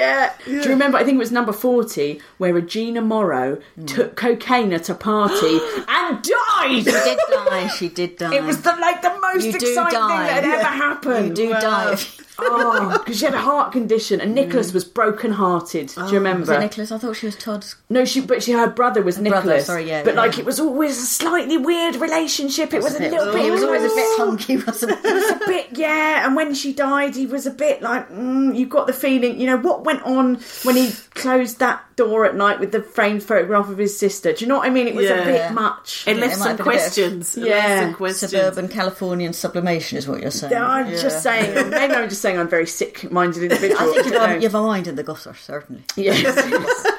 Yeah. 0.00 0.32
Do 0.44 0.52
you 0.52 0.62
remember? 0.62 0.98
I 0.98 1.04
think 1.04 1.16
it 1.16 1.18
was 1.18 1.32
number 1.32 1.52
forty, 1.52 2.20
where 2.38 2.54
Regina 2.54 3.02
Morrow 3.02 3.60
hmm. 3.74 3.84
took 3.86 4.16
cocaine 4.16 4.72
at 4.72 4.88
a 4.88 4.94
party 4.94 5.58
and 5.88 6.22
died. 6.22 6.84
She 6.84 6.84
did 6.84 7.18
die, 7.30 7.68
she 7.68 7.88
did 7.88 8.16
die. 8.16 8.34
It 8.34 8.44
was 8.44 8.62
the 8.62 8.72
like 8.76 9.02
the 9.02 9.16
most 9.20 9.44
You 9.44 9.54
exciting 9.54 9.90
thing 9.90 10.08
that 10.08 10.44
had 10.44 10.44
ever 10.44 10.64
happened. 10.64 11.28
You 11.28 11.34
do 11.34 11.50
die. 11.50 11.96
If- 12.42 12.50
Oh, 12.52 12.98
because 13.04 13.18
she 13.18 13.24
had 13.24 13.34
a 13.34 13.38
heart 13.40 13.72
condition, 13.72 14.20
and 14.20 14.34
Nicholas 14.34 14.72
was 14.72 14.84
broken-hearted. 14.84 15.88
Do 15.88 15.94
you 16.00 16.02
Was 16.04 16.12
remember? 16.12 16.54
it 16.54 16.60
Nicholas? 16.60 16.92
I 16.92 16.98
thought 16.98 17.16
she 17.16 17.26
was 17.26 17.36
Todd's. 17.36 17.76
no, 17.88 18.04
she 18.04 18.20
but 18.20 18.42
she 18.42 18.52
her 18.52 18.68
brother 18.68 19.02
was 19.02 19.16
brother, 19.18 19.30
Nicholas. 19.36 19.66
sorry, 19.66 19.88
yeah, 19.88 20.02
but 20.04 20.14
yeah, 20.14 20.20
like 20.20 20.38
it 20.38 20.44
was 20.44 20.60
always 20.60 20.98
a 20.98 21.06
slightly 21.06 21.56
weird 21.56 21.96
relationship. 21.96 22.72
It 22.74 22.82
was 22.82 22.94
a 22.98 23.04
It 23.04 23.10
little 23.12 23.32
bit. 23.32 23.42
He 23.44 23.50
was 23.50 23.62
always 23.62 23.82
a 23.82 23.88
bit 23.88 23.94
"Ooh." 24.20 24.24
hunky, 24.26 24.56
wasn't 24.58 24.92
It 24.92 25.02
was 25.14 25.30
a 25.42 25.46
bit, 25.46 25.68
yeah. 25.72 26.26
And 26.26 26.36
when 26.36 26.54
she 26.54 26.72
died, 26.72 27.14
he 27.16 27.26
was 27.26 27.46
a 27.46 27.50
bit 27.50 27.82
like, 27.82 28.08
mm, 28.10 28.56
you 28.56 28.66
got 28.66 28.86
the 28.86 28.92
feeling, 28.92 29.40
you 29.40 29.46
know, 29.46 29.58
what 29.58 29.84
went 29.84 30.02
on 30.02 30.36
when 30.64 30.76
he 30.76 30.92
closed 31.14 31.58
that 31.60 31.82
door 31.96 32.24
at 32.24 32.34
night 32.34 32.60
with 32.60 32.72
the 32.72 32.82
framed 32.82 33.22
photograph 33.22 33.68
of 33.68 33.78
his 33.78 33.98
sister? 33.98 34.32
Do 34.32 34.44
you 34.44 34.48
know 34.48 34.58
what 34.58 34.66
I 34.66 34.70
mean? 34.70 34.86
It 34.88 34.94
was 34.94 35.10
a 35.10 35.14
bit 35.24 35.52
much. 35.52 36.04
It 36.06 36.16
left 36.16 36.36
it 36.36 36.38
might 36.38 36.38
some 36.38 36.48
have 36.48 36.56
been 36.58 36.66
a 36.66 36.70
bit 36.70 36.76
of- 36.76 36.82
questions. 36.82 37.36
It 37.36 37.46
Yeah. 37.46 37.80
some 37.80 37.94
questions. 37.94 38.30
Suburban 38.32 38.68
Californian 38.68 39.32
sublimation 39.32 39.98
is 39.98 40.08
what 40.08 40.20
you're 40.20 40.30
saying. 40.30 40.54
I'm 40.54 40.90
just 40.90 41.22
saying, 41.22 41.70
maybe 41.70 41.94
I'm 41.94 42.08
just 42.08 42.22
saying 42.22 42.29
I'm 42.38 42.48
very 42.48 42.66
sick-minded 42.66 43.42
individual. 43.42 43.80
I 43.80 43.84
think 43.84 43.96
you've, 44.04 44.14
don't 44.14 44.30
know. 44.30 44.36
you've 44.36 44.54
avoided 44.54 44.96
the 44.96 45.02
gutter, 45.02 45.34
certainly. 45.34 45.82
Yes. 45.96 46.22
yes. 46.22 46.86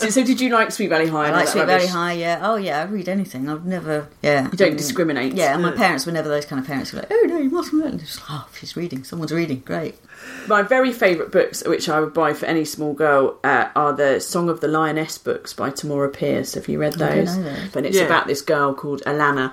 So, 0.00 0.08
so 0.08 0.24
did 0.24 0.40
you 0.40 0.48
like 0.48 0.72
Sweet 0.72 0.86
Valley 0.88 1.08
High? 1.08 1.26
I 1.28 1.30
like 1.30 1.46
Sweet 1.48 1.66
Valley? 1.66 1.86
High, 1.86 2.14
yeah. 2.14 2.38
Oh, 2.42 2.56
yeah, 2.56 2.82
I'd 2.82 2.90
read 2.90 3.06
anything. 3.06 3.50
I've 3.50 3.66
never, 3.66 4.08
yeah. 4.22 4.48
You 4.50 4.56
don't 4.56 4.70
Um, 4.70 4.76
discriminate. 4.78 5.34
Yeah, 5.34 5.52
and 5.52 5.62
my 5.62 5.72
parents 5.72 6.06
were 6.06 6.12
never 6.12 6.26
those 6.26 6.46
kind 6.46 6.58
of 6.58 6.66
parents 6.66 6.88
who 6.88 6.96
were 6.96 7.02
like, 7.02 7.10
oh, 7.12 7.26
no, 7.28 7.36
you 7.36 7.50
mustn't. 7.50 7.84
read." 7.84 7.98
Just, 7.98 8.18
oh, 8.30 8.48
she's 8.58 8.76
reading. 8.78 9.04
Someone's 9.04 9.30
reading. 9.30 9.60
Great. 9.62 9.96
My 10.48 10.62
very 10.62 10.90
favourite 10.90 11.30
books, 11.32 11.62
which 11.66 11.90
I 11.90 12.00
would 12.00 12.14
buy 12.14 12.32
for 12.32 12.46
any 12.46 12.64
small 12.64 12.94
girl, 12.94 13.38
uh, 13.44 13.68
are 13.76 13.92
the 13.92 14.20
Song 14.22 14.48
of 14.48 14.60
the 14.60 14.68
Lioness 14.68 15.18
books 15.18 15.52
by 15.52 15.68
Tamora 15.68 16.10
Pierce. 16.10 16.54
Have 16.54 16.66
you 16.66 16.78
read 16.80 16.94
I 16.94 16.96
don't 17.08 17.16
those? 17.26 17.36
know 17.36 17.42
those. 17.42 17.68
But 17.70 17.84
it's 17.84 17.98
Yeah. 17.98 18.04
about 18.04 18.26
this 18.26 18.40
girl 18.40 18.72
called 18.72 19.02
Alanna, 19.02 19.52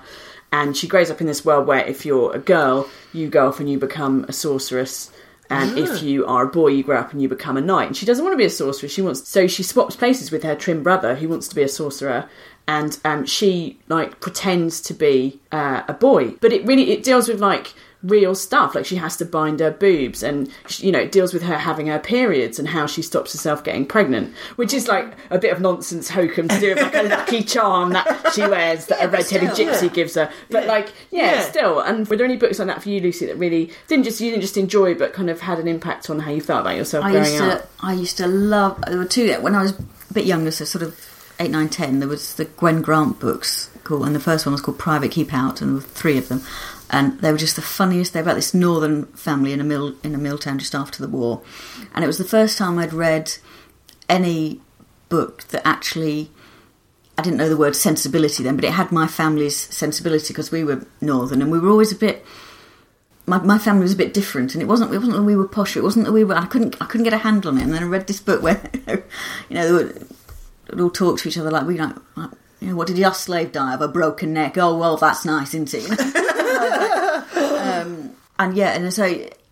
and 0.54 0.78
she 0.78 0.88
grows 0.88 1.12
up 1.12 1.20
in 1.20 1.28
this 1.28 1.44
world 1.44 1.68
where 1.68 1.86
if 1.86 2.06
you're 2.06 2.34
a 2.34 2.40
girl, 2.40 2.88
you 3.12 3.28
go 3.28 3.50
off 3.50 3.60
and 3.60 3.70
you 3.70 3.78
become 3.80 4.24
a 4.30 4.34
sorceress. 4.34 5.12
And 5.50 5.78
if 5.78 6.04
you 6.04 6.26
are 6.26 6.46
a 6.46 6.50
boy, 6.50 6.70
you 6.70 6.84
grow 6.84 7.00
up 7.00 7.14
and 7.14 7.22
you 7.22 7.30
become 7.30 7.58
a 7.58 7.62
knight. 7.62 7.88
And 7.88 7.98
she 7.98 8.06
doesn't 8.06 8.24
want 8.24 8.34
to 8.34 8.38
be 8.38 8.46
a 8.46 8.50
sorceress. 8.50 8.92
She 8.92 9.02
wants 9.02 9.28
so 9.28 9.48
she 9.48 9.64
swaps 9.64 9.96
places 9.96 10.32
with 10.32 10.44
her 10.44 10.56
twin 10.56 10.84
brother, 10.84 11.16
who 11.16 11.30
wants 11.30 11.48
to 11.48 11.56
be 11.56 11.64
a 11.64 11.70
sorcerer, 11.70 12.30
and 12.68 13.00
um, 13.06 13.26
she 13.26 13.80
like 13.88 14.20
pretends 14.20 14.82
to 14.82 14.94
be 14.94 15.40
uh, 15.52 15.84
a 15.88 15.94
boy. 15.94 16.32
But 16.42 16.52
it 16.52 16.66
really 16.66 16.92
it 16.92 17.04
deals 17.04 17.28
with 17.28 17.40
like 17.40 17.74
real 18.04 18.36
stuff. 18.36 18.76
Like 18.76 18.86
she 18.86 18.96
has 18.98 19.18
to 19.18 19.26
bind 19.26 19.60
her 19.60 19.72
boobs, 19.72 20.24
and 20.24 20.50
you 20.78 20.92
know 20.92 21.00
it 21.00 21.12
deals 21.12 21.34
with 21.34 21.44
her 21.44 21.58
having 21.58 21.88
her 21.88 22.00
periods 22.00 22.60
and 22.60 22.68
how 22.68 22.86
she 22.88 23.02
stops 23.02 23.34
herself 23.34 23.64
getting 23.64 23.86
pregnant, 23.86 24.34
which 24.56 24.74
is 24.74 24.88
like 24.88 25.14
a 25.30 25.40
bit 25.40 25.52
of 25.52 25.60
nonsense 25.62 26.10
hokum 26.10 26.48
to 26.48 26.60
do 26.60 26.70
with 26.76 26.84
like 26.84 26.96
a 26.96 27.04
lucky 27.04 27.44
charm 27.56 27.92
that 27.94 28.32
she 28.34 28.42
wears 28.42 28.86
that 28.88 29.00
a 29.04 29.08
but 29.08 29.20
red-headed 29.20 29.54
still, 29.54 29.68
gypsy 29.74 29.94
gives 29.94 30.16
her. 30.16 30.32
But 30.50 30.68
like 30.68 30.94
yeah, 31.12 31.34
Yeah. 31.36 31.42
still. 31.42 31.80
And 31.80 32.08
were 32.08 32.18
there 32.18 32.26
any 32.26 32.38
books 32.38 32.60
like 32.60 32.68
that 32.68 32.84
for 32.84 32.90
you, 32.90 33.00
Lucy, 33.02 33.26
that 33.26 33.38
really 33.38 33.72
didn't 33.88 34.04
just 34.06 34.20
you 34.22 34.30
didn't 34.30 34.42
just 34.42 34.58
enjoy, 34.58 34.94
but 34.96 35.14
kind 35.14 35.30
of 35.30 35.42
had 35.42 35.60
an 35.60 35.68
impact 35.68 36.10
on 36.10 36.20
how 36.20 36.32
you 36.32 36.42
felt 36.42 36.62
about 36.62 36.76
yourself 36.76 37.06
I 37.06 37.12
growing 37.12 37.26
used 37.26 37.38
to, 37.38 37.56
up? 37.56 37.70
I 37.82 37.94
used 37.94 38.18
to 38.18 38.28
love. 38.28 38.82
There 38.88 38.98
were 38.98 39.06
two 39.06 39.34
when 39.42 39.56
I 39.56 39.64
was 39.64 39.72
a 39.80 40.14
bit 40.14 40.26
younger, 40.26 40.52
so 40.52 40.66
sort 40.66 40.84
of 40.84 41.00
eight, 41.40 41.52
nine, 41.52 41.70
ten. 41.70 42.00
There 42.00 42.08
was 42.08 42.36
the 42.36 42.46
Gwen 42.46 42.82
Grant 42.82 43.20
books, 43.20 43.70
called, 43.84 44.06
and 44.06 44.16
the 44.16 44.20
first 44.20 44.46
one 44.46 44.54
was 44.54 44.62
called 44.62 44.80
Private 44.80 45.12
Keep 45.12 45.34
Out, 45.34 45.62
and 45.62 45.70
there 45.72 45.76
were 45.76 45.82
three 45.82 46.18
of 46.18 46.28
them, 46.30 46.42
and 46.90 47.20
they 47.20 47.32
were 47.32 47.38
just 47.38 47.56
the 47.56 47.62
funniest. 47.62 48.14
They're 48.14 48.22
about 48.22 48.36
this 48.36 48.54
northern 48.54 49.06
family 49.08 49.54
in 49.54 49.60
a 49.60 49.64
mill 49.64 49.96
in 50.04 50.16
a 50.16 50.18
mill 50.18 50.38
town 50.38 50.60
just 50.60 50.76
after 50.76 51.02
the 51.02 51.10
war, 51.10 51.42
and 51.94 52.04
it 52.04 52.08
was 52.08 52.18
the 52.18 52.24
first 52.24 52.58
time 52.58 52.78
I'd 52.80 52.94
read 52.94 53.34
any 54.10 54.62
book 55.10 55.44
that 55.50 55.66
actually. 55.68 56.32
I 57.20 57.24
didn't 57.24 57.38
know 57.38 57.50
the 57.50 57.58
word 57.58 57.76
sensibility 57.76 58.44
then, 58.44 58.56
but 58.56 58.64
it 58.64 58.74
had 58.74 58.92
my 58.92 59.08
family's 59.08 59.58
sensibility 59.58 60.28
because 60.28 60.52
we 60.52 60.64
were 60.64 60.86
northern 61.02 61.42
and 61.42 61.52
we 61.52 61.58
were 61.58 61.72
always 61.72 61.92
a 61.92 61.96
bit 61.96 62.24
my, 63.28 63.40
my 63.40 63.58
family 63.60 63.84
was 63.84 63.94
a 63.94 63.98
bit 63.98 64.14
different, 64.14 64.56
and 64.56 64.64
it 64.64 64.68
wasn't 64.68 64.94
it 64.94 64.98
wasn't 64.98 65.18
that 65.18 65.24
we 65.24 65.36
were 65.36 65.48
posh. 65.48 65.76
It 65.76 65.84
wasn't 65.84 66.06
that 66.06 66.14
we 66.14 66.24
were. 66.24 66.36
I 66.36 66.46
couldn't 66.46 66.82
I 66.82 66.86
couldn't 66.86 67.04
get 67.04 67.14
a 67.14 67.20
handle 67.20 67.52
on 67.52 67.58
it. 67.58 67.64
And 67.64 67.74
then 67.74 67.84
I 67.84 67.86
read 67.86 68.08
this 68.08 68.22
book 68.22 68.42
where 68.42 68.70
you 69.50 69.56
know 69.56 69.84
they 69.84 69.94
would 70.70 70.80
all 70.80 70.90
talk 70.90 71.20
to 71.20 71.30
each 71.30 71.38
other 71.38 71.52
like 71.52 71.68
we 71.68 71.78
don't. 71.78 72.02
Like, 72.16 72.32
you 72.62 72.70
know, 72.70 72.76
what 72.76 72.88
did 72.88 72.98
your 72.98 73.14
slave 73.14 73.52
die 73.52 73.74
of? 73.74 73.82
A 73.82 73.88
broken 73.88 74.34
neck. 74.34 74.58
Oh 74.58 74.78
well, 74.78 74.96
that's 74.96 75.26
nice, 75.26 75.54
isn't 75.54 75.74
it? 75.74 75.90
um, 77.86 78.16
and 78.40 78.56
yeah, 78.56 78.76
and 78.76 78.94
so 78.94 79.06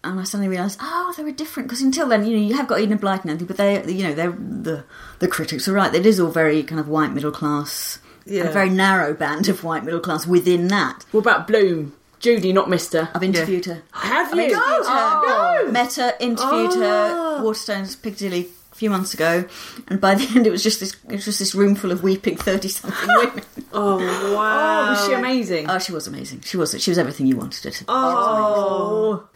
and 0.06 0.20
I 0.20 0.24
suddenly 0.24 0.50
realised, 0.50 0.80
oh, 0.82 1.14
they 1.18 1.24
were 1.24 1.32
different 1.32 1.68
because 1.68 1.82
until 1.82 2.08
then, 2.08 2.26
you 2.26 2.38
know, 2.38 2.48
you 2.48 2.56
have 2.56 2.68
got 2.68 2.80
Enid 2.80 3.02
Blyton 3.02 3.24
and 3.24 3.32
everything, 3.32 3.48
but 3.48 3.58
they, 3.58 3.92
you 3.92 4.04
know, 4.04 4.14
they're 4.14 4.32
the 4.32 4.84
the 5.20 5.28
critics 5.28 5.68
are 5.68 5.74
right. 5.74 5.94
It 5.94 6.06
is 6.06 6.20
all 6.20 6.30
very 6.30 6.64
kind 6.64 6.80
of 6.80 6.88
white 6.88 7.12
middle 7.12 7.32
class. 7.32 8.00
Yeah. 8.26 8.46
A 8.46 8.52
very 8.52 8.70
narrow 8.70 9.14
band 9.14 9.50
of 9.50 9.64
white 9.64 9.84
middle 9.84 10.00
class 10.00 10.26
within 10.26 10.68
that. 10.70 11.06
What 11.12 11.22
about 11.22 11.48
Blume? 11.48 11.94
Judy, 12.20 12.54
not 12.54 12.70
Mister. 12.70 13.10
I've 13.14 13.22
interviewed 13.22 13.66
her. 13.66 13.84
Have 13.92 14.30
I've 14.30 14.36
you? 14.36 14.42
interviewed 14.46 14.62
her. 14.62 14.82
Oh. 14.88 15.70
Met 15.72 15.94
her, 15.96 16.14
interviewed 16.20 16.74
her, 16.74 17.40
Waterstones, 17.42 18.02
Piccadilly, 18.02 18.48
a 18.76 18.78
few 18.78 18.90
months 18.90 19.14
ago, 19.14 19.46
and 19.88 20.02
by 20.02 20.16
the 20.20 20.28
end, 20.36 20.46
it 20.46 20.52
was 20.52 20.62
just 20.62 20.80
this. 20.82 20.96
It 21.06 21.14
was 21.14 21.26
just 21.26 21.40
this 21.40 21.56
room 21.56 21.76
full 21.76 21.92
of 21.92 22.04
weeping 22.04 22.36
thirty-something 22.36 23.10
women. 23.16 23.44
Oh 23.74 23.98
wow! 23.98 24.02
Oh, 24.02 24.36
wow! 24.36 24.90
was 24.92 25.06
she 25.06 25.14
amazing? 25.14 25.70
oh, 25.70 25.80
she 25.80 25.94
was 25.94 26.08
amazing. 26.08 26.42
She 26.42 26.58
was. 26.58 26.80
She 26.82 26.92
was 26.92 26.98
everything 26.98 27.26
you 27.28 27.38
wanted 27.38 27.64
her 27.64 27.72
to. 27.72 27.80
be. 27.84 27.86
Oh. 27.90 29.28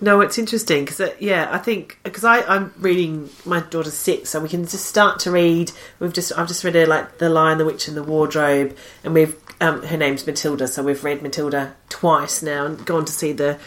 No, 0.00 0.20
it's 0.20 0.38
interesting 0.38 0.84
because 0.84 1.10
yeah, 1.18 1.48
I 1.50 1.58
think 1.58 1.98
because 2.04 2.22
I 2.22 2.42
I'm 2.42 2.72
reading 2.78 3.30
my 3.44 3.60
daughter's 3.60 3.94
six, 3.94 4.30
so 4.30 4.38
we 4.40 4.48
can 4.48 4.62
just 4.62 4.86
start 4.86 5.18
to 5.20 5.32
read. 5.32 5.72
We've 5.98 6.12
just 6.12 6.36
I've 6.38 6.46
just 6.46 6.62
read 6.62 6.76
her 6.76 6.86
like 6.86 7.18
the 7.18 7.28
Lion, 7.28 7.58
the 7.58 7.64
Witch, 7.64 7.88
and 7.88 7.96
the 7.96 8.04
Wardrobe, 8.04 8.76
and 9.02 9.12
we've 9.12 9.36
um, 9.60 9.82
her 9.82 9.96
name's 9.96 10.24
Matilda, 10.24 10.68
so 10.68 10.84
we've 10.84 11.02
read 11.02 11.20
Matilda 11.20 11.74
twice 11.88 12.42
now 12.42 12.64
and 12.66 12.84
gone 12.86 13.04
to 13.06 13.12
see 13.12 13.32
the 13.32 13.58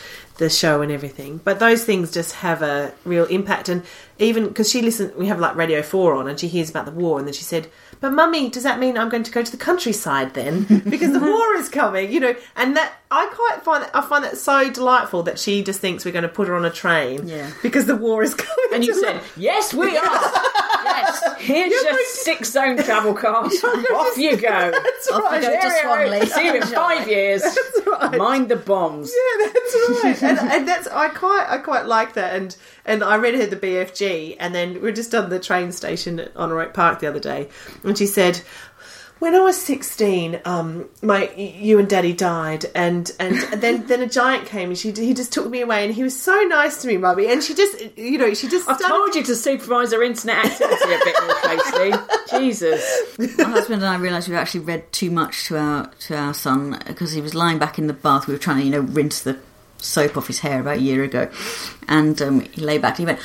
the 0.42 0.50
show 0.50 0.82
and 0.82 0.92
everything. 0.92 1.40
But 1.44 1.60
those 1.60 1.86
things 1.86 2.12
just 2.12 2.36
have 2.36 2.62
a 2.62 2.94
real 3.06 3.26
impact, 3.26 3.70
and 3.70 3.84
even 4.20 4.48
because 4.50 4.70
she 4.70 4.82
listened, 4.82 5.14
we 5.16 5.28
have 5.28 5.40
like 5.40 5.56
Radio 5.56 5.82
Four 5.82 6.16
on, 6.16 6.28
and 6.28 6.38
she 6.38 6.48
hears 6.50 6.70
about 6.70 6.86
the 6.86 6.92
war, 6.92 7.18
and 7.20 7.26
then 7.28 7.34
she 7.34 7.44
said. 7.46 7.68
But 8.02 8.14
mummy, 8.14 8.50
does 8.50 8.64
that 8.64 8.80
mean 8.80 8.98
I'm 8.98 9.10
going 9.10 9.22
to 9.22 9.32
go 9.32 9.44
to 9.44 9.52
the 9.52 9.58
countryside 9.64 10.34
then? 10.34 10.66
Because 10.90 11.14
the 11.14 11.20
war 11.20 11.54
is 11.54 11.70
coming, 11.70 12.12
you 12.12 12.20
know. 12.20 12.36
And 12.56 12.76
that 12.76 12.94
I 13.12 13.28
quite 13.28 13.64
find 13.64 13.84
that 13.84 13.96
I 13.96 14.02
find 14.02 14.24
that 14.24 14.38
so 14.38 14.72
delightful 14.72 15.22
that 15.24 15.38
she 15.38 15.64
just 15.64 15.80
thinks 15.80 16.04
we're 16.04 16.12
going 16.12 16.24
to 16.24 16.28
put 16.30 16.48
her 16.48 16.56
on 16.56 16.66
a 16.66 16.72
train, 16.72 17.28
Yeah. 17.28 17.52
because 17.62 17.86
the 17.86 17.96
war 17.96 18.24
is 18.24 18.34
coming. 18.34 18.70
And 18.74 18.84
you 18.84 18.94
said, 19.00 19.22
yes, 19.38 19.72
we 19.74 19.96
are. 19.96 20.04
yes, 20.92 21.24
here's 21.40 21.72
your 21.72 22.06
six 22.06 22.52
zone 22.52 22.78
travel 22.78 23.14
card. 23.14 23.52
Off 23.94 24.18
you 24.18 24.38
go. 24.38 24.72
That's 24.72 25.12
Off 25.12 25.34
you 25.34 25.42
go 25.42 25.62
to 25.62 25.80
Swanley. 25.82 26.26
See 26.26 26.46
you 26.46 26.56
in 26.56 26.64
five 26.64 27.08
years. 27.08 27.44
right. 27.86 28.18
Mind 28.18 28.50
the 28.50 28.56
bombs. 28.56 29.12
Yeah, 29.12 29.48
that's 29.48 30.04
right. 30.04 30.24
and, 30.24 30.40
and 30.40 30.68
that's 30.68 30.88
I 30.88 31.10
quite 31.10 31.46
I 31.50 31.58
quite 31.58 31.86
like 31.86 32.14
that. 32.14 32.36
And 32.36 32.56
and 32.86 33.04
I 33.04 33.16
read 33.16 33.36
her 33.36 33.46
the 33.46 33.56
BFG, 33.56 34.38
and 34.40 34.54
then 34.54 34.74
we 34.74 34.80
were 34.80 34.92
just 34.92 35.14
on 35.14 35.30
the 35.30 35.40
train 35.40 35.72
station 35.72 36.20
at 36.20 36.36
Honour 36.36 36.66
Park 36.68 37.00
the 37.00 37.08
other 37.08 37.20
day, 37.20 37.50
and 37.84 37.98
she 37.98 38.06
said. 38.06 38.42
When 39.22 39.36
I 39.36 39.40
was 39.42 39.56
sixteen, 39.56 40.42
um, 40.46 40.90
my 41.04 41.30
you 41.36 41.78
and 41.78 41.88
Daddy 41.88 42.12
died, 42.12 42.66
and 42.74 43.10
and 43.20 43.36
then 43.62 43.86
then 43.86 44.02
a 44.02 44.08
giant 44.08 44.48
came 44.48 44.70
and 44.70 44.78
she 44.78 44.92
he 44.92 45.14
just 45.14 45.32
took 45.32 45.48
me 45.48 45.62
away, 45.62 45.86
and 45.86 45.94
he 45.94 46.02
was 46.02 46.20
so 46.20 46.42
nice 46.42 46.82
to 46.82 46.88
me, 46.88 46.98
Mummy. 46.98 47.28
And 47.32 47.44
she 47.44 47.54
just 47.54 47.96
you 47.96 48.18
know 48.18 48.34
she 48.34 48.48
just 48.48 48.68
I've 48.68 48.78
started- 48.78 48.96
told 48.98 49.14
you 49.16 49.22
to 49.24 49.36
supervise 49.36 49.92
her 49.94 50.02
internet 50.02 50.44
activity 50.44 50.94
a 50.94 51.00
bit 51.04 51.16
more 51.24 51.36
closely. 51.36 51.94
Jesus. 52.40 52.84
My 53.38 53.44
husband 53.44 53.84
and 53.84 53.90
I 53.94 53.98
realised 53.98 54.28
we 54.28 54.36
actually 54.36 54.62
read 54.62 54.92
too 54.92 55.12
much 55.12 55.46
to 55.50 55.58
our 55.58 55.86
to 56.08 56.18
our 56.18 56.34
son 56.34 56.80
because 56.88 57.12
he 57.12 57.22
was 57.22 57.36
lying 57.36 57.60
back 57.60 57.78
in 57.78 57.86
the 57.86 57.94
bath. 57.94 58.26
We 58.26 58.34
were 58.34 58.40
trying 58.40 58.58
to, 58.58 58.64
you 58.64 58.72
know, 58.72 58.80
rinse 58.80 59.22
the 59.22 59.38
soap 59.78 60.18
off 60.18 60.26
his 60.28 60.40
hair 60.40 60.62
about 60.62 60.78
a 60.78 60.82
year 60.82 61.04
ago, 61.04 61.30
and 61.88 62.20
um, 62.24 62.40
he 62.40 62.62
lay 62.62 62.80
back. 62.80 62.98
and 62.98 63.08
He 63.08 63.14
went, 63.14 63.20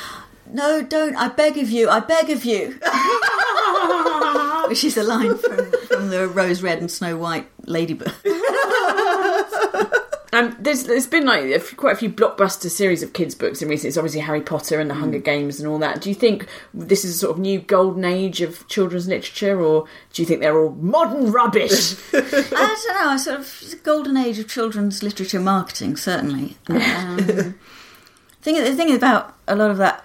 "No, 0.53 0.83
don't! 0.83 1.17
I 1.17 1.29
beg 1.29 1.57
of 1.57 1.71
you! 1.71 1.89
I 1.89 2.01
beg 2.01 2.29
of 2.29 2.45
you!" 2.45 2.79
Which 4.69 4.83
is 4.85 4.97
a 4.97 5.03
line 5.05 5.37
from, 5.39 5.57
from 5.71 5.76
the 6.11 6.29
Rose 6.29 6.63
Red 6.63 6.79
and 6.79 6.91
Snow 6.91 7.17
White 7.17 7.49
Ladybird. 7.67 8.13
Um, 10.37 10.55
there's 10.61 10.85
there's 10.85 11.07
been 11.07 11.25
like 11.25 11.45
a 11.45 11.55
f- 11.55 11.77
quite 11.77 11.95
a 11.95 11.97
few 11.97 12.11
blockbuster 12.11 12.69
series 12.69 13.03
of 13.03 13.15
kids 13.15 13.35
books 13.35 13.63
in 13.63 13.69
recent. 13.69 13.89
It's 13.89 13.97
obviously 13.97 14.21
Harry 14.21 14.43
Potter 14.43 14.79
and 14.81 14.91
the 14.91 14.95
Hunger 14.95 15.19
Games 15.19 15.59
and 15.61 15.67
all 15.67 15.79
that. 15.79 16.03
Do 16.03 16.11
you 16.11 16.15
think 16.15 16.47
this 16.75 17.07
is 17.07 17.15
a 17.15 17.19
sort 17.19 17.33
of 17.33 17.39
new 17.39 17.59
golden 17.59 18.05
age 18.05 18.43
of 18.43 18.69
children's 18.69 19.09
literature, 19.09 19.59
or 19.63 19.87
do 20.13 20.21
you 20.21 20.27
think 20.27 20.41
they're 20.41 20.59
all 20.59 20.73
modern 20.73 21.33
rubbish? 21.33 21.95
I 22.13 22.21
don't 22.21 22.95
know. 22.95 23.11
I 23.11 23.17
sort 23.17 23.41
of 23.41 23.47
it's 23.63 23.73
a 23.73 23.77
golden 23.77 24.19
age 24.19 24.39
of 24.39 24.47
children's 24.47 25.03
literature 25.03 25.41
marketing, 25.41 25.97
certainly. 25.97 26.59
Um, 26.69 27.55
thing 28.43 28.57
the 28.57 28.75
thing 28.77 28.95
about 28.95 29.35
a 29.49 29.57
lot 29.57 29.71
of 29.71 29.79
that, 29.79 30.05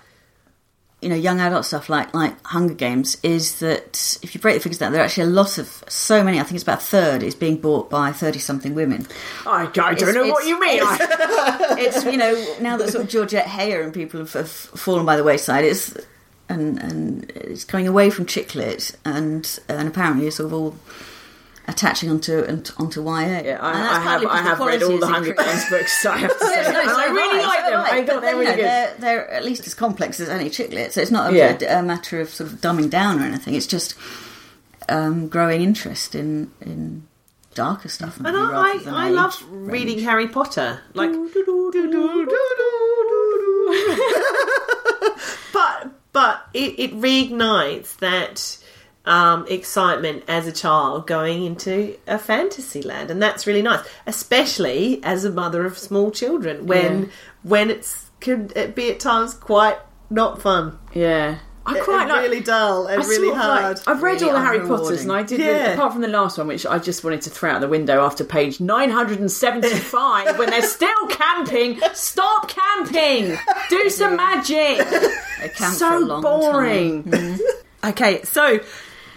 you 1.02 1.10
know, 1.10 1.16
young 1.16 1.40
adult 1.40 1.66
stuff 1.66 1.90
like 1.90 2.14
like 2.14 2.40
Hunger 2.46 2.74
Games 2.76 3.18
is 3.24 3.60
that 3.60 4.20
if 4.22 4.36
you 4.36 4.42
break 4.42 4.54
the 4.56 4.60
figures 4.62 4.78
down, 4.78 4.92
there 4.92 5.02
are 5.02 5.06
actually 5.06 5.24
a 5.24 5.32
lot 5.32 5.58
of 5.58 5.84
so 5.88 6.24
many. 6.24 6.40
I 6.40 6.44
think 6.44 6.56
it's 6.56 6.64
about 6.64 6.78
a 6.78 6.86
third 6.86 7.24
is 7.24 7.34
being 7.34 7.58
bought 7.58 7.90
by 7.90 8.12
thirty 8.12 8.38
something 8.40 8.76
women. 8.76 9.08
I, 9.48 9.64
I 9.64 9.66
don't 9.68 9.94
It's- 9.94 10.14
know 10.14 10.28
what 10.28 10.46
you 10.46 10.60
mean. 10.60 10.82
I- 10.84 11.76
It's 11.80 12.06
you 12.06 12.18
know 12.18 12.34
now 12.62 12.78
that 12.78 12.90
sort 12.90 13.04
of 13.06 13.10
Georgette 13.10 13.46
Heyer 13.48 13.84
and 13.84 13.94
people 13.94 14.20
have, 14.20 14.34
have 14.34 14.50
fallen 14.52 15.06
by 15.06 15.18
the 15.18 15.24
wayside. 15.24 15.66
It's 15.66 15.96
and 16.50 16.78
and 16.80 17.30
it's 17.32 17.64
coming 17.64 17.88
away 17.88 18.10
from 18.10 18.26
chick 18.26 18.54
lit 18.56 18.96
and 19.06 19.60
and 19.70 19.88
apparently 19.88 20.28
it's 20.28 20.36
sort 20.36 20.48
of 20.48 20.54
all 20.54 20.76
attaching 21.72 22.10
onto 22.10 22.44
onto 22.78 23.02
YA. 23.04 23.20
Yeah, 23.20 23.58
I, 23.62 23.72
I 23.72 24.00
have 24.00 24.26
I 24.26 24.38
have 24.42 24.60
read 24.60 24.84
all 24.84 25.00
the 25.00 25.08
Hunger. 25.08 25.34
Games 25.34 25.70
books. 25.70 26.06
I 26.06 26.18
have 26.18 26.38
to 26.38 26.46
say, 26.46 26.72
no, 26.72 26.84
so 26.86 27.00
I 27.00 27.06
really 27.06 27.44
I, 27.44 27.48
like 27.48 27.60
so 27.60 27.72
them. 27.72 27.86
have 27.86 27.94
I. 27.94 28.06
Thought 28.06 28.22
they 28.22 28.28
then, 28.28 28.38
were 28.38 28.44
you 28.44 28.50
really 28.50 28.50
know, 28.50 28.56
good. 28.56 28.64
They're, 28.64 28.96
they're 29.00 29.30
at 29.32 29.46
least 29.46 29.66
as 29.68 29.74
complex 29.74 30.20
as 30.20 30.30
any 30.30 30.50
chick 30.50 30.72
lit, 30.72 30.94
so 30.94 31.02
it's 31.02 31.12
not 31.12 31.34
a, 31.34 31.36
Yeah. 31.36 31.80
a, 31.80 31.84
matter 31.84 32.22
of 32.22 32.30
sort 32.30 32.52
of 32.52 32.60
dumbing 32.62 32.90
down 32.90 33.20
or 33.22 33.24
anything. 33.26 33.56
It's 33.56 33.68
just 33.68 33.96
um, 34.90 35.28
growing 35.30 35.62
interest 35.62 36.14
in 36.16 36.52
in 36.62 37.08
darker 37.54 37.90
stuff. 37.90 38.18
And 38.20 38.28
I, 38.28 38.32
I, 38.32 38.84
I 38.88 39.10
love 39.10 39.42
range. 39.50 39.72
reading 39.72 40.00
Harry 40.00 40.28
Potter. 40.28 40.82
Like, 40.94 41.12
but 45.54 45.92
but 46.14 46.46
it, 46.54 46.80
it 46.80 46.94
reignites 46.96 47.98
that 47.98 48.58
um, 49.06 49.46
excitement 49.50 50.24
as 50.28 50.46
a 50.48 50.52
child 50.52 51.08
going 51.08 51.44
into 51.46 51.98
a 52.08 52.18
fantasy 52.20 52.82
land, 52.82 53.10
and 53.12 53.22
that's 53.22 53.48
really 53.48 53.62
nice, 53.64 53.86
especially 54.06 55.00
as 55.04 55.26
a 55.26 55.32
mother 55.32 55.66
of 55.66 55.78
small 55.78 56.12
children 56.12 56.68
when 56.68 57.00
Yeah. 57.04 57.08
when 57.44 57.70
it's 57.72 58.10
can 58.20 58.52
it 58.56 58.76
be 58.76 58.92
at 58.92 59.00
times 59.00 59.34
quite 59.34 59.78
not 60.10 60.42
fun. 60.42 60.78
Yeah. 60.94 61.38
I 61.64 61.80
quite 61.80 62.08
like- 62.10 62.22
really 62.24 62.40
dull 62.42 62.88
and 62.88 63.02
I 63.04 63.06
really 63.06 63.30
of 63.30 63.38
like- 63.38 63.44
hard. 63.62 63.80
I've 63.86 64.02
read 64.02 64.14
Really 64.22 64.30
all 64.32 64.34
the 64.40 64.46
Harry. 64.46 64.60
Potters, 64.68 65.04
and 65.04 65.12
I 65.12 65.22
did. 65.24 65.40
Yeah. 65.40 65.74
apart 65.74 65.94
from 65.94 66.02
the 66.02 66.08
last 66.08 66.38
one, 66.40 66.48
which 66.48 66.66
I 66.66 66.80
just 66.80 67.04
wanted 67.04 67.22
to 67.24 67.30
throw 67.30 67.52
out 67.52 67.62
the 67.62 67.68
window 67.68 68.04
after 68.04 68.24
page 68.24 68.60
nine 68.60 68.90
hundred 68.90 69.20
and 69.20 69.32
seventy-five, 69.32 70.38
when 70.40 70.50
they're 70.50 70.64
still 70.64 71.08
camping. 71.10 71.80
Stop 71.94 72.50
camping. 72.50 73.38
Do 73.70 73.90
some 73.92 74.16
magic. 74.16 74.78
They 75.40 75.50
camped 75.50 75.78
for 75.80 75.96
a 75.96 76.00
so 76.00 76.22
boring. 76.22 77.12
time. 77.12 77.40
Okay, 77.84 78.22
so 78.24 78.60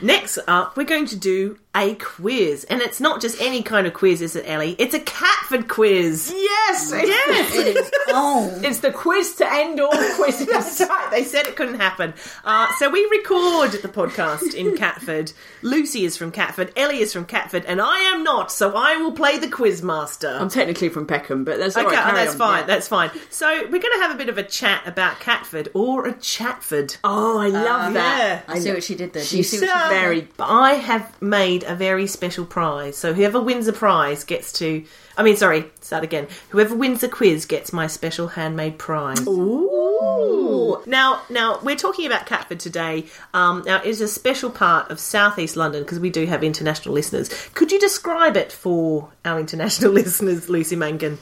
next 0.04 0.38
up, 0.46 0.76
we're 0.76 0.84
going 0.84 1.06
to 1.06 1.16
do 1.16 1.58
a 1.76 1.94
quiz, 1.96 2.64
and 2.64 2.80
it's 2.80 3.00
not 3.00 3.20
just 3.20 3.40
any 3.40 3.62
kind 3.62 3.86
of 3.86 3.94
quiz, 3.94 4.20
is 4.22 4.36
it, 4.36 4.44
Ellie? 4.48 4.76
It's 4.78 4.94
a 4.94 5.00
Catford 5.00 5.68
quiz. 5.68 6.32
Yes, 6.34 6.92
Yes. 6.92 7.54
It 7.54 7.76
is 7.76 7.90
on. 8.12 8.64
It's 8.64 8.78
the 8.80 8.90
quiz 8.92 9.34
to 9.36 9.52
end 9.52 9.80
all 9.80 9.90
quizzes. 10.16 10.46
That's 10.46 10.80
right. 10.80 11.08
They 11.10 11.24
said 11.24 11.46
it 11.46 11.56
couldn't 11.56 11.80
happen. 11.80 12.14
Uh, 12.44 12.68
so 12.78 12.90
we 12.90 13.04
record 13.10 13.72
the 13.72 13.88
podcast 13.88 14.54
in 14.54 14.76
Catford. 14.78 15.32
Lucy 15.62 16.04
is 16.04 16.16
from 16.16 16.30
Catford. 16.30 16.72
Ellie 16.76 17.00
is 17.00 17.12
from 17.12 17.24
Catford, 17.24 17.64
and 17.66 17.80
I 17.80 17.98
am 18.14 18.22
not. 18.22 18.52
So 18.52 18.72
I 18.76 18.96
will 18.96 19.12
play 19.12 19.38
the 19.38 19.48
quiz 19.48 19.82
master. 19.82 20.28
I'm 20.40 20.48
technically 20.48 20.88
from 20.88 21.06
Peckham, 21.06 21.44
but 21.44 21.58
that's 21.58 21.76
all 21.76 21.86
Okay, 21.86 21.96
right, 21.96 22.12
oh, 22.12 22.16
that's 22.16 22.32
on. 22.32 22.38
fine. 22.38 22.60
Yeah. 22.60 22.66
That's 22.66 22.88
fine. 22.88 23.10
So 23.30 23.46
we're 23.64 23.68
going 23.80 23.92
to 23.94 24.00
have 24.00 24.12
a 24.14 24.18
bit 24.18 24.28
of 24.28 24.38
a 24.38 24.42
chat 24.44 24.86
about 24.86 25.18
Catford 25.20 25.68
or 25.74 26.06
a 26.06 26.12
Chatford. 26.14 26.96
Oh, 27.04 27.38
I 27.38 27.48
love 27.48 27.94
yeah. 27.94 28.00
that. 28.00 28.44
I 28.48 28.58
see 28.58 28.70
what 28.72 28.84
she 28.84 28.94
did 28.94 29.12
there. 29.12 29.22
Do 29.24 29.36
you 29.36 29.42
She's 29.42 29.50
see 29.50 29.56
she 29.58 29.66
did? 29.66 29.88
very. 29.90 30.28
But 30.36 30.48
I 30.48 30.74
have 30.74 31.20
made 31.22 31.63
a 31.64 31.74
very 31.74 32.06
special 32.06 32.44
prize. 32.44 32.96
So 32.96 33.12
whoever 33.12 33.40
wins 33.40 33.66
a 33.68 33.72
prize 33.72 34.24
gets 34.24 34.52
to. 34.54 34.84
I 35.16 35.22
mean, 35.22 35.36
sorry, 35.36 35.66
start 35.80 36.02
again. 36.04 36.26
Whoever 36.50 36.74
wins 36.74 37.00
the 37.00 37.08
quiz 37.08 37.46
gets 37.46 37.72
my 37.72 37.86
special 37.86 38.28
handmade 38.28 38.78
prize. 38.78 39.26
Ooh. 39.26 40.82
Now, 40.86 41.22
now 41.30 41.60
we're 41.62 41.76
talking 41.76 42.06
about 42.06 42.26
Catford 42.26 42.60
today. 42.60 43.06
Um, 43.32 43.62
now, 43.64 43.78
it 43.78 43.86
is 43.86 44.00
a 44.00 44.08
special 44.08 44.50
part 44.50 44.90
of 44.90 44.98
southeast 44.98 45.56
London 45.56 45.82
because 45.82 46.00
we 46.00 46.10
do 46.10 46.26
have 46.26 46.42
international 46.42 46.94
listeners. 46.94 47.30
Could 47.54 47.72
you 47.72 47.78
describe 47.78 48.36
it 48.36 48.52
for 48.52 49.10
our 49.24 49.38
international 49.38 49.92
listeners, 49.92 50.48
Lucy 50.48 50.76
Mangan? 50.76 51.18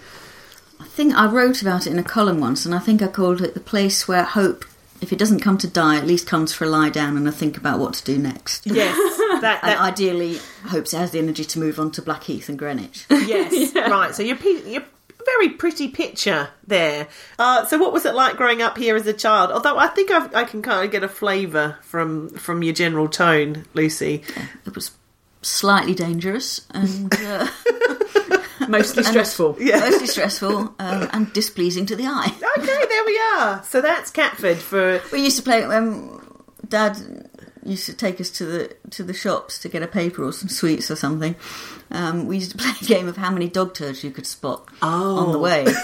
I 0.80 0.84
think 0.86 1.14
I 1.14 1.26
wrote 1.26 1.62
about 1.62 1.86
it 1.86 1.92
in 1.92 1.98
a 1.98 2.02
column 2.02 2.40
once, 2.40 2.66
and 2.66 2.74
I 2.74 2.80
think 2.80 3.02
I 3.02 3.06
called 3.06 3.40
it 3.40 3.54
the 3.54 3.60
place 3.60 4.08
where 4.08 4.24
hope, 4.24 4.64
if 5.02 5.12
it 5.12 5.18
doesn't 5.18 5.40
come 5.40 5.58
to 5.58 5.66
die, 5.66 5.96
at 5.96 6.06
least 6.06 6.26
comes 6.26 6.54
for 6.54 6.64
a 6.64 6.68
lie 6.68 6.88
down 6.88 7.16
and 7.16 7.26
a 7.26 7.32
think 7.32 7.56
about 7.56 7.78
what 7.80 7.94
to 7.94 8.04
do 8.04 8.16
next. 8.18 8.66
Yes, 8.72 8.96
that, 9.42 9.60
And 9.62 9.78
ideally, 9.80 10.38
hopes 10.66 10.94
it 10.94 10.98
has 10.98 11.10
the 11.10 11.18
energy 11.18 11.44
to 11.44 11.58
move 11.58 11.78
on 11.80 11.90
to 11.92 12.02
Blackheath 12.02 12.48
and 12.48 12.58
Greenwich. 12.58 13.06
Yes, 13.10 13.74
right. 13.74 14.14
So 14.14 14.22
you're, 14.22 14.38
you're 14.38 14.82
a 14.82 15.24
very 15.24 15.50
pretty 15.50 15.88
picture 15.88 16.48
there. 16.66 17.08
Uh, 17.38 17.64
so 17.66 17.78
what 17.78 17.92
was 17.92 18.06
it 18.06 18.14
like 18.14 18.36
growing 18.36 18.62
up 18.62 18.78
here 18.78 18.94
as 18.96 19.06
a 19.06 19.12
child? 19.12 19.50
Although 19.50 19.76
I 19.76 19.88
think 19.88 20.10
I've, 20.10 20.34
I 20.34 20.44
can 20.44 20.62
kind 20.62 20.84
of 20.84 20.90
get 20.92 21.02
a 21.02 21.08
flavour 21.08 21.78
from 21.82 22.30
from 22.30 22.62
your 22.62 22.74
general 22.74 23.08
tone, 23.08 23.66
Lucy. 23.74 24.22
It 24.64 24.74
was 24.74 24.92
slightly 25.42 25.94
dangerous 25.94 26.66
and 26.70 27.12
uh, 27.14 27.48
Mostly 28.68 29.02
stressful. 29.02 29.56
mostly 29.60 30.06
stressful 30.06 30.74
um, 30.78 31.08
and 31.12 31.32
displeasing 31.32 31.86
to 31.86 31.96
the 31.96 32.06
eye. 32.06 32.32
Okay, 32.58 32.86
there 32.88 33.04
we 33.04 33.20
are. 33.36 33.62
So 33.64 33.80
that's 33.80 34.10
Catford 34.10 34.58
for. 34.58 35.00
We 35.12 35.22
used 35.24 35.36
to 35.36 35.42
play 35.42 35.66
when 35.66 36.20
Dad 36.66 37.28
used 37.64 37.86
to 37.86 37.94
take 37.94 38.20
us 38.20 38.30
to 38.30 38.44
the 38.44 38.76
to 38.90 39.02
the 39.04 39.14
shops 39.14 39.58
to 39.60 39.68
get 39.68 39.82
a 39.82 39.86
paper 39.86 40.24
or 40.24 40.32
some 40.32 40.48
sweets 40.48 40.90
or 40.90 40.96
something. 40.96 41.36
Um, 41.90 42.26
we 42.26 42.36
used 42.36 42.52
to 42.52 42.58
play 42.62 42.72
a 42.80 42.84
game 42.84 43.08
of 43.08 43.16
how 43.16 43.30
many 43.30 43.48
dog 43.48 43.74
turds 43.74 44.02
you 44.04 44.10
could 44.10 44.26
spot 44.26 44.68
on 44.80 45.32
the 45.32 45.38
way. 45.38 45.66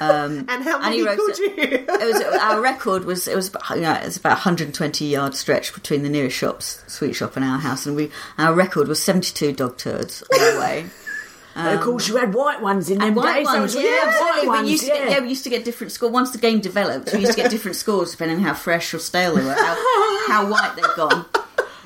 And 0.00 0.48
how 0.48 0.80
And 0.80 0.94
he 0.94 1.02
many 1.02 1.04
wrote 1.04 1.16
could 1.16 1.38
you? 1.38 1.54
It 1.56 1.86
was 1.88 2.20
our 2.42 2.60
record 2.60 3.04
was 3.04 3.28
it 3.28 3.36
was 3.36 3.48
about, 3.48 3.76
you 3.76 3.82
know, 3.82 3.92
it 3.92 4.04
was 4.04 4.16
about 4.16 4.32
120 4.32 5.04
yard 5.06 5.34
stretch 5.34 5.72
between 5.72 6.02
the 6.02 6.08
nearest 6.08 6.36
shops, 6.36 6.82
sweet 6.86 7.14
shop, 7.14 7.36
and 7.36 7.44
our 7.44 7.58
house, 7.58 7.86
and 7.86 7.94
we 7.96 8.10
our 8.36 8.52
record 8.52 8.88
was 8.88 9.02
72 9.02 9.52
dog 9.52 9.78
turds 9.78 10.22
on 10.32 10.54
the 10.54 10.60
way. 10.60 10.86
And 11.56 11.78
of 11.78 11.80
course, 11.84 12.08
um, 12.08 12.14
you 12.14 12.20
had 12.20 12.34
white 12.34 12.60
ones 12.60 12.90
in 12.90 12.98
them 12.98 13.08
And 13.08 13.16
white 13.16 13.36
days. 13.38 13.46
ones, 13.46 13.74
it 13.74 13.78
was- 13.78 13.84
yeah, 13.84 14.00
absolutely. 14.04 14.48
white 14.48 14.62
we 14.64 14.70
used 14.70 14.84
to 14.84 14.90
ones, 14.90 15.00
get, 15.00 15.10
yeah, 15.10 15.20
we 15.20 15.28
used 15.28 15.44
to 15.44 15.50
get 15.50 15.64
different 15.64 15.92
scores. 15.92 16.12
Once 16.12 16.30
the 16.32 16.38
game 16.38 16.60
developed, 16.60 17.12
we 17.12 17.20
used 17.20 17.32
to 17.32 17.36
get 17.42 17.50
different 17.50 17.76
scores 17.76 18.10
depending 18.10 18.38
on 18.38 18.42
how 18.42 18.52
fresh 18.54 18.92
or 18.92 18.98
stale 18.98 19.34
they 19.34 19.44
were, 19.44 19.54
how, 19.54 20.26
how 20.28 20.50
white 20.50 20.74
they'd 20.76 20.84
gone. 20.96 21.24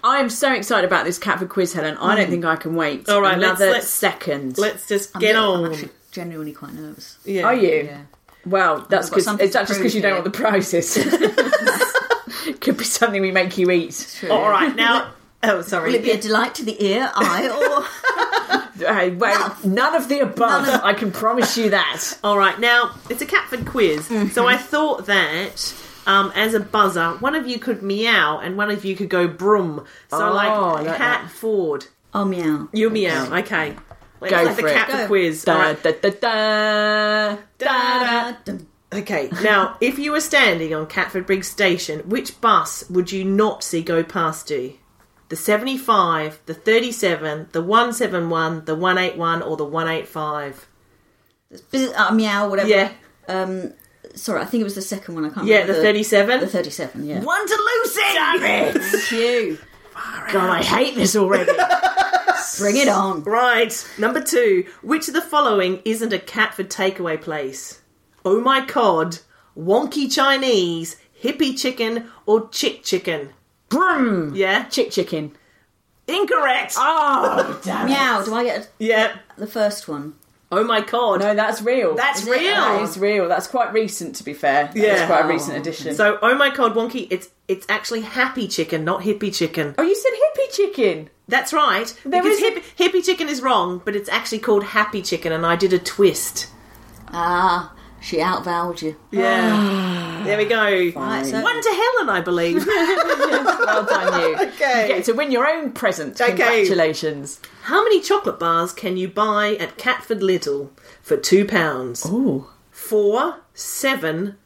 I 0.03 0.19
am 0.19 0.31
so 0.31 0.53
excited 0.53 0.87
about 0.87 1.05
this 1.05 1.19
Catford 1.19 1.51
quiz, 1.51 1.73
Helen. 1.73 1.97
I 1.99 2.17
don't 2.17 2.25
hmm. 2.25 2.31
think 2.33 2.45
I 2.47 2.57
can 2.57 2.75
wait. 2.75 3.09
All 3.09 3.21
right, 3.21 3.39
let's- 3.39 3.61
another 3.61 3.73
let's- 3.73 3.89
second. 3.89 4.59
Let's 4.59 4.89
just 4.89 5.15
I'm 5.15 5.21
get 5.21 5.37
on. 5.37 5.65
I'm 5.67 5.73
actually 5.73 5.91
genuinely 6.11 6.53
quite 6.53 6.73
nervous. 6.75 7.19
Yeah. 7.25 7.45
Are 7.45 7.55
you? 7.55 7.85
Yeah. 7.85 8.01
Well, 8.47 8.87
that's 8.89 9.07
I've 9.07 9.11
got 9.11 9.11
because 9.11 9.25
something 9.25 9.45
it's 9.45 9.53
to 9.53 9.59
not 9.61 9.69
just 9.69 9.81
because 9.81 9.93
prove 9.93 9.95
you 9.95 10.03
don't 10.03 10.13
here. 10.13 10.23
want 10.23 10.33
the 10.33 10.39
prizes. 10.39 10.95
Could 12.61 12.77
be 12.79 12.85
something 12.85 13.21
we 13.21 13.31
make 13.31 13.57
you 13.59 13.71
eat. 13.71 14.15
True. 14.19 14.31
All 14.31 14.49
right, 14.49 14.75
now. 14.75 15.13
Oh, 15.43 15.63
sorry. 15.63 15.91
Will 15.91 15.95
it 15.99 16.03
be 16.03 16.11
a 16.11 16.21
delight 16.21 16.55
to 16.57 16.65
the 16.65 16.83
ear, 16.85 17.11
eye, 17.15 17.49
or 17.49 17.85
Uh, 18.83 19.11
well, 19.17 19.57
none 19.65 19.95
of 19.95 20.09
the 20.09 20.21
above. 20.21 20.69
I 20.83 20.95
can 20.95 21.13
promise 21.13 21.57
you 21.57 21.71
that. 21.71 22.19
All 22.25 22.37
right, 22.39 22.59
now 22.59 22.95
it's 23.09 23.23
a 23.23 23.27
Catford 23.27 23.67
quiz, 23.67 24.07
so 24.33 24.47
I 24.47 24.57
thought 24.57 25.07
that 25.07 25.75
um, 26.07 26.33
as 26.35 26.55
a 26.55 26.61
buzzer, 26.61 27.11
one 27.19 27.35
of 27.35 27.47
you 27.47 27.59
could 27.59 27.83
meow 27.83 28.39
and 28.39 28.57
one 28.57 28.71
of 28.71 28.85
you 28.85 28.97
could 28.97 29.09
go 29.09 29.29
broom. 29.29 29.85
So 30.09 30.29
Oh, 30.31 30.33
like 30.35 30.49
I 30.51 30.59
like 30.83 30.87
Cat 30.97 31.23
that. 31.23 31.31
Ford, 31.31 31.87
oh 32.15 32.25
meow? 32.25 32.69
you 32.73 32.91
meow. 32.91 33.33
Okay, 33.39 33.77
let's 34.21 34.31
Go 34.33 34.47
have 34.47 34.57
for 34.57 34.63
the 34.63 34.69
it. 34.69 34.75
Catford 34.75 35.07
quiz. 35.09 35.45
Da, 35.45 35.55
right. 35.59 35.83
da, 35.83 35.93
da, 35.93 36.11
da, 36.11 37.37
da, 37.59 38.31
da. 38.33 38.33
Dum. 38.45 38.67
Okay, 38.93 39.29
now 39.43 39.77
if 39.81 40.01
you 40.01 40.11
were 40.11 40.21
standing 40.21 40.75
on 40.75 40.87
Catford 40.87 41.25
Bridge 41.27 41.45
Station, 41.45 42.01
which 42.09 42.41
bus 42.41 42.89
would 42.91 43.13
you 43.13 43.23
not 43.25 43.63
see 43.63 43.83
go 43.83 44.03
past 44.03 44.51
you? 44.51 44.75
The 45.31 45.37
75, 45.37 46.41
the 46.47 46.55
37, 46.55 47.49
the 47.53 47.63
171, 47.63 48.65
the 48.65 48.75
181, 48.75 49.43
or 49.43 49.57
the 49.57 49.65
185? 49.65 50.69
Uh, 51.73 52.13
meow, 52.13 52.49
whatever. 52.49 52.69
Yeah. 52.69 52.93
Um, 53.29 53.73
sorry, 54.17 54.43
I 54.43 54.45
think 54.45 54.61
it 54.61 54.65
was 54.65 54.75
the 54.75 54.83
second 54.83 55.15
one. 55.15 55.25
I 55.25 55.31
can't. 55.31 55.47
Yeah, 55.47 55.61
remember 55.61 55.75
the 55.75 55.83
37. 55.83 56.41
The 56.41 56.47
thirty-seven. 56.49 57.05
Yeah. 57.07 57.21
One 57.23 57.47
to 57.47 57.55
Lucy! 57.55 58.01
Damn 58.13 58.43
it! 58.45 58.83
Thank 58.83 59.13
you. 59.13 59.59
God, 60.33 60.51
I 60.51 60.63
hate 60.65 60.97
this 60.97 61.15
already. 61.15 61.53
Bring 62.59 62.77
it 62.77 62.89
on. 62.89 63.23
Right, 63.23 63.89
number 63.99 64.21
two. 64.21 64.67
Which 64.83 65.07
of 65.07 65.15
the 65.15 65.23
following 65.23 65.81
isn't 65.85 66.13
a 66.13 66.19
Catford 66.19 66.71
takeaway 66.71 67.21
place? 67.21 67.83
Oh 68.25 68.41
my 68.41 68.67
cod, 68.67 69.19
wonky 69.57 70.13
Chinese, 70.13 70.97
hippie 71.23 71.57
chicken, 71.57 72.11
or 72.27 72.49
chick 72.49 72.83
chicken? 72.83 73.31
Brum. 73.71 74.35
Yeah? 74.35 74.65
Chick 74.65 74.91
chicken. 74.91 75.35
Incorrect! 76.07 76.75
Oh, 76.77 77.59
damn. 77.65 77.87
it. 77.87 77.91
Meow. 77.93 78.23
Do 78.25 78.35
I 78.35 78.45
get 78.45 78.69
Yeah. 78.79 79.17
the 79.39 79.47
first 79.47 79.89
one? 79.89 80.15
Oh 80.53 80.65
my 80.65 80.81
god. 80.81 81.21
No, 81.21 81.33
that's 81.35 81.63
real. 81.63 81.95
That's 81.95 82.23
Is 82.23 82.27
it? 82.27 82.31
real. 82.33 82.55
That 82.57 82.83
is 82.83 82.99
real. 82.99 83.29
That's 83.29 83.47
quite 83.47 83.73
recent, 83.73 84.17
to 84.17 84.25
be 84.25 84.35
fair. 84.35 84.69
Yeah. 84.75 84.97
That's 84.97 85.07
quite 85.07 85.21
a 85.21 85.25
Oh, 85.25 85.29
recent 85.29 85.57
addition. 85.59 85.95
So, 85.95 86.19
oh 86.21 86.35
my 86.35 86.53
god, 86.55 86.75
wonky, 86.75 87.07
it's 87.11 87.29
it's 87.47 87.65
actually 87.69 88.01
happy 88.01 88.49
chicken, 88.49 88.85
not 88.85 89.03
hippie 89.03 89.33
chicken. 89.33 89.75
oh, 89.79 89.83
you 89.85 89.95
said 89.95 90.11
hippie 90.13 90.53
chicken. 90.53 91.11
That's 91.29 91.53
right. 91.53 91.87
There 92.05 92.21
because 92.21 92.39
is 92.39 92.43
a- 92.43 92.51
hippie, 92.61 92.91
hippie 92.91 93.05
chicken 93.05 93.29
is 93.29 93.41
wrong, 93.41 93.81
but 93.85 93.95
it's 93.95 94.09
actually 94.09 94.41
called 94.41 94.65
happy 94.65 95.03
chicken, 95.03 95.31
and 95.33 95.47
I 95.47 95.55
did 95.55 95.73
a 95.73 95.79
twist. 95.79 96.49
Ah, 97.13 97.73
she 98.01 98.21
outvowed 98.21 98.83
you. 98.83 98.97
Yeah. 99.11 99.51
Ah. 99.53 100.23
there 100.25 100.39
we 100.39 100.45
go. 100.47 100.63
Right, 101.01 101.25
so- 101.27 101.41
One 101.43 101.61
to 101.63 101.69
Helen, 101.69 102.09
I 102.09 102.21
believe. 102.21 102.67
Well 103.71 103.85
done, 103.85 104.21
you. 104.21 104.35
Okay. 104.49 104.83
You 104.89 104.95
get 104.95 105.05
to 105.05 105.13
win 105.13 105.31
your 105.31 105.47
own 105.47 105.73
present. 105.73 106.21
Okay. 106.21 106.29
Congratulations. 106.29 107.41
How 107.63 107.83
many 107.85 108.01
chocolate 108.01 108.39
bars 108.41 108.73
can 108.73 108.97
you 108.97 109.09
buy 109.09 109.55
at 109.61 109.77
Catford 109.79 110.21
Lidl 110.21 110.71
for 111.03 111.17
two 111.17 111.45
pounds? 111.45 112.05
Ooh. 112.07 112.47
Four, 112.71 113.37
seven, 113.55 114.37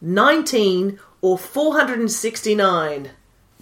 nineteen, 0.00 0.98
or 1.20 1.36
four 1.38 1.74
hundred 1.74 1.98
and 2.00 2.10
sixty-nine? 2.10 3.10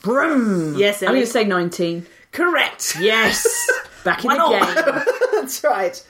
Brum. 0.00 0.76
Yes, 0.78 1.02
I'm 1.02 1.08
Ellie. 1.08 1.16
going 1.18 1.26
to 1.26 1.32
say 1.32 1.44
19. 1.44 2.06
Correct. 2.30 2.96
Yes. 3.00 3.68
Back 4.04 4.24
in 4.24 4.28
One 4.28 4.36
the 4.36 4.44
all. 4.44 4.50
game. 4.50 5.04
That's 5.32 5.64
right. 5.64 6.06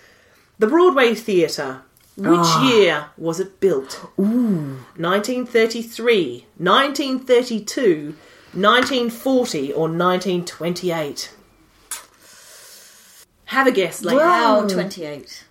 The 0.59 0.67
Broadway 0.67 1.15
Theatre. 1.15 1.81
Which 2.19 2.31
Ah. 2.33 2.69
year 2.69 3.07
was 3.17 3.39
it 3.39 3.61
built? 3.61 4.01
Ooh. 4.19 4.79
1933, 4.97 6.47
1932, 6.59 8.17
1940, 8.53 9.73
or 9.73 9.89
1928? 9.89 11.31
Have 13.47 13.67
a 13.69 13.71
guess, 13.73 14.03
lady. 14.03 14.19
Wow, 14.19 14.67
twenty-eight. 14.69 15.45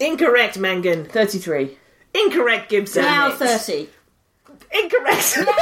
Incorrect, 0.00 0.58
Mangan. 0.58 1.04
33. 1.06 1.78
Incorrect, 2.14 2.68
Gibson. 2.68 3.02
Now 3.04 3.30
thirty. 3.30 3.88
Incorrect. 4.72 5.36
Now 5.38 5.52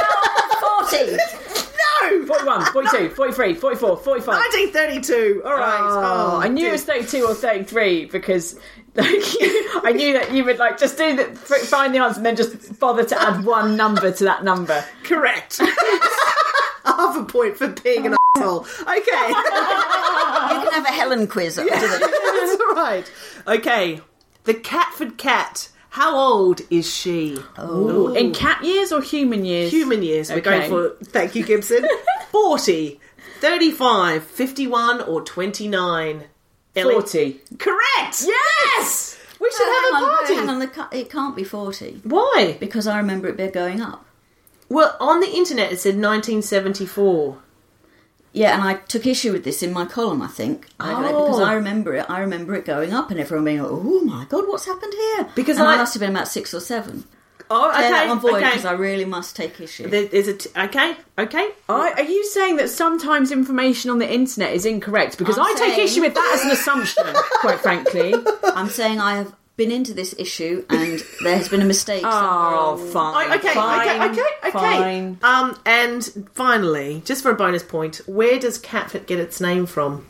Forty. 0.59 1.11
no! 2.11 2.25
41, 2.25 2.65
42, 2.73 3.09
43, 3.09 3.53
44, 3.53 3.97
45. 3.97 4.27
1932. 4.27 5.41
All 5.45 5.53
right. 5.53 5.79
Oh, 5.79 6.39
I 6.41 6.47
knew 6.49 6.67
it 6.67 6.71
was 6.73 6.83
32 6.83 7.23
or 7.25 7.33
33 7.33 8.05
because 8.05 8.55
like, 8.55 8.63
I 8.97 9.91
knew 9.95 10.13
that 10.13 10.31
you 10.33 10.45
would 10.45 10.57
like 10.57 10.77
just 10.79 10.97
do 10.97 11.15
the 11.15 11.25
find 11.35 11.93
the 11.93 11.99
answer 11.99 12.17
and 12.19 12.25
then 12.25 12.35
just 12.35 12.79
bother 12.79 13.03
to 13.05 13.21
add 13.21 13.43
one 13.45 13.75
number 13.75 14.11
to 14.11 14.23
that 14.25 14.43
number. 14.43 14.83
correct. 15.03 15.61
half 16.85 17.17
a 17.17 17.25
point 17.25 17.57
for 17.57 17.67
being 17.69 18.05
an 18.05 18.15
asshole. 18.37 18.61
Okay. 18.81 19.27
You 19.27 20.61
can 20.61 20.71
have 20.71 20.85
a 20.85 20.91
Helen 20.91 21.27
quiz 21.27 21.57
after 21.57 21.71
this. 21.75 21.99
That's 21.99 22.61
right. 22.75 23.11
Okay. 23.47 24.01
The 24.45 24.53
Catford 24.53 25.17
cat. 25.17 25.69
How 25.89 26.15
old 26.15 26.61
is 26.69 26.93
she? 26.93 27.37
Ooh, 27.59 28.13
In 28.15 28.33
cat 28.33 28.63
years 28.63 28.91
or 28.91 29.01
human 29.01 29.45
years? 29.45 29.71
Human 29.71 30.03
years. 30.03 30.29
We're 30.29 30.37
Okay. 30.37 30.67
going 30.67 30.69
for, 30.69 31.05
thank 31.05 31.35
you, 31.35 31.43
Gibson. 31.45 31.87
40, 32.31 32.99
35, 33.39 34.23
51, 34.25 35.01
or 35.03 35.21
29? 35.21 36.25
Ellie? 36.75 36.93
40. 36.93 37.41
Correct! 37.57 38.23
Yes! 38.25 39.17
We 39.39 39.49
should 39.51 39.65
hang 39.67 39.83
have 39.93 40.01
a 40.01 40.05
on, 40.05 40.17
party. 40.17 40.35
hang 40.35 40.49
on, 40.49 40.59
the 40.59 40.67
cu- 40.67 40.97
it 40.97 41.09
can't 41.09 41.35
be 41.35 41.43
40 41.43 42.01
Why? 42.03 42.57
because 42.59 42.87
I 42.87 42.97
remember 42.97 43.27
it 43.27 43.37
be 43.37 43.47
going 43.47 43.81
up. 43.81 44.05
Well, 44.69 44.95
on 44.99 45.19
the 45.19 45.29
internet 45.29 45.71
it 45.71 45.79
said 45.79 45.95
1974. 45.95 47.37
Yeah, 48.33 48.53
and 48.53 48.63
I 48.63 48.73
took 48.75 49.05
issue 49.05 49.31
with 49.31 49.43
this 49.45 49.63
in 49.63 49.71
my 49.71 49.85
column, 49.85 50.21
I 50.21 50.27
think. 50.27 50.67
I- 50.79 50.93
Oh. 51.11 51.25
Because 51.27 51.39
I 51.41 51.53
remember 51.53 51.95
it. 51.95 52.05
I 52.09 52.19
remember 52.19 52.53
it 52.55 52.65
going 52.65 52.93
up 52.93 53.09
and 53.11 53.19
everyone 53.19 53.45
being 53.45 53.61
like, 53.61 53.71
oh 53.71 54.01
my 54.01 54.25
god, 54.25 54.47
what's 54.47 54.65
happened 54.65 54.93
here? 54.93 55.29
Because 55.35 55.57
and 55.57 55.67
I, 55.67 55.75
I- 55.75 55.77
must 55.77 55.93
have 55.93 56.01
been 56.01 56.11
about 56.11 56.27
six 56.27 56.53
or 56.53 56.59
seven. 56.59 57.05
Oh, 57.49 57.71
Clear 57.73 57.89
that 57.89 58.09
okay. 58.09 58.19
void 58.19 58.33
okay. 58.35 58.45
because 58.49 58.65
I 58.65 58.71
really 58.73 59.05
must 59.05 59.35
take 59.35 59.59
issue. 59.61 59.87
There- 59.87 60.05
There's 60.07 60.27
a 60.27 60.33
t- 60.37 60.49
okay, 60.57 60.95
okay. 61.17 61.49
I, 61.69 61.91
are 61.93 62.03
you 62.03 62.25
saying 62.25 62.55
that 62.57 62.69
sometimes 62.69 63.31
information 63.31 63.91
on 63.91 63.99
the 63.99 64.11
internet 64.11 64.53
is 64.53 64.65
incorrect? 64.65 65.17
Because 65.17 65.37
I'm 65.37 65.45
I 65.45 65.53
take 65.57 65.75
saying- 65.75 65.87
issue 65.87 66.01
with 66.01 66.13
that 66.15 66.31
as 66.35 66.45
an 66.45 66.51
assumption, 66.51 67.05
quite 67.41 67.59
frankly. 67.59 68.13
I'm 68.43 68.69
saying 68.69 68.99
I 68.99 69.17
have 69.17 69.33
been 69.57 69.71
into 69.71 69.93
this 69.93 70.13
issue 70.17 70.65
and 70.69 71.01
there 71.23 71.37
has 71.37 71.47
been 71.47 71.61
a 71.61 71.65
mistake. 71.65 72.01
Oh, 72.05 72.75
somewhere. 72.77 72.91
fine. 72.93 73.31
Oh, 73.31 73.35
okay, 73.35 73.53
fine, 73.53 73.87
okay, 73.87 74.05
okay, 74.11 74.21
okay. 74.43 74.51
Fine. 74.51 75.19
Um, 75.23 75.57
and 75.65 76.29
finally, 76.33 77.01
just 77.05 77.21
for 77.23 77.31
a 77.31 77.35
bonus 77.35 77.63
point, 77.63 78.01
where 78.05 78.37
does 78.39 78.57
Catford 78.57 79.05
get 79.07 79.19
its 79.19 79.39
name 79.39 79.65
from? 79.65 80.05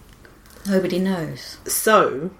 Nobody 0.67 0.97
knows. 0.97 1.57
So, 1.67 2.31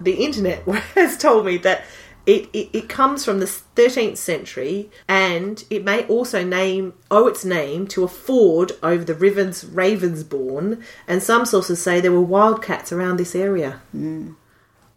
the 0.00 0.12
internet 0.24 0.62
has 0.94 1.16
told 1.18 1.44
me 1.46 1.56
that 1.58 1.84
it, 2.26 2.48
it, 2.52 2.70
it 2.72 2.88
comes 2.88 3.24
from 3.24 3.40
the 3.40 3.46
13th 3.46 4.16
century 4.16 4.90
and 5.08 5.64
it 5.70 5.84
may 5.84 6.06
also 6.06 6.44
name 6.44 6.94
owe 7.10 7.26
its 7.26 7.44
name 7.44 7.86
to 7.88 8.04
a 8.04 8.08
ford 8.08 8.72
over 8.82 9.04
the 9.04 9.14
rivers 9.14 9.64
Ravensbourne 9.64 10.82
and 11.06 11.22
some 11.22 11.44
sources 11.44 11.82
say 11.82 12.00
there 12.00 12.12
were 12.12 12.20
wildcats 12.20 12.92
around 12.92 13.18
this 13.18 13.34
area. 13.34 13.80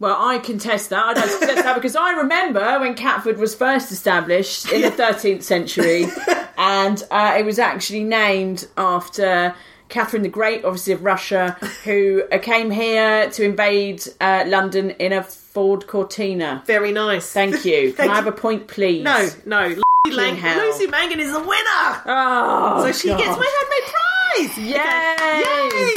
Well, 0.00 0.16
I 0.18 0.38
contest 0.38 0.90
that. 0.90 1.04
I 1.04 1.14
don't 1.14 1.38
contest 1.38 1.64
that 1.64 1.74
because 1.74 1.96
I 1.96 2.12
remember 2.12 2.78
when 2.78 2.94
Catford 2.94 3.38
was 3.38 3.54
first 3.54 3.90
established 3.90 4.70
in 4.70 4.82
the 4.82 4.90
13th 4.90 5.42
century, 5.42 6.06
and 6.56 7.02
uh, 7.10 7.34
it 7.36 7.44
was 7.44 7.58
actually 7.58 8.04
named 8.04 8.68
after 8.76 9.56
Catherine 9.88 10.22
the 10.22 10.28
Great, 10.28 10.64
obviously 10.64 10.92
of 10.92 11.02
Russia, 11.04 11.56
who 11.84 12.22
uh, 12.30 12.38
came 12.38 12.70
here 12.70 13.30
to 13.30 13.44
invade 13.44 14.02
uh, 14.20 14.44
London 14.46 14.90
in 14.90 15.12
a 15.12 15.22
Ford 15.22 15.86
Cortina. 15.86 16.62
Very 16.66 16.92
nice. 16.92 17.30
Thank 17.32 17.64
you. 17.64 17.88
Can 17.88 17.96
Thank 17.96 18.10
I 18.12 18.14
have 18.16 18.26
a 18.26 18.32
point, 18.32 18.68
please? 18.68 19.02
No, 19.02 19.28
no. 19.46 19.74
Lucy, 20.06 20.16
Lang- 20.16 20.58
Lucy 20.58 20.86
Mangan 20.86 21.20
is 21.20 21.32
the 21.32 21.40
winner! 21.40 22.02
Oh, 22.06 22.82
So 22.86 22.92
she 22.92 23.08
God. 23.08 23.18
gets 23.18 23.38
my 23.38 24.46
handmade 24.46 24.54
prize! 24.54 24.58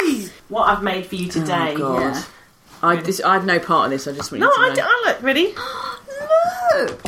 Yay! 0.02 0.22
Yay! 0.24 0.28
What 0.48 0.64
I've 0.68 0.82
made 0.82 1.06
for 1.06 1.14
you 1.14 1.28
today. 1.28 1.74
God. 1.76 2.14
Yeah. 2.14 2.22
I, 2.82 2.96
this, 2.96 3.20
I 3.22 3.34
had 3.34 3.46
no 3.46 3.58
part 3.60 3.84
in 3.86 3.90
this. 3.92 4.08
I 4.08 4.12
just 4.12 4.32
want 4.32 4.40
No, 4.40 4.48
you 4.48 4.54
to 4.56 4.60
I, 4.60 4.68
know. 4.70 4.74
d- 4.74 4.80
I 4.84 5.02
look 5.06 5.22
ready. 5.22 5.54
Look! 6.74 7.00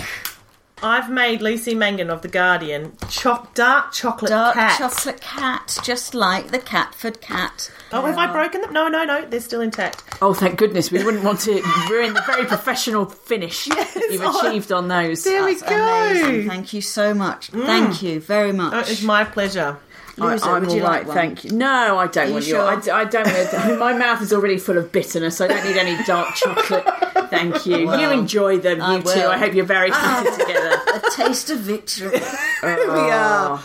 I've 0.82 1.08
made 1.08 1.40
Lucy 1.40 1.74
Mangan 1.74 2.10
of 2.10 2.20
The 2.22 2.28
Guardian 2.28 2.92
choc- 3.08 3.54
dark 3.54 3.92
chocolate 3.92 4.28
Dark 4.30 4.54
cat. 4.54 4.78
chocolate 4.78 5.20
cat, 5.20 5.78
just 5.82 6.14
like 6.14 6.50
the 6.50 6.58
Catford 6.58 7.20
cat. 7.22 7.70
Oh, 7.90 8.04
have 8.04 8.18
I 8.18 8.30
broken 8.30 8.60
them? 8.60 8.72
No, 8.72 8.88
no, 8.88 9.04
no. 9.04 9.24
They're 9.24 9.40
still 9.40 9.60
intact. 9.62 10.02
Oh, 10.20 10.34
thank 10.34 10.58
goodness. 10.58 10.90
We 10.90 11.02
wouldn't 11.02 11.24
want 11.24 11.40
to 11.40 11.52
ruin 11.90 12.12
the 12.12 12.22
very 12.26 12.44
professional 12.44 13.06
finish 13.06 13.66
you've 13.66 14.20
oh, 14.22 14.46
achieved 14.46 14.72
on 14.72 14.88
those. 14.88 15.24
There 15.24 15.44
we 15.44 15.54
That's 15.54 15.70
amazing. 15.70 16.42
go. 16.42 16.48
Thank 16.48 16.72
you 16.74 16.80
so 16.82 17.14
much. 17.14 17.46
Thank 17.48 17.94
mm. 17.94 18.02
you 18.02 18.20
very 18.20 18.50
Oh, 18.50 18.54
much. 18.54 18.90
it's 18.90 19.02
my 19.02 19.24
pleasure. 19.24 19.78
Loser, 20.16 20.44
I, 20.46 20.56
am 20.56 20.62
would 20.66 20.72
you 20.72 20.82
all 20.82 20.88
right, 20.88 21.06
like 21.06 21.14
thank 21.16 21.44
you. 21.44 21.50
No, 21.52 21.98
I 21.98 22.06
don't 22.06 22.28
you 22.28 22.32
want 22.34 22.44
sure? 22.44 22.72
your. 22.82 22.94
I, 22.94 23.00
I 23.00 23.04
don't. 23.04 23.26
want- 23.26 23.78
my 23.80 23.92
mouth 23.92 24.22
is 24.22 24.32
already 24.32 24.58
full 24.58 24.78
of 24.78 24.92
bitterness. 24.92 25.40
I 25.40 25.48
don't 25.48 25.64
need 25.64 25.76
any 25.76 26.02
dark 26.04 26.34
chocolate. 26.36 26.84
Thank 27.30 27.66
you. 27.66 27.92
you 27.98 28.10
enjoy 28.10 28.58
them, 28.58 28.78
you 28.78 28.84
I 28.84 29.00
two. 29.00 29.04
will. 29.06 29.30
I 29.30 29.38
hope 29.38 29.54
you're 29.54 29.64
very 29.64 29.90
ah, 29.92 30.22
happy 30.24 30.42
together. 30.42 30.80
A 30.94 31.10
taste 31.10 31.50
of 31.50 31.58
victory. 31.58 32.18
Here 32.60 32.76
we 32.76 32.84
ah. 32.88 33.64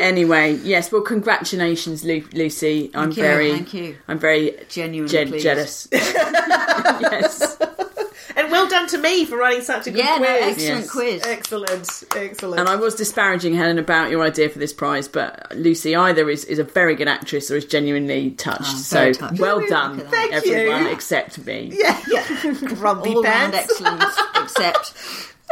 Anyway, 0.00 0.54
yes. 0.62 0.90
Well, 0.92 1.02
congratulations, 1.02 2.04
Lu- 2.04 2.24
Lucy. 2.32 2.90
I'm 2.94 3.04
Thank 3.12 3.16
you, 3.16 3.22
very. 3.22 3.52
thank 3.52 3.74
you. 3.74 3.96
I'm 4.08 4.18
very 4.18 4.56
Genuinely 4.68 5.10
gen- 5.12 5.28
pleased. 5.28 5.44
jealous. 5.44 5.88
yes. 5.92 7.56
And 8.36 8.50
well 8.50 8.66
done 8.68 8.86
to 8.88 8.98
me 8.98 9.24
for 9.24 9.36
writing 9.36 9.62
such 9.62 9.86
a 9.86 9.90
good 9.90 9.98
Yeah, 9.98 10.16
no, 10.18 10.26
quiz. 10.38 10.42
excellent 10.58 10.80
Yes. 10.80 10.90
quiz. 10.90 11.22
Excellent, 11.24 12.04
excellent. 12.16 12.60
And 12.60 12.68
I 12.68 12.76
was 12.76 12.94
disparaging 12.94 13.54
Helen 13.54 13.78
about 13.78 14.10
your 14.10 14.22
idea 14.22 14.48
for 14.48 14.58
this 14.58 14.72
prize, 14.72 15.08
but 15.08 15.52
Lucy 15.54 15.94
either 15.94 16.28
is, 16.30 16.44
is 16.46 16.58
a 16.58 16.64
very 16.64 16.94
good 16.94 17.08
actress 17.08 17.50
or 17.50 17.56
is 17.56 17.64
genuinely 17.64 18.30
touched. 18.30 18.60
Oh, 18.62 18.76
so 18.78 19.12
touched. 19.12 19.40
well 19.40 19.60
done, 19.66 20.00
Thank 20.00 20.30
you. 20.46 20.54
everyone 20.54 20.86
except 20.86 21.44
me. 21.44 21.70
yeah, 21.74 22.00
grumpy 22.74 23.14
All 23.14 23.22
round 23.22 23.52
pants. 23.52 23.70
excellence, 23.72 24.14
except 24.36 24.94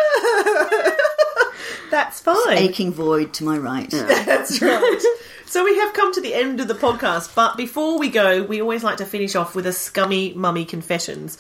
That's 1.90 2.20
fine. 2.20 2.56
aching 2.56 2.92
void 2.92 3.34
to 3.34 3.44
my 3.44 3.58
right. 3.58 3.90
That's 3.90 4.62
right. 4.62 5.00
So 5.46 5.64
we 5.64 5.76
have 5.78 5.92
come 5.92 6.12
to 6.14 6.20
the 6.20 6.32
end 6.34 6.60
of 6.60 6.68
the 6.68 6.74
podcast, 6.74 7.34
but 7.34 7.56
before 7.56 7.98
we 7.98 8.08
go, 8.08 8.42
we 8.44 8.62
always 8.62 8.84
like 8.84 8.98
to 8.98 9.04
finish 9.04 9.34
off 9.34 9.54
with 9.56 9.66
a 9.66 9.72
scummy 9.72 10.32
mummy 10.34 10.64
confessions. 10.64 11.36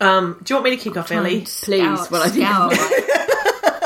Um, 0.00 0.38
do 0.42 0.54
you 0.54 0.56
want 0.56 0.70
me 0.70 0.76
to 0.76 0.82
kick 0.82 0.96
off, 0.96 1.10
Ellie? 1.10 1.40
Please, 1.42 2.10
well, 2.10 2.22
I 2.22 2.28
think 2.28 2.46
scour 2.46 2.70
my 2.70 3.18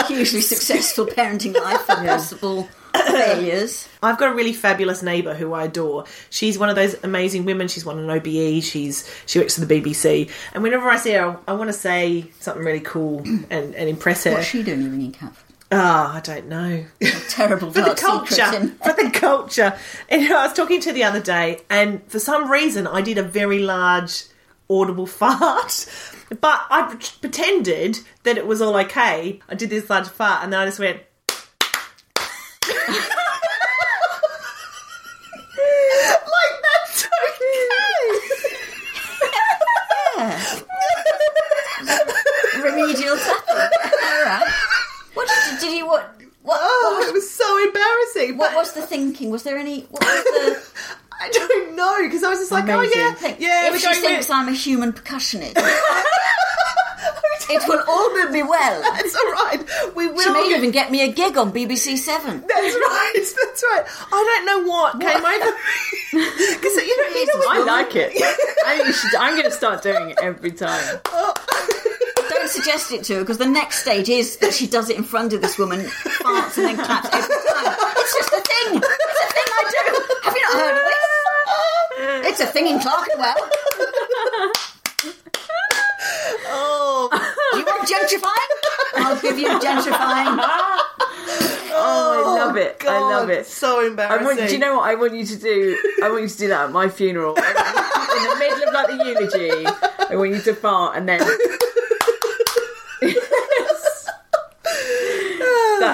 hugely 0.07 0.41
successful 0.41 1.07
parenting 1.07 1.55
life 1.55 1.89
and 1.89 2.07
possible 2.07 2.69
failures. 2.95 3.89
I've 4.03 4.19
got 4.19 4.33
a 4.33 4.35
really 4.35 4.53
fabulous 4.53 5.03
neighbour 5.03 5.35
who 5.35 5.53
I 5.53 5.65
adore. 5.65 6.05
She's 6.31 6.59
one 6.59 6.69
of 6.69 6.77
those 6.77 7.03
amazing 7.03 7.45
women. 7.45 7.69
She's 7.69 7.85
won 7.85 7.99
an 7.99 8.11
OBE. 8.11 8.63
She's 8.63 9.09
she 9.27 9.39
works 9.39 9.59
for 9.59 9.65
the 9.65 9.81
BBC. 9.81 10.31
And 10.53 10.63
whenever 10.63 10.89
I 10.89 10.97
see 10.97 11.13
her, 11.13 11.39
I 11.47 11.53
want 11.55 11.69
to 11.69 11.75
say 11.75 12.27
something 12.41 12.65
really 12.65 12.81
cool 12.81 13.21
and, 13.51 13.75
and 13.75 13.89
impress 13.89 14.25
her. 14.25 14.33
What's 14.33 14.47
she 14.47 14.63
doing 14.63 14.83
living 14.83 15.03
in 15.03 15.13
Catford? 15.13 15.45
Ah, 15.75 16.17
I 16.17 16.21
don't 16.21 16.49
know. 16.49 16.85
Terrible 17.31 17.71
for 17.73 17.81
the 17.81 17.95
culture. 17.95 18.45
For 18.85 18.93
the 18.93 19.11
culture. 19.13 19.79
And 20.11 20.23
you 20.23 20.29
know, 20.29 20.39
I 20.39 20.45
was 20.45 20.53
talking 20.53 20.81
to 20.83 20.91
her 20.91 20.95
the 20.95 21.05
other 21.05 21.21
day, 21.21 21.61
and 21.71 22.03
for 22.09 22.19
some 22.19 22.51
reason, 22.51 22.87
I 22.87 23.01
did 23.01 23.17
a 23.17 23.23
very 23.23 23.61
large 23.61 24.25
audible 24.81 25.07
fart. 25.21 25.87
But 26.41 26.63
I 26.71 26.95
pretended 27.21 27.99
that 28.23 28.39
it 28.39 28.47
was 28.47 28.63
all 28.63 28.77
okay. 28.77 29.41
I 29.49 29.55
did 29.55 29.71
this 29.71 29.91
large 29.91 30.09
fart, 30.09 30.45
and 30.45 30.53
then 30.53 30.61
I 30.61 30.67
just 30.67 30.79
went. 30.79 31.01
like 35.63 36.55
that's 36.63 37.07
okay. 37.29 37.83
remedial 42.63 43.17
tapping. 43.17 43.57
All 43.57 44.25
right. 44.25 44.53
What 45.15 45.29
did, 45.29 45.61
did 45.61 45.77
you 45.77 45.87
what? 45.87 46.15
What, 46.43 46.59
Oh, 46.61 46.97
what, 46.99 47.09
it 47.09 47.13
was, 47.13 47.23
was 47.23 47.31
so 47.31 47.59
embarrassing. 47.65 48.37
what 48.37 48.51
but- 48.51 48.57
was 48.59 48.73
the 48.73 48.83
thinking? 48.83 49.31
Was 49.31 49.43
there 49.45 49.57
any? 49.59 49.83
What 49.83 50.03
was 50.03 50.25
the? 50.25 50.61
I 51.23 51.29
don't 51.31 51.77
know 51.77 52.03
because 52.03 52.23
I 52.25 52.29
was 52.31 52.39
just 52.41 52.51
like, 52.53 52.69
oh 52.69 52.81
yeah, 52.83 53.15
yeah. 53.39 53.67
if 53.69 53.73
we're 53.73 53.79
she 53.79 53.95
thinks 54.01 54.29
with- 54.29 54.37
I'm 54.37 54.49
a 54.49 54.53
human 54.53 54.93
percussionist, 54.93 55.55
it 57.51 57.63
will 57.69 57.83
all 57.89 58.33
be 58.33 58.43
well. 58.43 58.83
That's 58.83 59.15
all 59.15 59.31
right. 59.33 59.63
We 59.95 60.09
will. 60.09 60.21
She 60.23 60.31
may 60.33 60.49
get- 60.49 60.59
even 60.59 60.71
get 60.71 60.91
me 60.91 61.03
a 61.03 61.13
gig 61.13 61.37
on 61.37 61.53
BBC 61.53 61.97
Seven. 61.99 62.41
That's 62.49 62.75
right. 62.75 63.13
That's 63.15 63.63
right. 63.71 63.85
I 64.13 64.25
don't 64.45 64.47
know 64.47 64.71
what, 64.71 65.01
came 65.01 65.25
over 65.25 65.57
because 66.11 66.77
you 66.77 66.97
know, 66.97 67.09
you 67.15 67.27
know 67.27 67.47
I 67.51 67.59
when- 67.59 67.67
like 67.67 67.95
it. 67.97 68.13
I 68.67 68.77
think 68.77 68.87
you 68.89 68.93
should, 68.93 69.15
I'm 69.17 69.33
going 69.35 69.45
to 69.45 69.51
start 69.51 69.83
doing 69.83 70.11
it 70.11 70.19
every 70.23 70.53
time. 70.53 71.01
Oh. 71.07 71.35
Don't 72.31 72.49
suggest 72.49 72.93
it 72.93 73.05
to 73.05 73.15
her 73.17 73.21
because 73.21 73.39
the 73.39 73.47
next 73.47 73.83
stage 73.83 74.09
is 74.09 74.37
that 74.39 74.55
she 74.55 74.67
does 74.67 74.89
it 74.89 74.97
in 74.97 75.03
front 75.05 75.33
of 75.33 75.43
this 75.43 75.59
woman, 75.59 75.81
farts 75.81 76.57
and 76.57 76.67
then 76.67 76.77
claps 76.77 77.09
every 77.13 77.29
time. 77.29 77.77
It's 77.97 78.15
just 78.17 78.33
a 78.33 78.41
thing. 78.41 78.81
It's 78.83 79.21
a 79.21 79.29
thing 79.35 79.49
I 79.53 79.63
do. 79.69 79.85
Have 80.23 80.35
you 80.35 80.41
not 80.43 80.53
heard 80.55 80.77
of 80.79 80.85
this? 80.87 80.92
It's 82.33 82.41
a 82.41 82.47
thing 82.47 82.67
in 82.67 82.81
Clerkenwell. 82.81 83.35
Oh, 86.55 87.11
You 87.53 87.63
want 87.63 87.87
gentrifying? 87.87 89.05
I'll 89.05 89.21
give 89.21 89.39
you 89.39 89.49
gentrifying. 89.49 90.39
Oh, 91.75 92.13
I 92.15 92.23
oh, 92.25 92.35
love 92.35 92.57
it. 92.57 92.83
I 92.89 92.99
love 93.01 93.29
it. 93.29 93.45
So 93.45 93.83
I 93.83 93.89
embarrassing. 93.89 94.25
want, 94.25 94.49
do 94.49 94.55
you 94.55 94.59
know 94.59 94.77
what 94.77 94.89
I 94.89 94.95
want 94.95 95.15
you 95.15 95.27
to 95.27 95.37
do? 95.37 95.79
I 96.03 96.09
want 96.09 96.23
you 96.23 96.29
to 96.29 96.39
do 96.39 96.49
that 96.49 96.65
at 96.65 96.73
my 96.73 96.89
funeral. 96.89 97.37
In 97.37 97.43
the 97.43 98.37
middle 98.39 98.67
of 98.67 98.75
like 98.75 98.87
the 98.87 99.05
eulogy, 99.05 99.67
I 100.11 100.17
want 100.17 100.31
you 100.31 100.41
to 100.41 100.55
fart 100.55 100.97
and 100.97 101.07
then. 101.07 101.21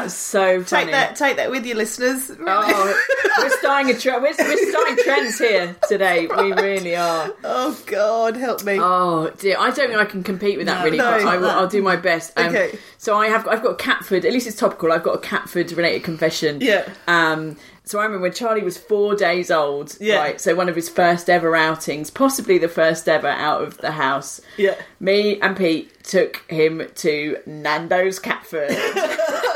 That's 0.09 0.15
so 0.21 0.63
funny. 0.63 0.85
Take 0.87 0.93
that, 0.93 1.17
take 1.17 1.37
that 1.37 1.51
with 1.51 1.67
you, 1.67 1.75
listeners. 1.75 2.31
Oh, 2.41 3.05
we're 3.39 3.59
starting 3.59 3.95
a 3.95 3.99
tre- 3.99 4.13
we're, 4.19 4.35
we're 4.39 4.71
starting 4.71 4.97
trends 5.05 5.39
here 5.39 5.77
today. 5.89 6.27
We 6.27 6.53
really 6.53 6.97
are. 6.97 7.33
Oh 7.45 7.79
God, 7.87 8.37
help 8.37 8.65
me. 8.65 8.79
Oh 8.81 9.31
dear, 9.39 9.57
I 9.59 9.71
don't 9.71 9.89
think 9.89 10.01
I 10.01 10.05
can 10.05 10.23
compete 10.23 10.57
with 10.59 10.67
that 10.67 10.79
No, 10.79 10.85
really, 10.85 10.99
no. 10.99 11.05
but 11.05 11.27
I 11.27 11.37
will, 11.37 11.51
I'll 11.51 11.69
do 11.69 11.83
my 11.83 11.97
best. 11.97 12.33
Um, 12.39 12.49
Okay. 12.49 12.79
So 12.97 13.17
I 13.17 13.29
have 13.29 13.47
I've 13.47 13.63
got 13.63 13.73
a 13.73 13.77
Catford. 13.77 14.25
At 14.25 14.33
least 14.33 14.47
it's 14.47 14.57
topical. 14.57 14.91
I've 14.93 15.03
got 15.03 15.15
a 15.17 15.21
Catford 15.21 15.71
related 15.73 16.03
confession. 16.05 16.61
Yeah. 16.61 16.89
Um. 17.07 17.57
So 17.85 17.99
I 17.99 18.03
remember 18.05 18.25
when 18.25 18.33
Charlie 18.33 18.63
was 18.63 18.77
four 18.77 19.15
days 19.15 19.51
old. 19.51 19.97
Yeah. 20.01 20.17
Right. 20.17 20.41
So 20.41 20.55
one 20.55 20.69
of 20.69 20.77
his 20.77 20.89
first 20.91 21.31
ever 21.31 21.57
outings, 21.57 22.11
possibly 22.11 22.59
the 22.59 22.69
first 22.69 23.09
ever 23.09 23.29
out 23.29 23.63
of 23.63 23.79
the 23.79 23.93
house. 23.93 24.41
Yeah. 24.59 24.75
Me 25.01 25.41
and 25.41 25.57
Pete 25.57 26.03
took 26.05 26.45
him 26.51 26.83
to 26.97 27.39
Nando's 27.47 28.19
Catford. 28.19 28.71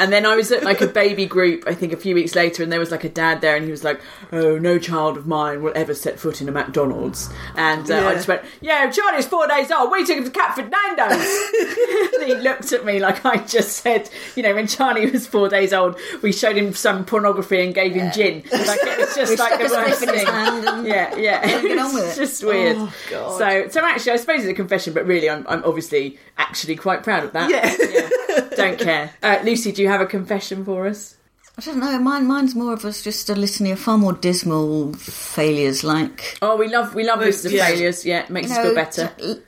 And 0.00 0.10
then 0.10 0.24
I 0.24 0.34
was 0.34 0.50
at 0.50 0.64
like 0.64 0.80
a 0.80 0.86
baby 0.86 1.26
group, 1.26 1.64
I 1.66 1.74
think 1.74 1.92
a 1.92 1.96
few 1.98 2.14
weeks 2.14 2.34
later, 2.34 2.62
and 2.62 2.72
there 2.72 2.80
was 2.80 2.90
like 2.90 3.04
a 3.04 3.08
dad 3.10 3.42
there, 3.42 3.54
and 3.54 3.66
he 3.66 3.70
was 3.70 3.84
like, 3.84 4.00
"Oh, 4.32 4.56
no 4.56 4.78
child 4.78 5.18
of 5.18 5.26
mine 5.26 5.62
will 5.62 5.74
ever 5.76 5.92
set 5.92 6.18
foot 6.18 6.40
in 6.40 6.48
a 6.48 6.52
McDonald's." 6.52 7.28
And 7.54 7.88
uh, 7.90 8.08
I 8.08 8.14
just 8.14 8.26
went, 8.26 8.40
"Yeah, 8.62 8.90
Charlie's 8.90 9.26
four 9.26 9.46
days 9.46 9.70
old. 9.70 9.92
We 9.92 10.06
took 10.06 10.16
him 10.16 10.24
to 10.24 10.30
Catford 10.30 10.70
Nando's." 10.70 11.10
he 12.26 12.34
looked 12.34 12.72
at 12.72 12.84
me 12.84 12.98
like 13.00 13.24
I 13.24 13.38
just 13.38 13.78
said, 13.78 14.08
you 14.36 14.42
know, 14.42 14.54
when 14.54 14.66
Charlie 14.66 15.10
was 15.10 15.26
four 15.26 15.48
days 15.48 15.72
old, 15.72 15.98
we 16.22 16.32
showed 16.32 16.56
him 16.56 16.74
some 16.74 17.04
pornography 17.04 17.60
and 17.62 17.74
gave 17.74 17.94
him 17.94 18.10
gin. 18.12 18.42
Like 18.52 18.80
it 18.82 18.98
was 18.98 19.14
just 19.14 19.38
like 19.38 19.58
the 19.58 19.64
worst 19.64 20.02
spliff 20.02 20.08
in 20.08 20.14
his 20.14 20.24
thing. 20.24 20.68
and 20.68 20.86
Yeah, 20.86 21.16
yeah. 21.16 21.40
let 21.44 21.60
him 21.64 21.68
get 21.68 21.78
on 21.78 21.94
with 21.94 22.04
It's 22.04 22.16
it. 22.16 22.20
just 22.20 22.44
weird. 22.44 22.76
Oh, 22.78 23.38
So, 23.38 23.68
so 23.68 23.84
actually, 23.84 24.12
I 24.12 24.16
suppose 24.16 24.40
it's 24.40 24.50
a 24.50 24.54
confession, 24.54 24.94
but 24.94 25.06
really, 25.06 25.28
I'm, 25.30 25.46
I'm 25.48 25.62
obviously 25.64 26.18
actually 26.38 26.76
quite 26.76 27.02
proud 27.02 27.24
of 27.24 27.32
that. 27.32 27.50
Yeah. 27.50 28.48
Don't 28.56 28.78
care. 28.78 29.12
Uh, 29.22 29.38
Lucy, 29.44 29.72
do 29.72 29.82
you 29.82 29.88
have 29.88 30.00
a 30.00 30.06
confession 30.06 30.64
for 30.64 30.86
us? 30.86 31.16
I 31.58 31.62
don't 31.62 31.78
know. 31.80 31.98
Mine, 31.98 32.26
mine's 32.26 32.54
more 32.54 32.72
of 32.72 32.84
us 32.84 33.02
just 33.02 33.28
a 33.28 33.34
litany 33.34 33.70
of 33.72 33.78
far 33.80 33.98
more 33.98 34.12
dismal 34.14 34.92
failures, 34.94 35.84
like 35.84 36.38
Oh, 36.40 36.56
we 36.56 36.68
love 36.68 36.94
we 36.94 37.04
love 37.04 37.18
lists 37.20 37.44
of 37.44 37.52
failures. 37.52 38.06
Yeah, 38.06 38.20
it 38.20 38.30
makes 38.30 38.50
us 38.50 38.58
feel 38.58 38.74
better. 38.74 39.12
t- 39.18 39.40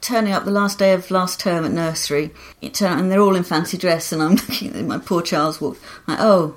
turning 0.00 0.32
up 0.32 0.44
the 0.44 0.50
last 0.50 0.78
day 0.78 0.92
of 0.92 1.10
last 1.10 1.40
term 1.40 1.64
at 1.64 1.72
nursery, 1.72 2.30
you 2.60 2.70
turn, 2.70 2.98
and 2.98 3.10
they're 3.10 3.20
all 3.20 3.36
in 3.36 3.44
fancy 3.44 3.76
dress, 3.76 4.12
and 4.12 4.22
I'm 4.22 4.30
looking 4.36 4.74
at 4.74 4.84
my 4.84 4.98
poor 4.98 5.22
child's 5.22 5.60
walk. 5.60 5.78
Like, 6.06 6.18
oh, 6.20 6.56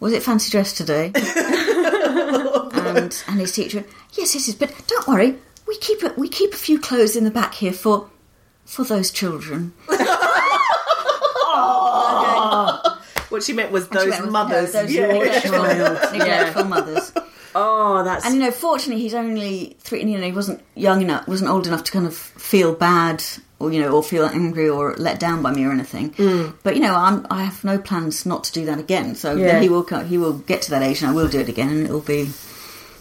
was 0.00 0.12
it 0.12 0.22
fancy 0.22 0.50
dress 0.50 0.72
today? 0.72 1.12
and 1.14 3.22
and 3.28 3.40
his 3.40 3.52
teacher, 3.52 3.84
yes, 4.12 4.34
it 4.34 4.48
is, 4.48 4.54
but 4.54 4.72
don't 4.86 5.08
worry, 5.08 5.36
we 5.66 5.76
keep 5.78 6.02
a, 6.02 6.12
we 6.16 6.28
keep 6.28 6.52
a 6.52 6.56
few 6.56 6.78
clothes 6.78 7.16
in 7.16 7.24
the 7.24 7.30
back 7.30 7.54
here 7.54 7.72
for 7.72 8.10
for 8.64 8.84
those 8.84 9.10
children. 9.10 9.72
What 13.28 13.42
she 13.42 13.52
meant 13.52 13.72
was 13.72 13.88
those 13.88 14.08
went 14.08 14.22
with, 14.22 14.32
mothers. 14.32 14.72
no, 14.72 14.82
those 14.82 14.94
yeah. 14.94 15.06
neglectful, 15.08 15.52
child. 15.52 16.12
neglectful 16.12 16.64
mothers. 16.64 17.12
Oh, 17.60 18.04
that's 18.04 18.24
And 18.24 18.34
you 18.36 18.40
know, 18.40 18.50
fortunately, 18.50 19.02
he's 19.02 19.14
only 19.14 19.76
three. 19.80 20.00
You 20.04 20.18
know, 20.18 20.24
he 20.26 20.32
wasn't 20.32 20.60
young 20.74 21.02
enough, 21.02 21.26
wasn't 21.26 21.50
old 21.50 21.66
enough 21.66 21.84
to 21.84 21.92
kind 21.92 22.06
of 22.06 22.16
feel 22.16 22.74
bad, 22.74 23.22
or 23.58 23.72
you 23.72 23.80
know, 23.80 23.90
or 23.90 24.02
feel 24.02 24.24
angry 24.26 24.68
or 24.68 24.94
let 24.96 25.18
down 25.18 25.42
by 25.42 25.52
me 25.52 25.64
or 25.64 25.72
anything. 25.72 26.10
Mm. 26.12 26.54
But 26.62 26.76
you 26.76 26.80
know, 26.82 26.94
I'm, 26.94 27.26
I 27.30 27.42
have 27.44 27.64
no 27.64 27.78
plans 27.78 28.24
not 28.24 28.44
to 28.44 28.52
do 28.52 28.64
that 28.66 28.78
again. 28.78 29.14
So 29.16 29.34
Yeah. 29.34 29.60
he 29.60 29.68
will, 29.68 29.84
co- 29.84 30.04
he 30.04 30.18
will 30.18 30.34
get 30.34 30.62
to 30.62 30.70
that 30.70 30.82
age, 30.82 31.02
and 31.02 31.10
I 31.10 31.14
will 31.14 31.28
do 31.28 31.40
it 31.40 31.48
again, 31.48 31.68
and 31.70 31.84
it'll 31.84 32.00
be 32.00 32.18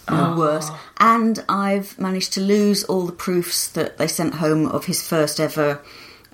you 0.10 0.16
know, 0.16 0.34
Oh. 0.36 0.38
worse. 0.40 0.70
And 1.00 1.44
I've 1.50 2.00
managed 2.00 2.34
to 2.34 2.42
lose 2.42 2.84
all 2.86 3.06
the 3.06 3.12
proofs 3.14 3.68
that 3.70 3.98
they 3.98 4.08
sent 4.08 4.36
home 4.36 4.66
of 4.68 4.86
his 4.86 5.02
first 5.08 5.40
ever. 5.40 5.82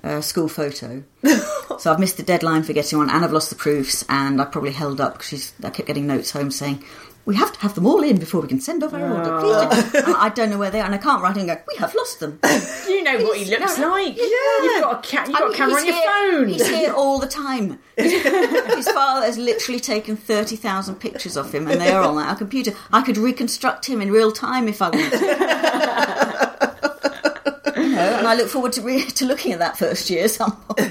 Uh, 0.02 0.20
school 0.20 0.48
photo. 0.48 1.02
so 1.78 1.90
I've 1.90 1.98
missed 1.98 2.18
the 2.18 2.22
deadline 2.22 2.62
for 2.62 2.74
getting 2.74 2.98
one, 2.98 3.08
and 3.08 3.24
I've 3.24 3.32
lost 3.32 3.48
the 3.48 3.56
proofs, 3.56 4.04
and 4.06 4.38
I 4.38 4.44
probably 4.44 4.72
held 4.72 5.00
up 5.00 5.16
because 5.16 5.54
I 5.64 5.70
kept 5.70 5.86
getting 5.88 6.06
notes 6.06 6.30
home 6.30 6.50
saying, 6.50 6.84
"We 7.26 7.36
have 7.36 7.52
to 7.52 7.60
have 7.60 7.74
them 7.74 7.86
all 7.86 8.02
in 8.02 8.18
before 8.18 8.40
we 8.40 8.48
can 8.48 8.60
send 8.60 8.82
off 8.82 8.92
our 8.94 9.00
order." 9.00 9.32
Ah. 9.34 9.40
Please 9.40 9.92
do." 9.92 9.98
And 10.06 10.16
I 10.16 10.28
don't 10.28 10.50
know 10.50 10.58
where 10.58 10.70
they 10.70 10.80
are, 10.80 10.86
and 10.86 10.94
I 10.94 10.98
can't 10.98 11.22
write 11.22 11.36
and 11.36 11.46
go. 11.46 11.56
We 11.68 11.76
have 11.78 11.94
lost 11.94 12.20
them. 12.20 12.38
you 12.88 13.02
know 13.02 13.18
what 13.24 13.38
he 13.38 13.44
looks 13.46 13.78
like. 13.78 14.16
yeah. 14.16 14.62
You've 14.62 14.80
got 14.82 15.04
a 15.04 15.08
ca- 15.08 15.24
you've 15.26 15.38
got 15.38 15.42
a 15.42 15.48
mean, 15.48 15.56
camera 15.56 15.76
on 15.80 15.86
your 15.86 16.02
phone. 16.02 16.48
He's 16.48 16.68
here 16.68 16.92
all 16.96 17.18
the 17.18 17.26
time. 17.26 17.78
His 17.96 18.88
father 18.88 19.26
has 19.26 19.38
literally 19.38 19.80
taken 19.80 20.16
thirty 20.16 20.56
thousand 20.56 20.96
pictures 20.96 21.36
of 21.36 21.52
him, 21.54 21.68
and 21.68 21.80
they 21.80 21.92
are 21.92 22.02
on 22.02 22.18
our 22.18 22.34
computer. 22.36 22.72
I 22.92 23.02
could 23.02 23.16
reconstruct 23.16 23.86
him 23.86 24.00
in 24.02 24.10
real 24.10 24.32
time 24.32 24.68
if 24.68 24.80
I 24.82 24.90
wanted. 24.90 25.20
You 27.76 27.90
know, 27.90 28.18
and 28.18 28.26
I 28.26 28.34
look 28.34 28.48
forward 28.48 28.72
to 28.74 28.82
re- 28.82 29.04
to 29.04 29.24
looking 29.26 29.52
at 29.52 29.58
that 29.58 29.76
first 29.76 30.08
year 30.08 30.26
some 30.28 30.52
point. 30.52 30.90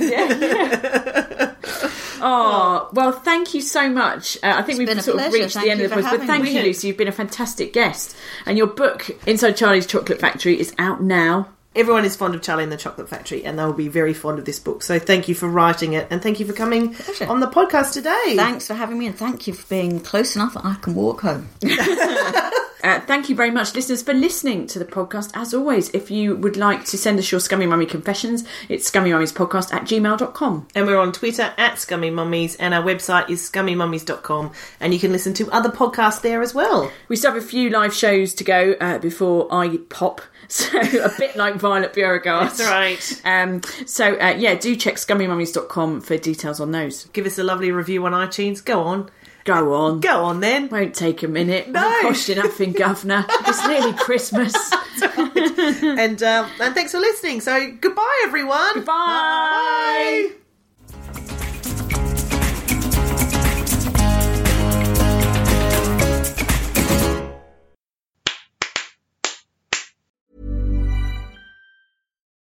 Oh, 2.26 2.89
well, 2.93 3.11
thank 3.11 3.53
you 3.53 3.59
so 3.59 3.89
much. 3.89 4.38
Uh, 4.38 4.53
I 4.55 4.61
think 4.61 4.80
we've 4.80 5.01
sort 5.01 5.19
of 5.19 5.34
reached 5.34 5.55
Thank 5.55 5.65
the 5.65 5.71
end 5.71 5.82
of 5.82 5.89
the 5.89 5.95
podcast. 5.97 6.19
But 6.19 6.21
thank 6.21 6.45
me. 6.45 6.55
you, 6.55 6.61
Lucy. 6.61 6.88
You've 6.88 6.97
been 6.97 7.09
a 7.09 7.11
fantastic 7.11 7.74
guest. 7.74 8.15
And 8.45 8.57
your 8.57 8.67
book, 8.67 9.09
Inside 9.28 9.57
Charlie's 9.57 9.86
Chocolate 9.86 10.21
Factory, 10.21 10.57
is 10.57 10.74
out 10.78 11.03
now. 11.03 11.49
Everyone 11.76 12.05
is 12.05 12.15
fond 12.15 12.36
of 12.36 12.41
Charlie 12.41 12.63
and 12.63 12.71
the 12.71 12.78
Chocolate 12.78 13.09
Factory, 13.09 13.43
and 13.43 13.57
they 13.57 13.65
will 13.65 13.74
be 13.74 13.88
very 13.88 14.13
fond 14.13 14.39
of 14.39 14.45
this 14.45 14.59
book. 14.59 14.84
So 14.84 14.99
thank 14.99 15.28
you 15.28 15.36
for 15.36 15.47
writing 15.47 15.93
it, 15.93 16.07
and 16.09 16.21
thank 16.21 16.39
you 16.39 16.45
for 16.45 16.53
coming 16.53 16.93
Pleasure. 16.93 17.26
on 17.28 17.39
the 17.39 17.47
podcast 17.47 17.93
today. 17.93 18.36
Thanks 18.36 18.67
for 18.67 18.76
having 18.76 18.99
me, 18.99 19.07
and 19.07 19.15
thank 19.17 19.47
you 19.47 19.53
for 19.53 19.67
being 19.67 19.99
close 19.99 20.36
enough 20.36 20.53
that 20.53 20.65
I 20.65 20.76
can 20.76 20.95
walk 20.95 21.21
home. 21.21 21.49
Uh, 22.84 22.99
thank 22.99 23.30
you 23.30 23.36
very 23.36 23.49
much, 23.49 23.74
listeners, 23.76 24.03
for 24.03 24.13
listening 24.13 24.67
to 24.67 24.78
the 24.78 24.84
podcast. 24.84 25.32
As 25.34 25.53
always, 25.53 25.89
if 25.91 26.11
you 26.11 26.36
would 26.36 26.57
like 26.57 26.84
to 26.88 26.97
send 26.97 27.17
us 27.17 27.32
your 27.32 27.39
Scummy 27.39 27.65
Mummy 27.65 27.86
confessions, 27.86 28.43
it's 28.67 28.91
scummymummies.podcast 28.91 29.74
at 29.74 29.84
gmail.com. 29.84 30.67
And 30.76 30.86
we're 30.86 30.99
on 30.99 31.13
Twitter 31.13 31.53
at 31.57 31.80
Scummy 31.80 32.09
Mummies, 32.09 32.57
and 32.57 32.74
our 32.74 32.84
website 32.84 33.30
is 33.30 33.49
scummymummies.com, 33.49 34.51
and 34.82 34.93
you 34.93 34.99
can 34.99 35.13
listen 35.13 35.34
to 35.36 35.49
other 35.51 35.69
podcasts 35.69 36.21
there 36.21 36.41
as 36.41 36.53
well. 36.53 36.91
We 37.07 37.15
still 37.15 37.34
have 37.34 37.41
a 37.41 37.45
few 37.45 37.69
live 37.69 37.93
shows 37.93 38.34
to 38.34 38.43
go 38.43 38.76
uh, 38.82 38.97
before 38.97 39.47
I 39.49 39.78
pop. 39.88 40.19
So 40.53 40.79
a 40.79 41.11
bit 41.17 41.35
like 41.35 41.55
Violet 41.55 41.93
Beauregarde. 41.93 42.49
That's 42.49 42.61
right. 42.61 43.21
Um, 43.25 43.61
so 43.85 44.15
uh, 44.19 44.35
yeah, 44.37 44.55
do 44.55 44.75
check 44.75 44.95
scummymummies.com 44.95 46.01
for 46.01 46.17
details 46.17 46.59
on 46.59 46.71
those. 46.71 47.05
Give 47.05 47.25
us 47.25 47.39
a 47.39 47.43
lovely 47.43 47.71
review 47.71 48.05
on 48.05 48.11
iTunes. 48.11 48.63
Go 48.63 48.83
on. 48.83 49.09
Go 49.45 49.73
on. 49.73 49.99
Go 49.99 50.23
on 50.23 50.39
then. 50.39 50.69
Won't 50.69 50.95
take 50.95 51.23
a 51.23 51.27
minute. 51.27 51.69
No. 51.69 51.81
Won't 51.81 52.01
cost 52.01 52.29
you 52.29 52.35
nothing, 52.35 52.71
governor. 52.77 53.25
It's 53.29 53.67
nearly 53.67 53.93
Christmas. 53.93 54.53
and 55.01 56.23
um, 56.23 56.49
and 56.61 56.73
thanks 56.75 56.91
for 56.91 56.99
listening. 56.99 57.41
So 57.41 57.71
goodbye, 57.79 58.21
everyone. 58.25 58.75
Goodbye. 58.75 60.29
Bye. 60.29 60.42